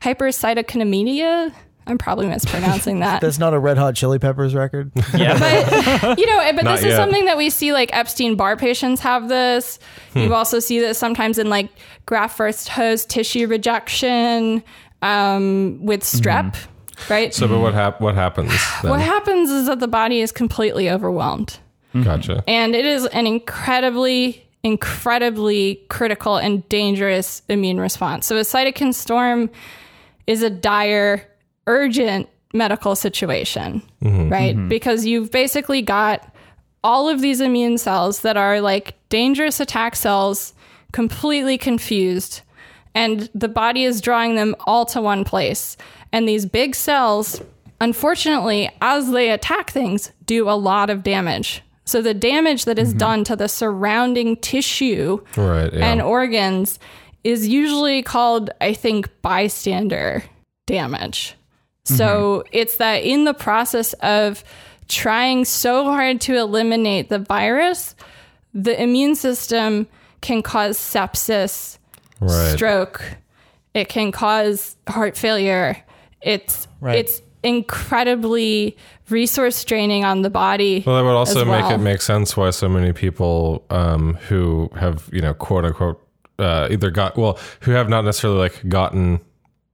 [0.02, 1.52] hypercytokinemia.
[1.86, 3.20] I'm probably mispronouncing that.
[3.22, 4.92] That's not a Red Hot Chili Peppers record.
[5.14, 5.36] Yeah.
[6.06, 6.96] but you know, but Not this is yet.
[6.96, 9.78] something that we see like Epstein Barr patients have this.
[10.14, 11.70] You also see this sometimes in like
[12.06, 14.62] graft versus host tissue rejection
[15.02, 16.54] um, with strep,
[17.10, 17.34] right?
[17.34, 18.52] So, but what hap- What happens?
[18.82, 18.90] Then?
[18.92, 21.58] what happens is that the body is completely overwhelmed,
[21.94, 22.02] Mm-hmm.
[22.04, 22.44] Gotcha.
[22.46, 28.26] and it is an incredibly, incredibly critical and dangerous immune response.
[28.26, 29.50] So a cytokine storm
[30.26, 31.26] is a dire,
[31.66, 34.28] urgent medical situation, mm-hmm.
[34.30, 34.56] right?
[34.56, 34.68] Mm-hmm.
[34.68, 36.32] Because you've basically got
[36.84, 40.54] all of these immune cells that are like dangerous attack cells
[40.92, 42.42] completely confused
[42.94, 45.76] and the body is drawing them all to one place
[46.12, 47.40] and these big cells
[47.80, 51.62] unfortunately as they attack things do a lot of damage
[51.92, 52.98] so the damage that is mm-hmm.
[52.98, 55.72] done to the surrounding tissue Right.
[55.72, 55.92] Yeah.
[55.92, 56.78] and organs
[57.22, 60.24] is usually called, I think, bystander
[60.66, 61.36] damage.
[61.84, 62.48] So mm-hmm.
[62.52, 64.42] it's that in the process of
[64.88, 67.94] trying so hard to eliminate the virus,
[68.54, 69.86] the immune system
[70.22, 71.78] can cause sepsis,
[72.20, 72.54] right.
[72.54, 73.04] stroke,
[73.74, 75.76] it can cause heart failure.
[76.22, 76.98] It's Right.
[76.98, 78.76] it's incredibly
[79.08, 80.82] resource draining on the body.
[80.86, 84.70] Well, that would also as make it make sense why so many people um, who
[84.76, 86.00] have, you know, quote unquote,
[86.38, 89.20] uh, either got, well, who have not necessarily like gotten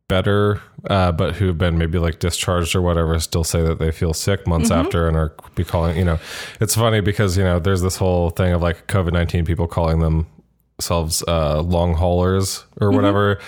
[0.09, 3.91] better, uh, but who have been maybe like discharged or whatever, still say that they
[3.91, 4.87] feel sick months Mm-hmm.
[4.87, 6.19] after and are be calling, you know,
[6.61, 10.01] it's funny because, you know, there's this whole thing of like COVID 19 people calling
[10.01, 12.85] themselves uh, long haulers Mm-hmm.
[12.85, 13.39] or whatever.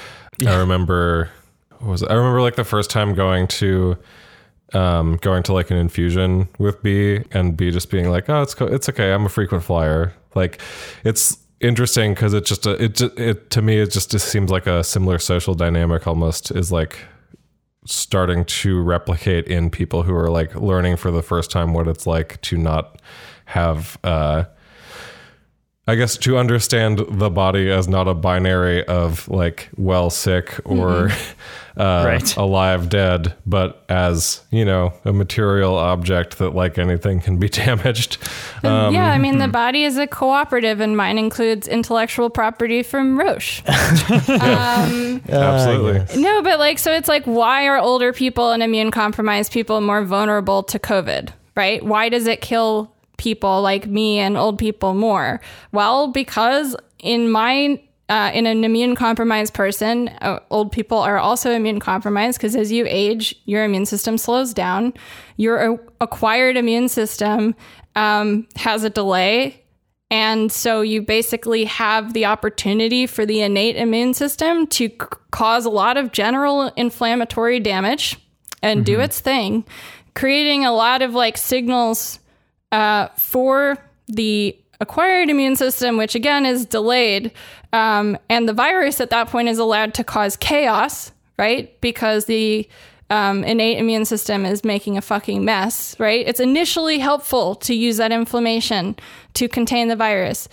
[0.47, 1.31] I remember,
[1.81, 2.11] was it?
[2.11, 3.97] I remember like the first time going to,
[4.73, 8.55] um, going to like an infusion with B and B just being like, oh, it's
[8.55, 9.12] co- it's okay.
[9.12, 10.12] I'm a frequent flyer.
[10.35, 10.61] Like,
[11.05, 14.66] it's interesting because it just it ju- it to me it just, just seems like
[14.66, 16.98] a similar social dynamic almost is like
[17.85, 22.07] starting to replicate in people who are like learning for the first time what it's
[22.07, 23.01] like to not
[23.47, 24.44] have uh
[25.86, 31.11] I guess to understand the body as not a binary of like well sick or
[31.81, 32.36] uh, Right.
[32.36, 38.19] alive dead, but as you know a material object that like anything can be damaged.
[38.62, 43.19] Um, yeah, I mean, the body is a cooperative, and mine includes intellectual property from
[43.19, 43.62] Roche.
[43.69, 46.20] um, Absolutely.
[46.23, 50.05] no, but like, so it's like, why are older people and immune compromised people more
[50.05, 51.85] vulnerable to COVID, right?
[51.85, 55.40] Why does it kill people like me and old people more?
[55.73, 57.81] Well, because in my
[58.11, 62.70] uh, in an immune compromised person, uh, old people are also immune compromised because as
[62.70, 64.93] you age, your immune system slows down.
[65.37, 67.55] Your acquired immune system
[67.95, 69.65] um, has a delay
[70.11, 74.97] And so you basically have the opportunity for the innate immune system to c-
[75.31, 78.19] cause a lot of general inflammatory damage
[78.62, 79.65] and do its thing,
[80.15, 82.19] creating a lot of like signals
[82.73, 83.78] uh, for
[84.09, 87.31] the acquired immune system, which again is delayed.
[87.73, 91.78] Um, and the virus at that point is allowed to cause chaos, right?
[91.81, 92.69] Because the
[93.11, 96.27] um, innate immune system is making a fucking mess, right?
[96.27, 98.97] It's initially helpful to use that inflammation
[99.35, 100.48] to contain the virus.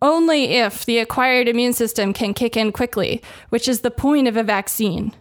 [0.00, 4.36] Only if the acquired immune system can kick in quickly, which is the point of
[4.36, 5.12] a vaccine.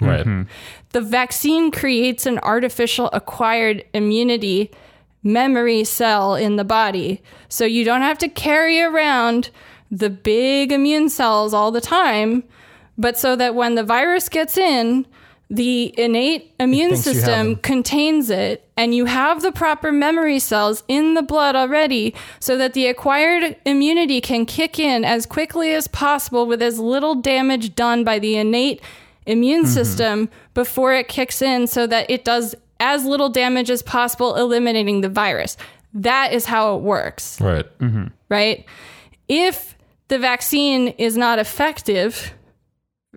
[0.00, 0.46] Right.
[0.90, 4.70] The vaccine creates an artificial acquired immunity
[5.22, 7.22] memory cell in the body.
[7.48, 9.50] So you don't have to carry around
[9.90, 12.44] the big immune cells all the time,
[12.98, 15.06] but so that when the virus gets in,
[15.48, 20.40] the innate immune thinks you have system contains it and you have the proper memory
[20.40, 25.72] cells in the blood already so that the acquired immunity can kick in as quickly
[25.72, 28.80] as possible with as little damage done by the innate
[29.24, 29.72] immune Mm-hmm.
[29.72, 35.00] system before it kicks in so that it does as little damage as possible eliminating
[35.00, 35.56] the virus
[35.94, 37.78] that is how it works Right.
[37.78, 38.06] Mm-hmm.
[38.28, 38.66] right?
[39.28, 39.76] If
[40.08, 42.32] the vaccine is not effective,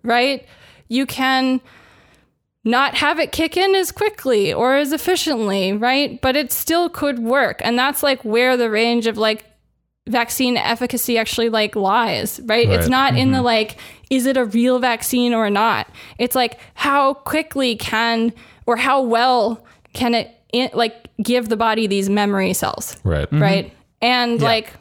[0.04, 0.46] right,
[0.88, 1.60] you can
[2.64, 6.20] not have it kick in as quickly or as efficiently, right?
[6.22, 7.62] But it still could work.
[7.64, 9.46] And that's like where the range of like
[10.08, 12.68] vaccine efficacy actually like lies, right?
[12.68, 12.90] It's Right.
[12.90, 13.46] not in the mm-hmm.
[13.46, 13.78] like,
[14.10, 15.88] is it a real vaccine or not?
[16.18, 18.34] It's like, how quickly can
[18.70, 22.96] or how well can it in, like give the body these memory cells?
[23.04, 23.28] Right.
[23.32, 23.66] right?
[23.66, 23.76] Mm-hmm.
[24.02, 24.74] And like,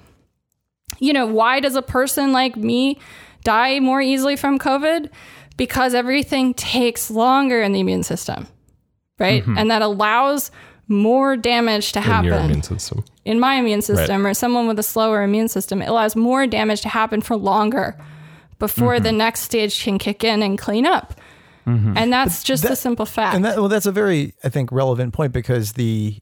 [0.98, 2.98] you know, why does a person like me
[3.44, 5.09] die more easily from COVID?
[5.56, 8.47] Because everything takes longer in the immune system,
[9.19, 9.40] right?
[9.43, 9.56] Mm-hmm.
[9.56, 10.51] And that allows
[10.86, 13.05] more damage to happen In your happen immune system.
[13.24, 15.81] in my immune system or someone with a slower immune system.
[15.81, 17.97] It allows more damage to happen for longer
[18.59, 19.05] before mm-hmm.
[19.05, 21.15] the next stage can kick in and clean up.
[21.69, 23.36] And that's just a simple fact.
[23.36, 26.19] And that, well, that's a very, I think, relevant point because the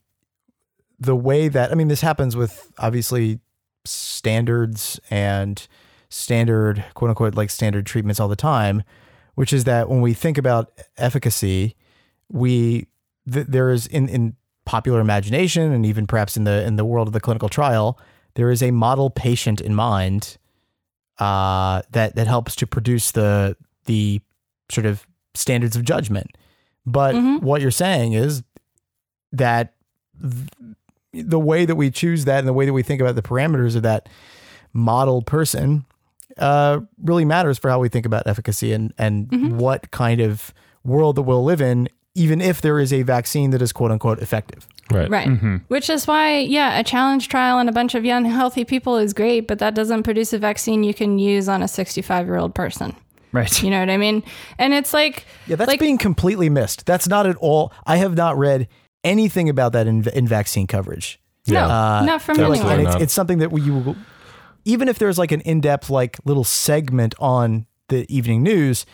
[0.98, 3.40] the way that I mean, this happens with obviously
[3.84, 5.66] standards and
[6.08, 8.82] standard quote unquote like standard treatments all the time,
[9.34, 11.76] which is that when we think about efficacy,
[12.28, 12.86] we
[13.30, 17.06] th- there is in in popular imagination and even perhaps in the in the world
[17.06, 17.98] of the clinical trial,
[18.34, 20.38] there is a model patient in mind
[21.18, 24.20] uh, that that helps to produce the the
[24.70, 25.06] sort of
[25.36, 26.36] standards of judgment.
[26.84, 27.44] But mm-hmm.
[27.44, 28.42] what you're saying is
[29.32, 29.74] that
[30.20, 30.74] th-
[31.12, 33.74] the way that we choose that and the way that we think about the parameters
[33.74, 34.08] of that
[34.72, 35.84] model person
[36.38, 39.58] uh, really matters for how we think about efficacy and and mm-hmm.
[39.58, 40.52] what kind of
[40.84, 44.20] world that we'll live in, even if there is a vaccine that is quote unquote
[44.20, 44.66] effective.
[44.90, 45.10] Right.
[45.10, 45.26] Right.
[45.26, 45.56] Mm-hmm.
[45.68, 49.12] Which is why, yeah, a challenge trial on a bunch of young, healthy people is
[49.12, 52.54] great, but that doesn't produce a vaccine you can use on a 65 year old
[52.54, 52.94] person.
[53.36, 53.62] Right.
[53.62, 54.22] You know what I mean?
[54.58, 56.86] And it's like, Yeah, that's like, being completely missed.
[56.86, 57.72] That's not at all.
[57.86, 58.68] I have not read
[59.04, 61.20] anything about that in, in vaccine coverage.
[61.48, 62.80] no, Uh, not from So, like, anyone.
[62.80, 63.96] and it's, it's something that you will,
[64.64, 68.86] even if there's like an in-depth like little segment on the evening news,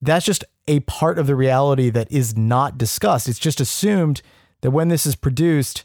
[0.00, 3.28] that's just a part of the reality that is not discussed.
[3.28, 4.20] It's just assumed
[4.62, 5.84] that when this is produced,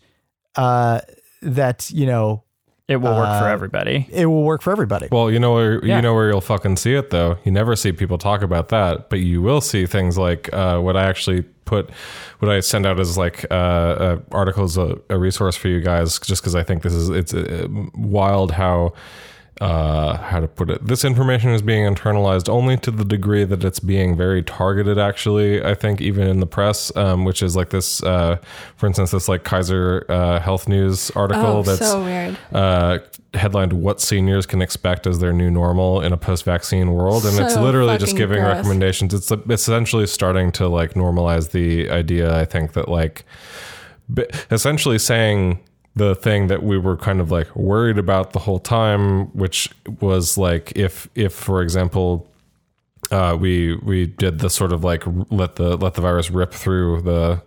[0.56, 1.02] uh,
[1.42, 2.44] that you know
[2.88, 4.08] It will work for Uh, everybody.
[4.12, 5.10] it will work for everybody.
[5.12, 5.98] Well, you know where Yeah.
[5.98, 7.38] you know where you'll fucking see it though.
[7.44, 10.96] You never see people talk about that, but you will see things like uh, what
[10.96, 11.90] I actually put,
[12.40, 16.18] what I send out as like uh, uh, articles, a, a resource for you guys,
[16.20, 18.94] just because I think this is it's uh, wild how.
[19.60, 20.86] Uh, how to put it?
[20.86, 25.00] This information is being internalized only to the degree that it's being very targeted.
[25.00, 28.38] Actually, I think even in the press, um, which is like this, uh,
[28.76, 32.38] for instance, this like Kaiser uh, Health News article oh, that's so weird.
[32.54, 33.00] uh,
[33.34, 37.56] headlined "What Seniors Can Expect as Their New Normal in a Post-Vaccine World," and it's
[37.56, 38.58] literally just giving gross.
[38.58, 39.14] recommendations.
[39.14, 42.38] It's essentially starting to like normalize the idea.
[42.38, 43.26] I think that like,
[44.52, 45.60] essentially saying
[45.98, 49.70] the thing that we were kind of like worried about the whole time, which
[50.00, 52.28] was like if if for example
[53.12, 57.02] uh, we we did the sort of like let the let the virus rip through
[57.02, 57.42] the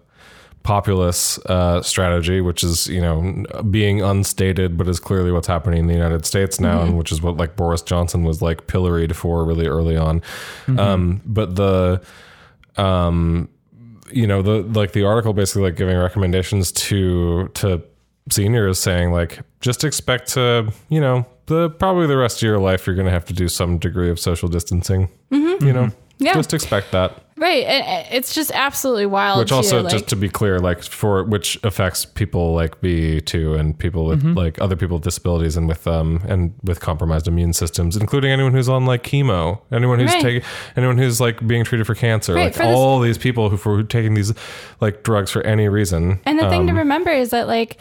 [0.63, 5.87] populace uh, strategy, which is you know being unstated, but is clearly what's happening in
[5.87, 9.45] the United States now, and which is what like Boris Johnson was like pilloried for
[9.45, 10.23] really early on.
[10.79, 12.03] Um, but the
[12.77, 13.49] um,
[14.13, 17.83] you know the like the article basically like giving recommendations to to
[18.29, 22.87] seniors saying like just expect to you know the probably the rest of your life
[22.87, 26.35] you're going to have to do some degree of social distancing you know Yeah.
[26.35, 27.65] just expect that Right.
[27.65, 29.39] And it's just absolutely wild.
[29.39, 33.23] which too, also like, just to be clear like for which affects people like me
[33.23, 37.27] too and people with like other people with disabilities and with um and with compromised
[37.27, 40.23] immune systems including anyone who's on like chemo anyone who's Right.
[40.23, 40.43] taking
[40.77, 43.57] anyone who's like being treated for cancer Right, like for this- all these people who
[43.57, 44.35] for taking these
[44.83, 47.79] like drugs for any reason And the thing to um, remember is that like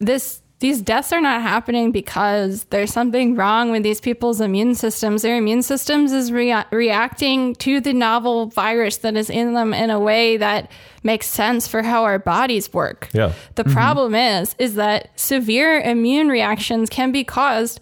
[0.00, 5.22] this these deaths are not happening because there's something wrong with these people's immune systems.
[5.22, 9.90] Their immune systems is rea- reacting to the novel virus that is in them in
[9.90, 10.68] a way that
[11.04, 13.08] makes sense for how our bodies work.
[13.12, 13.32] Yeah.
[13.54, 13.72] The mm-hmm.
[13.72, 17.78] problem is is that severe immune reactions can be caused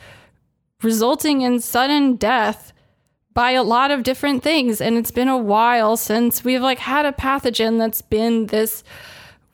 [0.82, 2.74] resulting in sudden death
[3.32, 7.06] by a lot of different things and it's been a while since we've like had
[7.06, 8.84] a pathogen that's been this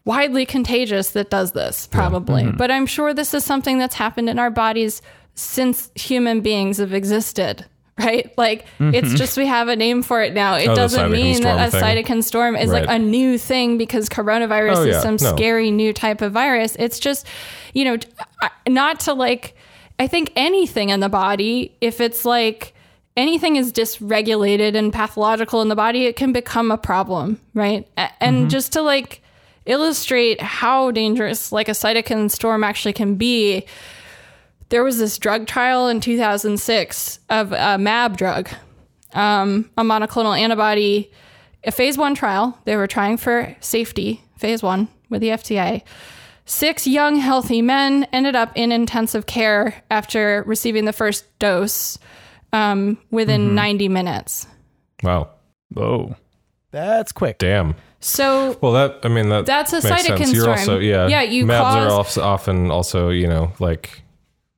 [0.05, 2.51] widely contagious that does this probably.
[2.51, 5.01] But i'm sure this is something that's happened in our bodies
[5.35, 7.65] since human beings have existed
[7.99, 8.33] right?
[8.39, 10.55] Like it's just we have a name for it now.
[10.57, 11.83] It Oh, doesn't mean that a thing.
[12.05, 15.01] cytokine storm is like a new thing because coronavirus Oh, is yeah.
[15.01, 15.37] some No.
[15.37, 16.74] scary new type of virus.
[16.79, 17.27] It's just
[17.74, 17.97] you know
[18.66, 19.55] not to like
[19.99, 22.74] i think anything in the body if it's like
[23.16, 27.87] anything is dysregulated and pathological in the body it can become a problem right?
[28.20, 29.23] And just to like
[29.66, 33.64] illustrate how dangerous like a cytokine storm actually can be.
[34.68, 38.48] There was this drug trial in 2006 of a mab drug
[39.14, 41.10] um, a monoclonal antibody
[41.64, 42.59] a phase one trial.
[42.64, 45.82] They were trying for safety phase one with the fda
[46.44, 51.98] six young healthy men ended up in intensive care after receiving the first dose
[52.52, 54.47] um, within 90 minutes.
[55.02, 55.30] Wow.
[55.72, 56.16] Whoa.
[56.70, 57.39] That's quick.
[57.39, 57.74] damn
[58.05, 60.33] so well that i mean that That's a makes cytokine sense.
[60.33, 60.59] you're storm.
[60.59, 64.03] also yeah Yeah, you mabs cause- are often also you know like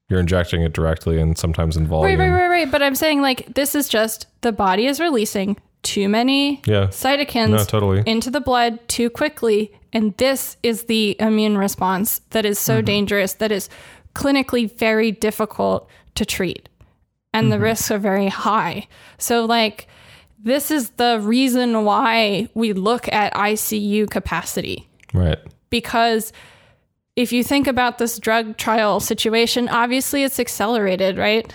[0.09, 2.71] you're injecting it directly and sometimes in volume Right, right, right, right.
[2.71, 6.87] But I'm saying like this is just the body is releasing too many Yeah.
[6.89, 8.03] cytokines No, totally.
[8.07, 9.73] into the blood too quickly.
[9.93, 12.65] And this is the immune response that is Mm-hmm.
[12.79, 13.69] so dangerous, that is
[14.15, 16.69] clinically very difficult to treat.
[17.33, 17.51] And Mm-hmm.
[17.51, 18.87] the risks are very high.
[19.19, 19.87] So, like,
[20.45, 24.87] this is the reason why we look at ICU capacity.
[25.13, 25.39] Right.
[25.71, 26.33] Because
[27.17, 31.53] if you think about this drug trial situation, obviously it's accelerated, right?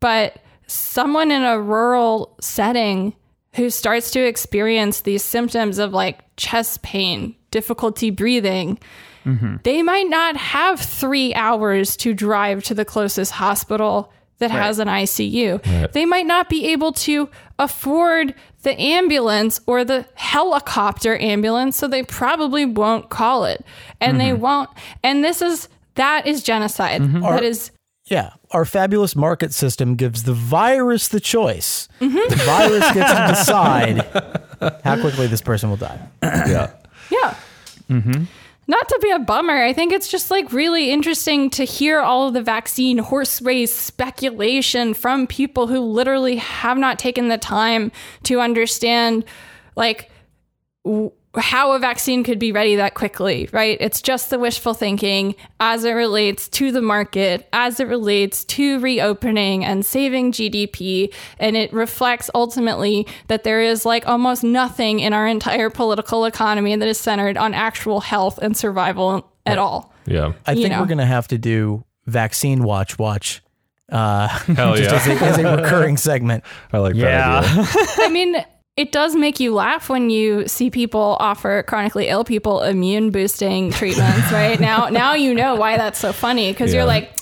[0.00, 3.14] But someone in a rural setting
[3.54, 8.78] who starts to experience these symptoms of like chest pain, difficulty breathing,
[9.24, 9.56] mm-hmm.
[9.62, 14.88] they might not have three hours to drive to the closest hospital that has an
[14.88, 15.92] ICU.
[15.92, 17.28] They might not be able to
[17.58, 23.64] afford the ambulance or the helicopter ambulance, so they probably won't call it.
[24.00, 24.42] And they mm-hmm.
[24.42, 24.70] won't.
[25.02, 27.02] And this is that is genocide.
[27.02, 27.20] Mm-hmm.
[27.22, 27.70] That is
[28.06, 28.30] Yeah.
[28.52, 31.88] Our fabulous market system gives the virus the choice.
[32.00, 32.30] Mm-hmm.
[32.30, 36.00] The virus gets to decide how quickly this person will die.
[36.22, 36.70] yeah
[37.10, 37.34] Yeah.
[37.90, 38.24] Mm-hmm.
[38.70, 39.64] Not to be a bummer.
[39.64, 43.74] I think it's just like really interesting to hear all of the vaccine horse race
[43.74, 47.90] speculation from people who literally have not taken the time
[48.24, 49.24] to understand
[49.74, 50.10] like
[50.84, 53.76] w- how a vaccine could be ready that quickly, right?
[53.80, 58.78] It's just the wishful thinking as it relates to the market, as it relates to
[58.80, 61.12] reopening and saving GDP.
[61.38, 66.74] And it reflects ultimately that there is like almost nothing in our entire political economy
[66.76, 69.92] that is centered on actual health and survival at all.
[70.06, 70.80] yeah I You think know.
[70.80, 73.42] we're going to have to do vaccine watch watch
[73.90, 76.44] uh, hell just as, yeah a, as a recurring segment.
[76.72, 77.38] i like that Yeah.
[77.40, 77.64] idea
[77.98, 78.36] I mean,
[78.78, 83.70] it does make you laugh when you see people offer chronically ill people immune boosting
[83.80, 84.58] treatments, right?
[84.60, 86.78] Now now you know why that's so funny because Yeah.
[86.78, 87.12] you're like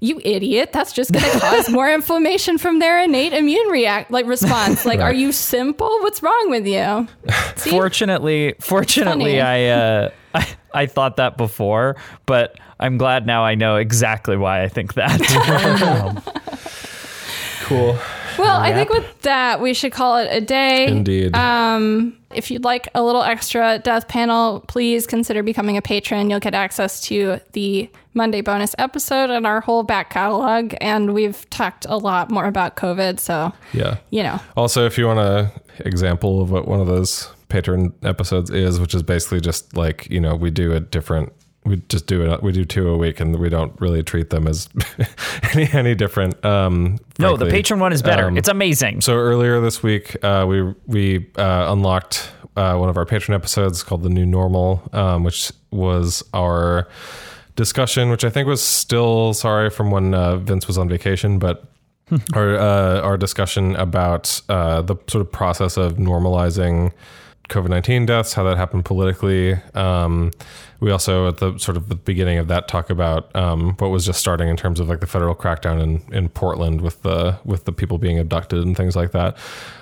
[0.00, 4.24] you idiot, that's just going to cause more inflammation from their innate immune react like
[4.26, 4.86] response.
[4.86, 5.90] Like are you simple?
[6.00, 7.06] What's wrong with you?
[7.56, 7.70] See?
[7.70, 9.40] Fortunately, fortunately.
[9.42, 14.62] I, uh, I I thought that before, but I'm glad now I know exactly why
[14.62, 15.18] I think that.
[17.64, 17.98] cool
[18.38, 20.86] Well, I think with that, we should call it a day.
[20.86, 26.28] indeed Um, if you'd like a little extra death panel, please consider becoming a patron.
[26.30, 30.74] You'll get access to the Monday bonus episode and our whole back catalog.
[30.80, 33.18] And we've talked a lot more about COVID.
[33.18, 35.50] So, yeah you know, Also, if you want a
[35.80, 40.20] example of what one of those patron episodes is, which is basically just like you
[40.20, 41.32] know we do a different,
[41.68, 44.46] we just do it, we do two a week, and we don't really treat them
[44.46, 44.68] as
[45.52, 46.42] any any different.
[46.44, 48.26] Um, no, the patron one is better.
[48.26, 49.00] Um, it's amazing.
[49.00, 53.82] So earlier this week, uh, we we uh, unlocked uh, one of our patron episodes
[53.82, 56.88] called "The New Normal," um, which was our
[57.56, 61.64] discussion, which I think was still sorry from when uh, Vince was on vacation, but
[62.32, 66.92] our uh, our discussion about uh, the sort of process of normalizing
[67.48, 69.54] COVID nineteen deaths, how that happened politically.
[69.74, 70.30] Um,
[70.80, 74.06] we also at the sort of the beginning of that talk about um, what was
[74.06, 77.64] just starting in terms of like the federal crackdown in, in Portland with the with
[77.64, 79.36] the people being abducted and things like that.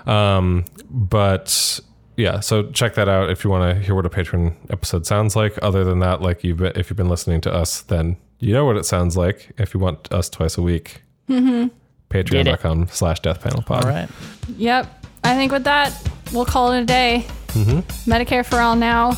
[0.07, 1.81] Um, but
[2.17, 5.37] yeah, so check that out if you want to hear what a patron episode sounds
[5.37, 5.59] like.
[5.63, 8.65] Other than that, like you've been, if you've been listening to us, then you know
[8.65, 9.53] what it sounds like.
[9.59, 13.85] If you want us twice a week, patreon.com slash death panel pod.
[13.85, 14.09] All right.
[14.57, 15.05] Yep.
[15.25, 15.93] I think with that,
[16.33, 17.25] we'll call it a day.
[17.49, 18.11] Mm-hmm.
[18.11, 19.13] Medicare for all now.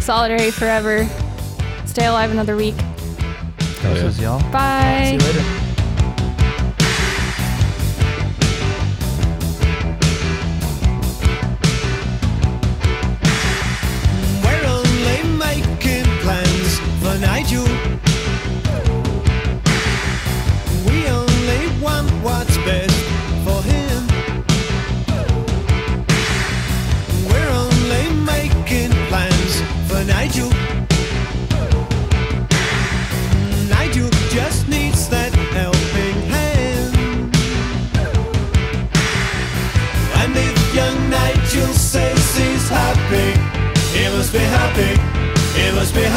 [0.00, 1.08] Solidarity forever.
[1.86, 2.74] Stay alive another week.
[3.80, 4.02] Hell yeah.
[4.02, 4.40] This is y'all.
[4.52, 5.04] Bye.
[5.06, 5.44] See you later.
[14.44, 18.09] We're only making plans for Nigel.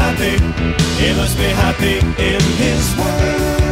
[0.04, 0.36] Happy,
[1.02, 3.63] he must be happy in his world.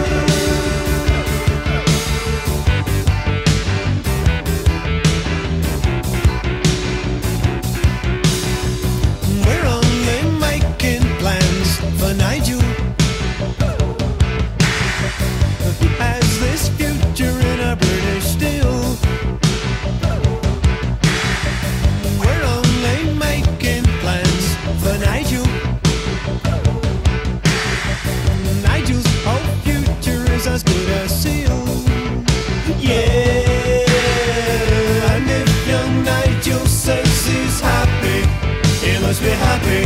[39.32, 39.82] Be happy.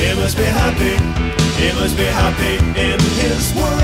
[0.00, 0.94] He must be happy.
[1.60, 2.54] He must be happy
[2.86, 3.82] in his world.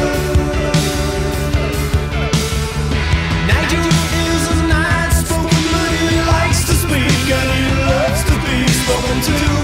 [3.48, 3.86] Nigel
[4.26, 5.92] is a nice spoken man.
[6.08, 9.61] He likes to speak and he loves to be spoken to.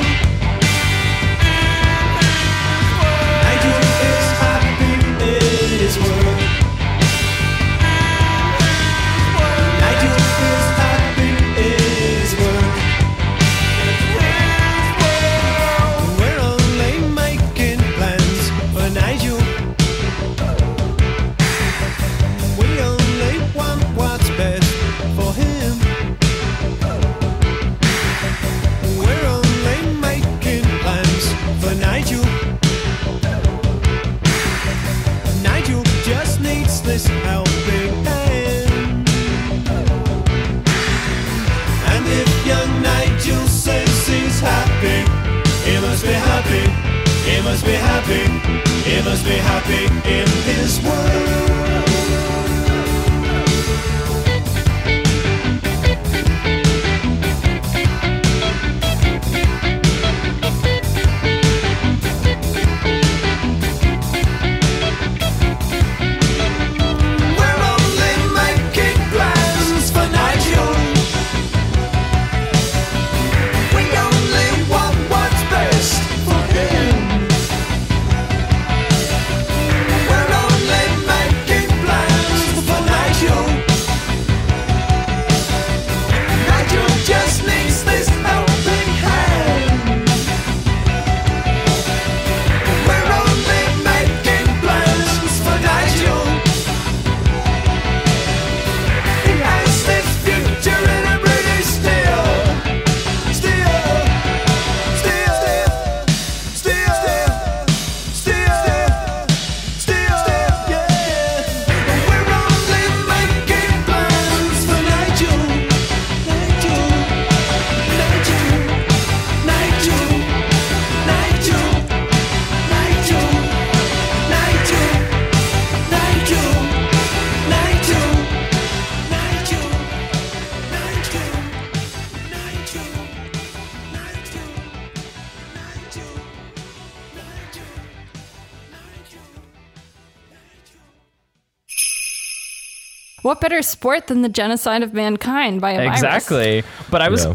[143.49, 145.97] Better sport than the genocide of mankind by a virus?
[145.97, 146.62] Exactly.
[146.91, 147.25] But I was.
[147.25, 147.35] Yeah.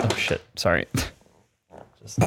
[0.00, 0.42] Oh shit!
[0.56, 0.86] Sorry.
[2.02, 2.18] Just-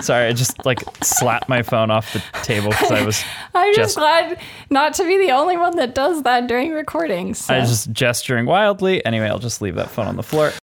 [0.00, 3.24] Sorry, I just like slapped my phone off the table because I was
[3.54, 7.48] I'm just, Just- glad not to be the only one that does that during recordings.
[7.48, 9.04] I was just gesturing wildly.
[9.06, 10.50] Anyway, I'll just leave that phone on the floor.